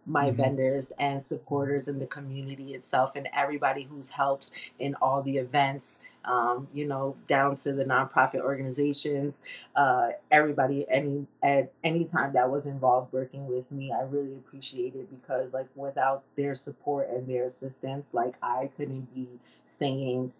my 0.06 0.30
Mhm. 0.30 0.36
vendors 0.36 0.92
and 0.98 1.22
supporters 1.22 1.88
in 1.88 1.98
the 1.98 2.06
community 2.06 2.74
itself, 2.74 3.16
and 3.16 3.28
everybody 3.32 3.82
who's 3.82 4.12
helped 4.12 4.50
in 4.78 4.94
all 4.96 5.22
the 5.22 5.38
events. 5.38 5.98
Um, 6.24 6.66
you 6.72 6.88
know, 6.88 7.14
down 7.28 7.54
to 7.56 7.72
the 7.72 7.84
nonprofit 7.84 8.40
organizations, 8.40 9.40
uh, 9.76 10.08
everybody, 10.32 10.84
any 10.90 11.26
at 11.40 11.70
any 11.84 12.04
time 12.04 12.32
that 12.32 12.50
was 12.50 12.66
involved 12.66 13.12
working 13.12 13.46
with 13.46 13.70
me, 13.70 13.92
I 13.92 14.02
really 14.02 14.34
appreciate 14.34 14.96
it 14.96 15.08
because, 15.08 15.52
like, 15.52 15.68
without 15.76 16.24
their 16.34 16.56
support 16.56 17.08
and 17.10 17.28
their 17.28 17.44
assistance, 17.44 18.08
like, 18.12 18.34
I 18.42 18.70
couldn't 18.76 19.14
be 19.14 19.28
saying 19.66 20.32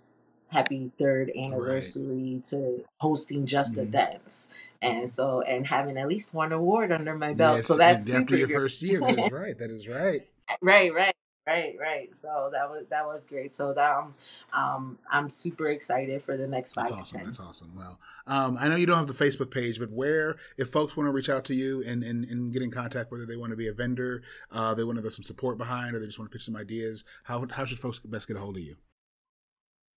happy 0.49 0.90
third 0.99 1.30
anniversary 1.36 2.34
right. 2.34 2.45
to 2.45 2.84
hosting 2.99 3.47
just 3.47 3.72
mm-hmm. 3.72 3.82
events 3.82 4.49
and 4.87 5.11
so 5.11 5.41
and 5.43 5.66
having 5.66 5.97
at 5.99 6.09
least 6.09 6.34
one 6.34 6.53
award 6.53 6.93
under 6.93 7.16
my 7.16 7.34
belt. 7.34 7.57
Yes, 7.57 7.66
so 7.66 7.76
that's 7.76 8.11
after 8.11 8.37
your 8.37 8.49
first 8.49 8.82
year 8.82 9.01
that 9.01 9.18
is 9.18 9.32
right 9.32 9.59
that 9.59 9.70
is 9.70 9.89
right. 9.89 10.26
Right 10.62 10.95
right 10.95 11.16
right 11.45 11.76
right. 11.80 12.14
So 12.14 12.51
that 12.53 12.70
was 12.70 12.87
that 12.91 13.05
was 13.05 13.24
great. 13.24 13.53
So 13.53 13.74
that 13.74 13.97
um, 13.97 14.14
um 14.53 14.99
i'm 15.11 15.28
super 15.28 15.68
excited 15.68 16.22
for 16.22 16.37
the 16.37 16.47
next 16.47 16.72
five 16.72 16.89
that's 16.89 17.01
awesome 17.01 17.24
that's 17.24 17.41
awesome. 17.41 17.72
Well 17.76 17.99
um 18.26 18.57
i 18.61 18.68
know 18.68 18.76
you 18.76 18.87
don't 18.87 18.97
have 18.97 19.07
the 19.07 19.24
facebook 19.24 19.51
page 19.51 19.78
but 19.78 19.91
where 19.91 20.37
if 20.57 20.68
folks 20.68 20.97
want 20.97 21.07
to 21.07 21.12
reach 21.12 21.28
out 21.28 21.45
to 21.47 21.55
you 21.55 21.82
and 21.87 22.03
and, 22.03 22.24
and 22.24 22.53
get 22.53 22.62
in 22.62 22.70
contact 22.70 23.11
whether 23.11 23.26
they 23.26 23.37
want 23.37 23.51
to 23.51 23.57
be 23.57 23.68
a 23.68 23.72
vendor 23.72 24.22
uh 24.51 24.74
they 24.74 24.84
want 24.84 24.99
to 24.99 25.05
have 25.05 25.12
some 25.12 25.22
support 25.22 25.59
behind 25.59 25.95
or 25.95 25.99
they 25.99 26.07
just 26.07 26.18
want 26.18 26.30
to 26.30 26.34
pitch 26.34 26.45
some 26.45 26.57
ideas 26.57 27.05
how 27.24 27.47
how 27.51 27.64
should 27.64 27.78
folks 27.78 27.99
best 28.01 28.28
get 28.28 28.37
a 28.37 28.41
hold 28.41 28.57
of 28.57 28.62
you 28.62 28.76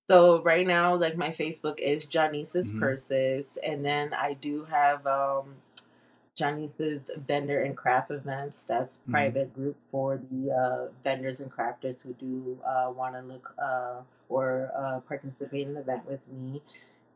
so 0.10 0.42
right 0.42 0.66
now, 0.66 0.96
like 0.96 1.16
my 1.18 1.30
Facebook 1.30 1.80
is 1.80 2.08
Janiece's 2.08 2.72
mm-hmm. 2.72 2.80
Purses, 2.80 3.60
and 3.64 3.86
then 3.86 4.12
I 4.14 4.34
do 4.34 4.66
have 4.66 5.06
um 5.06 5.56
Janiece's 6.36 7.12
vendor 7.28 7.62
and 7.62 7.78
craft 7.78 8.10
events. 8.10 8.64
That's 8.64 8.98
mm-hmm. 8.98 9.12
private 9.12 9.54
group 9.54 9.78
for 9.92 10.20
the 10.32 10.52
uh, 10.52 10.92
vendors 11.04 11.42
and 11.42 11.52
crafters 11.52 12.02
who 12.02 12.14
do 12.14 12.58
uh, 12.66 12.90
want 12.90 13.16
to 13.16 13.22
look 13.22 13.54
uh, 13.62 14.02
or 14.30 14.72
uh, 14.76 15.02
participate 15.02 15.68
in 15.68 15.76
an 15.76 15.78
event 15.78 16.10
with 16.10 16.22
me 16.32 16.62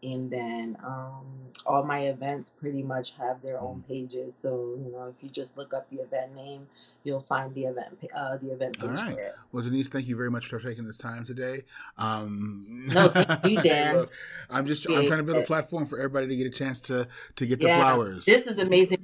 and 0.03 0.29
then 0.29 0.77
um, 0.83 1.25
all 1.65 1.83
my 1.83 2.07
events 2.07 2.51
pretty 2.59 2.83
much 2.83 3.13
have 3.17 3.41
their 3.41 3.59
own 3.59 3.83
mm. 3.83 3.87
pages. 3.87 4.35
So 4.39 4.77
you 4.83 4.91
know, 4.91 5.13
if 5.15 5.23
you 5.23 5.29
just 5.29 5.57
look 5.57 5.73
up 5.73 5.89
the 5.89 5.97
event 5.97 6.35
name, 6.35 6.67
you'll 7.03 7.21
find 7.21 7.53
the 7.55 7.65
event 7.65 7.97
uh, 8.15 8.37
the 8.37 8.51
event 8.51 8.79
page. 8.79 8.89
All 8.89 8.95
right. 8.95 9.17
Well, 9.51 9.63
Janiece, 9.63 9.87
thank 9.87 10.07
you 10.07 10.15
very 10.15 10.31
much 10.31 10.47
for 10.47 10.59
taking 10.59 10.83
this 10.83 10.97
time 10.97 11.23
today. 11.23 11.63
Um, 11.97 12.87
no, 12.93 13.07
thank 13.07 13.45
you, 13.45 13.61
Dan. 13.63 13.95
look, 13.95 14.11
I'm 14.49 14.65
just 14.65 14.87
I'm 14.89 15.05
trying 15.07 15.19
to 15.19 15.23
build 15.23 15.37
a 15.37 15.45
platform 15.45 15.85
for 15.85 15.97
everybody 15.97 16.27
to 16.27 16.35
get 16.35 16.47
a 16.47 16.51
chance 16.51 16.79
to 16.81 17.07
to 17.35 17.45
get 17.45 17.61
yeah, 17.61 17.77
the 17.77 17.81
flowers. 17.81 18.25
This 18.25 18.47
is 18.47 18.57
amazing 18.57 19.02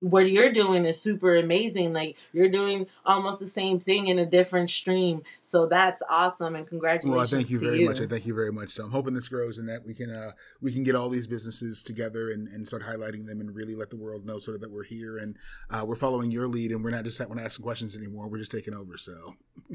what 0.00 0.30
you're 0.30 0.52
doing 0.52 0.84
is 0.84 1.00
super 1.00 1.36
amazing. 1.36 1.92
Like 1.92 2.16
you're 2.32 2.48
doing 2.48 2.86
almost 3.04 3.40
the 3.40 3.46
same 3.46 3.78
thing 3.80 4.06
in 4.06 4.18
a 4.18 4.26
different 4.26 4.70
stream. 4.70 5.22
So 5.42 5.66
that's 5.66 6.02
awesome 6.08 6.54
and 6.54 6.66
congratulations. 6.66 7.32
Well, 7.32 7.38
thank 7.40 7.50
you 7.50 7.58
very 7.58 7.80
you. 7.80 7.88
much. 7.88 8.00
I 8.00 8.06
thank 8.06 8.26
you 8.26 8.34
very 8.34 8.52
much. 8.52 8.70
So 8.70 8.84
I'm 8.84 8.90
hoping 8.90 9.14
this 9.14 9.28
grows 9.28 9.58
and 9.58 9.68
that 9.68 9.84
we 9.84 9.94
can 9.94 10.10
uh 10.10 10.32
we 10.60 10.72
can 10.72 10.82
get 10.82 10.94
all 10.94 11.08
these 11.08 11.26
businesses 11.26 11.82
together 11.82 12.30
and, 12.30 12.48
and 12.48 12.66
start 12.66 12.82
highlighting 12.82 13.26
them 13.26 13.40
and 13.40 13.54
really 13.54 13.74
let 13.74 13.90
the 13.90 13.96
world 13.96 14.24
know 14.24 14.38
sort 14.38 14.54
of 14.54 14.60
that 14.60 14.70
we're 14.70 14.84
here 14.84 15.18
and 15.18 15.36
uh, 15.70 15.84
we're 15.86 15.96
following 15.96 16.30
your 16.30 16.46
lead 16.46 16.70
and 16.70 16.84
we're 16.84 16.90
not 16.90 17.04
just 17.04 17.18
we're 17.20 17.34
not 17.34 17.44
asking 17.44 17.64
questions 17.64 17.96
anymore. 17.96 18.28
We're 18.28 18.38
just 18.38 18.52
taking 18.52 18.74
over. 18.74 18.96
So 18.96 19.34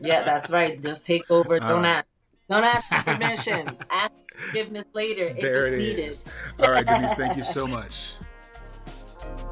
Yeah, 0.00 0.22
that's 0.22 0.50
right. 0.50 0.80
Just 0.82 1.04
take 1.04 1.28
over. 1.30 1.58
Don't 1.58 1.84
ask 1.84 2.06
don't 2.48 2.64
ask 2.64 2.88
permission. 3.06 3.76
ask 3.90 4.12
forgiveness 4.34 4.84
later. 4.94 5.34
There 5.34 5.66
it 5.66 5.74
is. 5.74 6.24
Needed. 6.24 6.24
all 6.60 6.70
right, 6.70 6.86
Janiece, 6.86 7.16
thank 7.16 7.36
you 7.36 7.44
so 7.44 7.66
much. 7.66 8.14
Thank 9.22 9.51